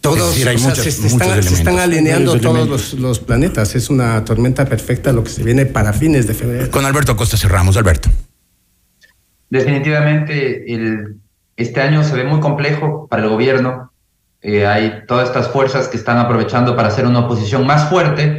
todos 0.00 0.34
se, 0.34 1.06
están, 1.06 1.78
alineando 1.78 2.40
todos 2.40 2.94
los, 2.94 3.18
planetas. 3.20 3.74
Es 3.74 3.90
una 3.90 4.24
tormenta 4.24 4.64
perfecta 4.64 5.12
lo 5.12 5.24
que 5.24 5.30
se 5.30 5.42
viene 5.42 5.66
para 5.66 5.92
fines 5.92 6.26
de 6.26 6.34
febrero. 6.34 6.70
Con 6.70 6.84
Alberto 6.86 7.16
Costa 7.16 7.36
cerramos, 7.36 7.76
Alberto. 7.76 8.08
Definitivamente 9.50 10.72
el, 10.72 11.16
este 11.56 11.80
año 11.80 12.02
se 12.04 12.14
ve 12.14 12.24
muy 12.24 12.40
complejo 12.40 13.06
para 13.08 13.22
el 13.22 13.28
gobierno. 13.28 13.92
Eh, 14.42 14.66
hay 14.66 15.02
todas 15.06 15.28
estas 15.28 15.48
fuerzas 15.48 15.88
que 15.88 15.98
están 15.98 16.18
aprovechando 16.18 16.74
para 16.74 16.88
hacer 16.88 17.06
una 17.06 17.20
oposición 17.20 17.66
más 17.66 17.90
fuerte 17.90 18.38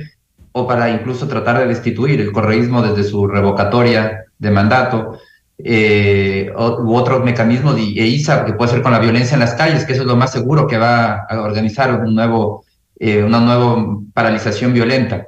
o 0.54 0.68
para 0.68 0.90
incluso 0.90 1.28
tratar 1.28 1.60
de 1.60 1.68
destituir 1.68 2.22
el 2.22 2.32
correísmo 2.32 2.82
desde 2.82 3.08
su 3.08 3.28
revocatoria 3.28 4.26
de 4.40 4.52
mandato 4.52 5.20
eh, 5.66 6.52
u 6.56 6.96
otros 6.96 7.24
mecanismos 7.24 7.76
de 7.76 7.82
ISA, 7.82 8.46
que 8.46 8.54
puede 8.54 8.72
ser 8.72 8.82
con 8.82 8.92
la 8.92 9.00
violencia 9.00 9.36
en 9.36 9.40
las 9.42 9.54
calles, 9.54 9.86
que 9.86 9.94
eso 9.94 10.02
es 10.02 10.08
lo 10.08 10.16
más 10.16 10.32
seguro 10.32 10.68
que 10.68 10.78
va 10.78 11.26
a 11.30 11.42
organizar 11.42 11.94
un 12.04 12.16
nuevo, 12.16 12.64
eh, 13.00 13.24
una 13.24 13.40
nueva 13.40 13.86
paralización 14.14 14.74
violenta. 14.74 15.28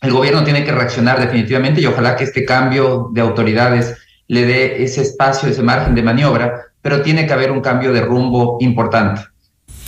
El 0.00 0.12
gobierno 0.12 0.44
tiene 0.44 0.64
que 0.64 0.72
reaccionar 0.72 1.20
definitivamente 1.20 1.80
y 1.80 1.86
ojalá 1.86 2.16
que 2.16 2.24
este 2.24 2.44
cambio 2.44 3.08
de 3.12 3.20
autoridades 3.20 3.96
le 4.28 4.44
dé 4.44 4.82
ese 4.82 5.02
espacio, 5.02 5.48
ese 5.48 5.62
margen 5.62 5.94
de 5.94 6.02
maniobra, 6.02 6.62
pero 6.80 7.02
tiene 7.02 7.26
que 7.26 7.32
haber 7.32 7.50
un 7.50 7.60
cambio 7.60 7.92
de 7.92 8.02
rumbo 8.02 8.58
importante. 8.60 9.22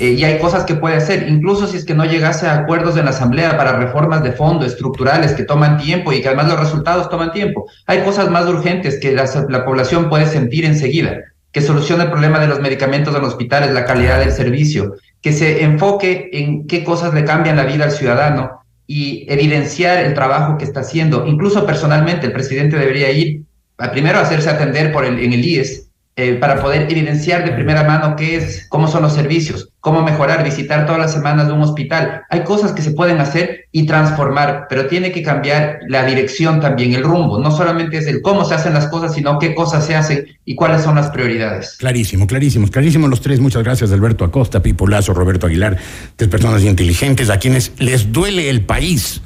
Eh, 0.01 0.17
y 0.19 0.25
hay 0.25 0.39
cosas 0.39 0.65
que 0.65 0.77
puede 0.77 0.97
hacer, 0.97 1.29
incluso 1.29 1.67
si 1.67 1.77
es 1.77 1.85
que 1.85 1.95
no 1.95 2.07
llegase 2.07 2.47
a 2.47 2.55
acuerdos 2.55 2.97
en 2.97 3.05
la 3.05 3.11
Asamblea 3.11 3.59
para 3.59 3.75
reformas 3.75 4.23
de 4.23 4.33
fondo 4.33 4.65
estructurales 4.65 5.35
que 5.35 5.43
toman 5.43 5.77
tiempo 5.77 6.11
y 6.11 6.23
que 6.23 6.29
además 6.29 6.49
los 6.49 6.59
resultados 6.59 7.11
toman 7.11 7.33
tiempo. 7.33 7.67
Hay 7.87 8.01
cosas 8.01 8.31
más 8.31 8.49
urgentes 8.49 8.99
que 8.99 9.13
la, 9.13 9.29
la 9.51 9.65
población 9.67 10.09
puede 10.09 10.27
sentir 10.27 10.65
enseguida, 10.65 11.19
que 11.53 11.61
solucione 11.61 12.05
el 12.05 12.11
problema 12.11 12.39
de 12.39 12.47
los 12.47 12.61
medicamentos 12.61 13.15
en 13.15 13.21
los 13.21 13.33
hospitales, 13.33 13.73
la 13.73 13.85
calidad 13.85 14.21
del 14.21 14.33
servicio, 14.33 14.95
que 15.21 15.35
se 15.35 15.65
enfoque 15.65 16.31
en 16.33 16.67
qué 16.67 16.83
cosas 16.83 17.13
le 17.13 17.27
cambian 17.27 17.57
la 17.57 17.65
vida 17.65 17.85
al 17.85 17.93
ciudadano 17.93 18.63
y 18.87 19.27
evidenciar 19.29 20.03
el 20.03 20.15
trabajo 20.15 20.57
que 20.57 20.65
está 20.65 20.81
haciendo. 20.81 21.27
Incluso 21.27 21.67
personalmente 21.67 22.27
el 22.27 22.33
presidente 22.33 22.79
debería 22.79 23.11
ir 23.11 23.43
a 23.77 23.91
primero 23.91 24.19
hacerse 24.19 24.49
atender 24.49 24.93
por 24.93 25.05
el, 25.05 25.19
en 25.19 25.35
el 25.35 25.45
IES, 25.45 25.90
eh, 26.21 26.35
para 26.35 26.61
poder 26.61 26.83
evidenciar 26.91 27.47
de 27.47 27.53
primera 27.53 27.83
mano 27.83 28.15
qué 28.15 28.37
es, 28.37 28.67
cómo 28.69 28.89
son 28.89 29.01
los 29.01 29.15
servicios, 29.15 29.71
cómo 29.81 30.03
mejorar, 30.03 30.45
visitar 30.45 30.85
todas 30.85 31.01
las 31.01 31.15
semanas 31.15 31.47
de 31.47 31.55
un 31.55 31.63
hospital. 31.63 32.25
Hay 32.29 32.45
cosas 32.45 32.73
que 32.73 32.83
se 32.83 32.91
pueden 32.91 33.21
hacer 33.21 33.69
y 33.73 33.87
transformar, 33.87 34.67
pero 34.69 34.87
tiene 34.87 35.13
que 35.13 35.23
cambiar 35.23 35.79
la 35.89 36.05
dirección 36.05 36.61
también, 36.61 36.93
el 36.93 37.05
rumbo. 37.05 37.39
No 37.39 37.51
solamente 37.51 37.97
es 37.97 38.07
el 38.07 38.21
cómo 38.21 38.45
se 38.45 38.55
hacen 38.55 38.75
las 38.75 38.89
cosas, 38.89 39.15
sino 39.15 39.39
qué 39.39 39.55
cosas 39.55 39.87
se 39.87 39.97
hacen 39.97 40.27
y 40.45 40.57
cuáles 40.57 40.83
son 40.83 40.97
las 40.97 41.11
prioridades. 41.11 41.77
Clarísimo, 41.79 42.27
clarísimo, 42.27 42.69
clarísimo 42.69 43.09
los 43.09 43.23
tres. 43.23 43.41
Muchas 43.41 43.63
gracias, 43.63 43.91
Alberto 43.91 44.27
Acosta, 44.27 44.61
Pipolazo, 44.61 45.15
Roberto 45.15 45.47
Aguilar, 45.47 45.79
tres 46.17 46.29
personas 46.29 46.63
inteligentes 46.65 47.31
a 47.31 47.39
quienes 47.39 47.73
les 47.79 48.13
duele 48.13 48.51
el 48.51 48.61
país. 48.61 49.23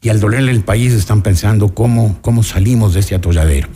Y 0.00 0.08
al 0.08 0.18
dolerle 0.18 0.50
el 0.50 0.62
país 0.62 0.92
están 0.92 1.22
pensando 1.22 1.72
cómo, 1.72 2.18
cómo 2.20 2.42
salimos 2.42 2.94
de 2.94 2.98
este 2.98 3.14
atolladero. 3.14 3.68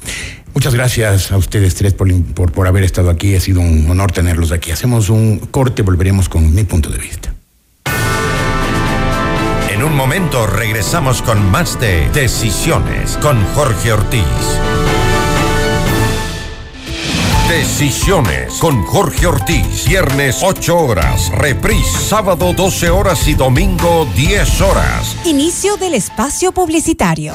Muchas 0.56 0.74
gracias 0.74 1.32
a 1.32 1.36
ustedes 1.36 1.74
tres 1.74 1.92
por, 1.92 2.50
por, 2.50 2.66
haber 2.66 2.82
estado 2.82 3.10
aquí. 3.10 3.34
Ha 3.34 3.40
sido 3.40 3.60
un 3.60 3.90
honor 3.90 4.10
tenerlos 4.10 4.52
aquí. 4.52 4.70
Hacemos 4.70 5.10
un 5.10 5.38
corte, 5.50 5.82
volveremos 5.82 6.30
con 6.30 6.54
mi 6.54 6.64
punto 6.64 6.88
de 6.88 6.96
vista. 6.96 7.34
En 9.70 9.82
un 9.82 9.94
momento 9.94 10.46
regresamos 10.46 11.20
con 11.20 11.50
más 11.50 11.78
de 11.78 12.08
Decisiones 12.08 13.18
con 13.18 13.44
Jorge 13.54 13.92
Ortiz. 13.92 14.22
Decisiones 17.50 18.54
con 18.54 18.82
Jorge 18.84 19.26
Ortiz. 19.26 19.84
Viernes 19.86 20.38
8 20.42 20.74
horas. 20.74 21.30
Reprise 21.32 21.98
sábado 21.98 22.54
12 22.54 22.88
horas 22.88 23.28
y 23.28 23.34
domingo 23.34 24.08
10 24.16 24.60
horas. 24.62 25.16
Inicio 25.26 25.76
del 25.76 25.92
espacio 25.92 26.52
publicitario. 26.52 27.34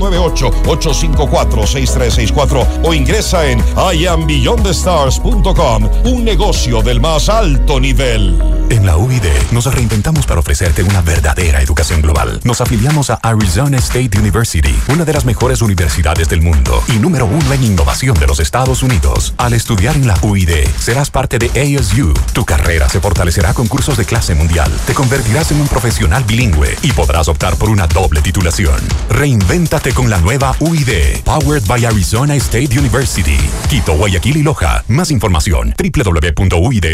098-854-6364 0.01 2.67
o 2.83 2.93
ingresa 2.93 3.47
en 3.47 3.63
iambeyondthestars.com. 3.93 5.89
Un 6.05 6.25
negocio 6.25 6.81
del 6.81 6.99
más 6.99 7.29
alto 7.29 7.79
nivel. 7.79 8.61
En 8.71 8.85
la 8.85 8.95
UID 8.95 9.25
nos 9.51 9.65
reinventamos 9.65 10.25
para 10.25 10.39
ofrecerte 10.39 10.81
una 10.81 11.01
verdadera 11.01 11.61
educación 11.61 12.01
global. 12.01 12.39
Nos 12.45 12.61
afiliamos 12.61 13.09
a 13.09 13.15
Arizona 13.15 13.77
State 13.79 14.17
University, 14.17 14.73
una 14.87 15.03
de 15.03 15.11
las 15.11 15.25
mejores 15.25 15.61
universidades 15.61 16.29
del 16.29 16.41
mundo 16.41 16.81
y 16.87 16.93
número 16.93 17.25
uno 17.25 17.53
en 17.53 17.63
innovación 17.63 18.17
de 18.17 18.27
los 18.27 18.39
Estados 18.39 18.81
Unidos. 18.81 19.33
Al 19.37 19.53
estudiar 19.53 19.97
en 19.97 20.07
la 20.07 20.17
UID, 20.21 20.67
serás 20.79 21.11
parte 21.11 21.37
de 21.37 21.47
ASU. 21.47 22.13
Tu 22.31 22.45
carrera 22.45 22.87
se 22.87 23.01
fortalecerá 23.01 23.53
con 23.53 23.67
cursos 23.67 23.97
de 23.97 24.05
clase 24.05 24.35
mundial. 24.35 24.71
Te 24.87 24.93
convertirás 24.93 25.51
en 25.51 25.59
un 25.59 25.67
profesional 25.67 26.23
bilingüe 26.23 26.77
y 26.81 26.93
podrás 26.93 27.27
optar 27.27 27.57
por 27.57 27.69
una 27.69 27.87
doble 27.87 28.21
titulación. 28.21 28.79
Reinvéntate 29.09 29.90
con 29.93 30.09
la 30.09 30.17
nueva 30.19 30.55
UID, 30.59 31.21
powered 31.23 31.65
by 31.67 31.85
Arizona 31.85 32.35
State 32.35 32.77
University. 32.77 33.37
Quito, 33.69 33.93
Guayaquil 33.93 34.37
y 34.37 34.43
Loja. 34.43 34.83
Más 34.87 35.11
información 35.11 35.73
www.uid.edu.es. 35.77 36.91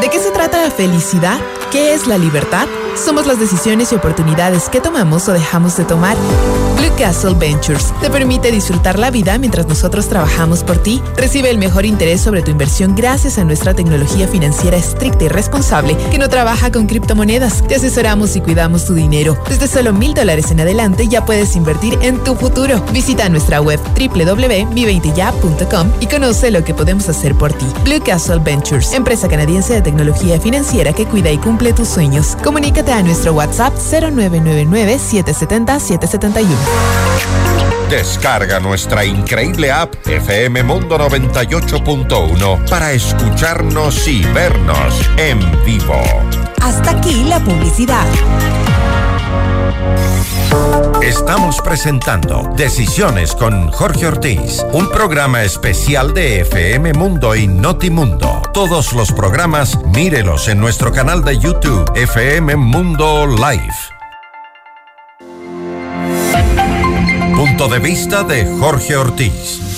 ¿De 0.00 0.08
qué 0.08 0.18
se 0.18 0.30
trata 0.30 0.62
la 0.62 0.70
felicidad? 0.70 1.38
¿Qué 1.70 1.92
es 1.94 2.06
la 2.06 2.16
libertad? 2.16 2.66
Somos 2.96 3.26
las 3.26 3.38
decisiones 3.38 3.92
y 3.92 3.94
oportunidades 3.94 4.68
que 4.68 4.80
tomamos 4.80 5.28
o 5.28 5.32
dejamos 5.32 5.76
de 5.76 5.84
tomar. 5.84 6.16
Blue 6.76 6.90
Castle 6.98 7.34
Ventures 7.34 7.92
te 8.00 8.10
permite 8.10 8.50
disfrutar 8.50 8.98
la 8.98 9.10
vida 9.10 9.38
mientras 9.38 9.66
nosotros 9.66 10.08
trabajamos 10.08 10.64
por 10.64 10.78
ti. 10.82 11.02
Recibe 11.16 11.50
el 11.50 11.58
mejor 11.58 11.84
interés 11.84 12.22
sobre 12.22 12.42
tu 12.42 12.50
inversión 12.50 12.94
gracias 12.94 13.38
a 13.38 13.44
nuestra 13.44 13.74
tecnología 13.74 14.26
financiera 14.26 14.78
estricta 14.78 15.24
y 15.24 15.28
responsable 15.28 15.96
que 16.10 16.18
no 16.18 16.28
trabaja 16.28 16.72
con 16.72 16.86
criptomonedas. 16.86 17.66
Te 17.68 17.76
asesoramos 17.76 18.34
y 18.36 18.40
cuidamos 18.40 18.86
tu 18.86 18.94
dinero. 18.94 19.38
Desde 19.48 19.68
solo 19.68 19.92
mil 19.92 20.14
dólares 20.14 20.50
en 20.50 20.60
adelante 20.60 21.08
ya 21.10 21.26
puedes 21.26 21.56
invertir 21.56 21.98
en 22.00 22.24
tu 22.24 22.34
futuro. 22.36 22.82
Visita 22.92 23.28
nuestra 23.28 23.60
web 23.60 23.78
www.mi20ya.com 23.98 25.92
y 26.00 26.06
conoce 26.06 26.50
lo 26.50 26.64
que 26.64 26.72
podemos 26.72 27.06
hacer 27.08 27.34
por 27.34 27.52
ti. 27.52 27.66
Blue 27.84 28.00
Castle 28.02 28.38
Ventures, 28.38 28.94
empresa 28.94 29.28
canadiense 29.28 29.74
de 29.74 29.82
tecnología 29.82 30.40
financiera 30.40 30.94
que 30.94 31.06
cuida 31.06 31.30
y 31.30 31.38
cumple 31.38 31.72
tus 31.72 31.88
sueños. 31.88 32.36
Comunícate 32.42 32.92
a 32.92 33.02
nuestro 33.02 33.32
WhatsApp 33.34 33.74
0999-770-771. 33.76 36.46
Descarga 37.90 38.60
nuestra 38.60 39.04
increíble 39.04 39.72
app 39.72 39.92
FM 40.06 40.62
Mundo 40.62 40.96
98.1 40.96 42.68
para 42.68 42.92
escucharnos 42.92 44.06
y 44.06 44.22
vernos 44.26 44.94
en 45.16 45.40
vivo. 45.64 46.00
Hasta 46.60 46.92
aquí 46.92 47.24
la 47.24 47.40
publicidad. 47.40 48.06
Estamos 51.02 51.60
presentando 51.62 52.52
Decisiones 52.56 53.34
con 53.34 53.70
Jorge 53.72 54.06
Ortiz, 54.06 54.64
un 54.72 54.88
programa 54.90 55.42
especial 55.42 56.14
de 56.14 56.40
FM 56.40 56.92
Mundo 56.92 57.34
y 57.34 57.46
Notimundo. 57.46 58.42
Todos 58.52 58.92
los 58.92 59.10
programas, 59.12 59.78
mírelos 59.86 60.48
en 60.48 60.60
nuestro 60.60 60.92
canal 60.92 61.24
de 61.24 61.38
YouTube, 61.38 61.90
FM 61.94 62.56
Mundo 62.56 63.26
Live. 63.26 63.74
Punto 67.34 67.68
de 67.68 67.78
vista 67.78 68.22
de 68.22 68.44
Jorge 68.58 68.96
Ortiz. 68.96 69.69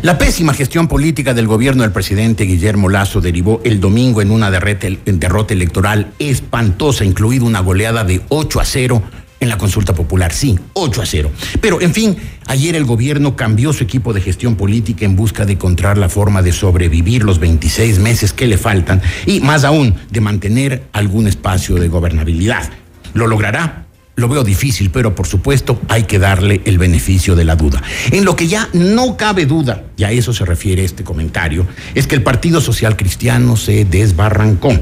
La 0.00 0.16
pésima 0.16 0.54
gestión 0.54 0.86
política 0.86 1.34
del 1.34 1.48
gobierno 1.48 1.82
del 1.82 1.90
presidente 1.90 2.44
Guillermo 2.44 2.88
Lazo 2.88 3.20
derivó 3.20 3.60
el 3.64 3.80
domingo 3.80 4.22
en 4.22 4.30
una 4.30 4.48
derrota, 4.48 5.52
electoral 5.52 6.12
espantosa, 6.20 7.04
incluida 7.04 7.44
una 7.44 7.58
goleada 7.58 8.04
de 8.04 8.20
8 8.28 8.60
a 8.60 8.64
0 8.64 9.02
en 9.40 9.48
la 9.48 9.58
consulta 9.58 9.96
popular. 9.96 10.32
Sí, 10.32 10.56
8 10.74 11.02
a 11.02 11.04
0. 11.04 11.32
Pero, 11.60 11.80
en 11.80 11.92
fin, 11.92 12.16
ayer 12.46 12.76
el 12.76 12.84
gobierno 12.84 13.34
cambió 13.34 13.72
su 13.72 13.82
equipo 13.82 14.12
de 14.12 14.20
gestión 14.20 14.54
política 14.54 15.04
en 15.04 15.16
busca 15.16 15.44
de 15.44 15.54
encontrar 15.54 15.98
la 15.98 16.08
forma 16.08 16.42
de 16.42 16.52
sobrevivir 16.52 17.24
los 17.24 17.40
26 17.40 17.98
meses 17.98 18.32
que 18.32 18.46
le 18.46 18.56
faltan 18.56 19.02
y, 19.26 19.40
más 19.40 19.64
aún, 19.64 19.96
de 20.10 20.20
mantener 20.20 20.84
algún 20.92 21.26
espacio 21.26 21.74
de 21.74 21.88
gobernabilidad. 21.88 22.70
¿Lo 23.14 23.26
logrará? 23.26 23.87
Lo 24.18 24.26
veo 24.26 24.42
difícil, 24.42 24.90
pero 24.90 25.14
por 25.14 25.28
supuesto 25.28 25.80
hay 25.86 26.02
que 26.02 26.18
darle 26.18 26.60
el 26.64 26.76
beneficio 26.76 27.36
de 27.36 27.44
la 27.44 27.54
duda. 27.54 27.80
En 28.10 28.24
lo 28.24 28.34
que 28.34 28.48
ya 28.48 28.68
no 28.72 29.16
cabe 29.16 29.46
duda, 29.46 29.84
y 29.96 30.02
a 30.02 30.10
eso 30.10 30.32
se 30.32 30.44
refiere 30.44 30.82
este 30.82 31.04
comentario, 31.04 31.68
es 31.94 32.08
que 32.08 32.16
el 32.16 32.24
Partido 32.24 32.60
Social 32.60 32.96
Cristiano 32.96 33.56
se 33.56 33.84
desbarrancó. 33.84 34.72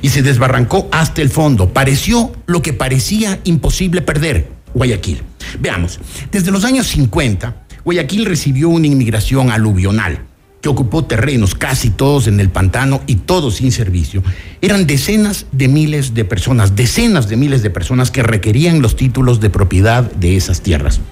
Y 0.00 0.10
se 0.10 0.22
desbarrancó 0.22 0.88
hasta 0.92 1.22
el 1.22 1.30
fondo. 1.30 1.72
Pareció 1.72 2.30
lo 2.46 2.62
que 2.62 2.72
parecía 2.72 3.40
imposible 3.42 4.00
perder, 4.00 4.46
Guayaquil. 4.74 5.22
Veamos, 5.58 5.98
desde 6.30 6.52
los 6.52 6.64
años 6.64 6.86
50, 6.86 7.64
Guayaquil 7.84 8.26
recibió 8.26 8.68
una 8.68 8.86
inmigración 8.86 9.50
aluvional 9.50 10.20
que 10.64 10.70
ocupó 10.70 11.04
terrenos, 11.04 11.54
casi 11.54 11.90
todos 11.90 12.26
en 12.26 12.40
el 12.40 12.48
pantano 12.48 13.02
y 13.06 13.16
todos 13.16 13.56
sin 13.56 13.70
servicio, 13.70 14.22
eran 14.62 14.86
decenas 14.86 15.44
de 15.52 15.68
miles 15.68 16.14
de 16.14 16.24
personas, 16.24 16.74
decenas 16.74 17.28
de 17.28 17.36
miles 17.36 17.62
de 17.62 17.68
personas 17.68 18.10
que 18.10 18.22
requerían 18.22 18.80
los 18.80 18.96
títulos 18.96 19.40
de 19.40 19.50
propiedad 19.50 20.10
de 20.12 20.38
esas 20.38 20.62
tierras. 20.62 21.02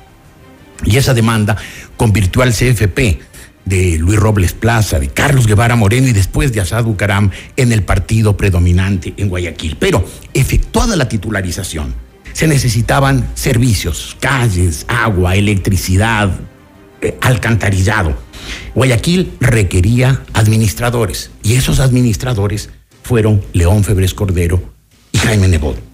Y 0.87 0.97
esa 0.97 1.13
demanda 1.13 1.59
convirtió 1.99 2.41
al 2.41 2.55
CFP 2.55 3.21
de 3.67 3.99
Luis 3.99 4.19
Robles 4.19 4.55
Plaza, 4.55 4.99
de 4.99 5.09
Carlos 5.09 5.47
Guevara 5.47 5.77
Moreno 5.77 6.09
y 6.09 6.13
después 6.13 6.55
de 6.55 6.63
Asad 6.63 6.85
Bucaram 6.85 7.31
en 7.59 7.73
el 7.73 7.83
partido 7.83 8.39
predominante 8.39 9.13
en 9.19 9.29
Guayaquil. 9.29 9.77
Pero 9.79 10.03
efectuada 10.33 10.97
la 10.97 11.11
titularización, 11.11 11.95
se 12.33 12.47
necesitaban 12.47 13.29
servicios, 13.35 14.17
calles, 14.19 14.87
agua, 14.89 15.37
electricidad, 15.37 16.31
eh, 17.03 17.19
alcantarillado. 17.21 18.32
Guayaquil 18.75 19.33
requería 19.41 20.23
administradores 20.33 21.31
y 21.43 21.55
esos 21.55 21.81
administradores 21.81 22.71
fueron 23.03 23.43
León 23.53 23.85
Febres 23.85 24.15
Cordero 24.15 24.63
y 25.13 25.19
Jaime 25.19 25.49
Nebot. 25.49 25.93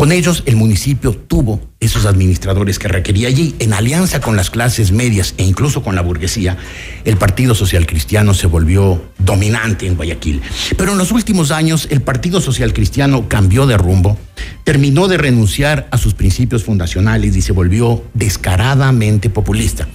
Con 0.00 0.12
ellos 0.12 0.44
el 0.46 0.56
municipio 0.56 1.12
tuvo 1.12 1.60
esos 1.78 2.06
administradores 2.06 2.78
que 2.78 2.88
requería 2.88 3.28
y 3.28 3.54
en 3.58 3.74
alianza 3.74 4.22
con 4.22 4.34
las 4.34 4.48
clases 4.48 4.92
medias 4.92 5.34
e 5.36 5.44
incluso 5.44 5.82
con 5.82 5.94
la 5.94 6.00
burguesía, 6.00 6.56
el 7.04 7.18
Partido 7.18 7.54
Social 7.54 7.86
Cristiano 7.86 8.32
se 8.32 8.46
volvió 8.46 9.02
dominante 9.18 9.86
en 9.86 9.96
Guayaquil. 9.96 10.40
Pero 10.78 10.92
en 10.92 10.98
los 10.98 11.12
últimos 11.12 11.50
años 11.50 11.86
el 11.90 12.00
Partido 12.00 12.40
Social 12.40 12.72
Cristiano 12.72 13.28
cambió 13.28 13.66
de 13.66 13.76
rumbo, 13.76 14.16
terminó 14.64 15.06
de 15.06 15.18
renunciar 15.18 15.86
a 15.90 15.98
sus 15.98 16.14
principios 16.14 16.64
fundacionales 16.64 17.36
y 17.36 17.42
se 17.42 17.52
volvió 17.52 18.02
descaradamente 18.14 19.28
populista. 19.28 19.86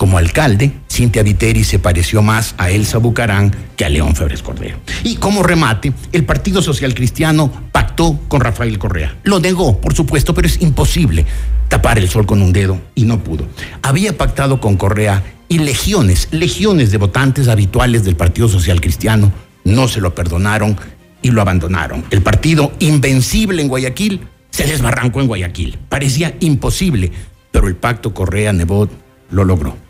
Como 0.00 0.16
alcalde, 0.16 0.72
Cintia 0.90 1.22
Viteri 1.22 1.62
se 1.62 1.78
pareció 1.78 2.22
más 2.22 2.54
a 2.56 2.70
Elsa 2.70 2.96
Bucarán 2.96 3.54
que 3.76 3.84
a 3.84 3.90
León 3.90 4.16
Febres 4.16 4.42
Cordero. 4.42 4.78
Y 5.04 5.16
como 5.16 5.42
remate, 5.42 5.92
el 6.12 6.24
Partido 6.24 6.62
Social 6.62 6.94
Cristiano 6.94 7.52
pactó 7.70 8.18
con 8.26 8.40
Rafael 8.40 8.78
Correa. 8.78 9.18
Lo 9.24 9.40
negó, 9.40 9.78
por 9.78 9.92
supuesto, 9.92 10.32
pero 10.32 10.48
es 10.48 10.62
imposible 10.62 11.26
tapar 11.68 11.98
el 11.98 12.08
sol 12.08 12.24
con 12.24 12.40
un 12.40 12.50
dedo 12.50 12.80
y 12.94 13.04
no 13.04 13.22
pudo. 13.22 13.46
Había 13.82 14.16
pactado 14.16 14.58
con 14.58 14.78
Correa 14.78 15.22
y 15.48 15.58
legiones, 15.58 16.28
legiones 16.30 16.92
de 16.92 16.96
votantes 16.96 17.48
habituales 17.48 18.02
del 18.02 18.16
Partido 18.16 18.48
Social 18.48 18.80
Cristiano 18.80 19.30
no 19.64 19.86
se 19.86 20.00
lo 20.00 20.14
perdonaron 20.14 20.78
y 21.20 21.30
lo 21.30 21.42
abandonaron. 21.42 22.04
El 22.10 22.22
partido 22.22 22.72
invencible 22.78 23.60
en 23.60 23.68
Guayaquil 23.68 24.26
se 24.48 24.64
desbarrancó 24.64 25.20
en 25.20 25.26
Guayaquil. 25.26 25.78
Parecía 25.90 26.36
imposible, 26.40 27.12
pero 27.50 27.68
el 27.68 27.76
pacto 27.76 28.14
Correa-Nebot 28.14 28.90
lo 29.30 29.44
logró 29.44 29.89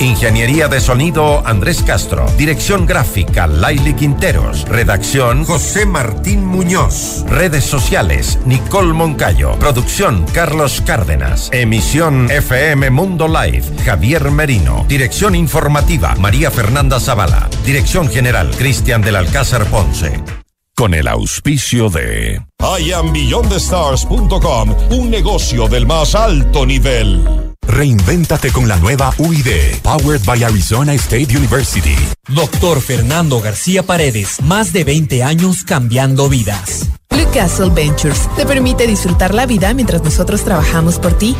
Ingeniería 0.00 0.66
de 0.66 0.80
sonido 0.80 1.46
Andrés 1.46 1.82
Castro. 1.82 2.24
Dirección 2.38 2.86
gráfica 2.86 3.46
Laili 3.46 3.92
Quinteros. 3.92 4.66
Redacción 4.66 5.44
José 5.44 5.84
Martín 5.84 6.46
Muñoz. 6.46 7.22
Redes 7.28 7.64
sociales 7.64 8.38
Nicole 8.46 8.94
Moncayo. 8.94 9.58
Producción 9.58 10.24
Carlos 10.32 10.82
Cárdenas. 10.86 11.50
Emisión 11.52 12.30
FM 12.30 12.88
Mundo 12.88 13.28
Live 13.28 13.64
Javier 13.84 14.30
Merino. 14.30 14.86
Dirección 14.88 15.34
informativa 15.34 16.14
María 16.14 16.50
Fernanda 16.50 16.98
Zavala. 16.98 17.50
Dirección 17.66 18.08
general 18.08 18.50
Cristian 18.56 19.02
del 19.02 19.16
Alcázar 19.16 19.66
Ponce. 19.66 20.39
Con 20.80 20.94
el 20.94 21.06
auspicio 21.08 21.90
de 21.90 22.40
IamBeyondTheStars.com, 22.58 24.74
un 24.92 25.10
negocio 25.10 25.68
del 25.68 25.84
más 25.84 26.14
alto 26.14 26.64
nivel. 26.64 27.52
Reinvéntate 27.60 28.50
con 28.50 28.66
la 28.66 28.78
nueva 28.78 29.12
UID, 29.18 29.80
powered 29.82 30.24
by 30.24 30.42
Arizona 30.42 30.94
State 30.94 31.36
University. 31.36 31.94
Doctor 32.28 32.80
Fernando 32.80 33.42
García 33.42 33.82
Paredes, 33.82 34.40
más 34.40 34.72
de 34.72 34.84
20 34.84 35.22
años 35.22 35.64
cambiando 35.64 36.30
vidas. 36.30 36.88
Blue 37.10 37.28
Castle 37.34 37.68
Ventures 37.68 38.30
te 38.34 38.46
permite 38.46 38.86
disfrutar 38.86 39.34
la 39.34 39.44
vida 39.44 39.74
mientras 39.74 40.02
nosotros 40.02 40.42
trabajamos 40.44 40.98
por 40.98 41.12
ti. 41.12 41.36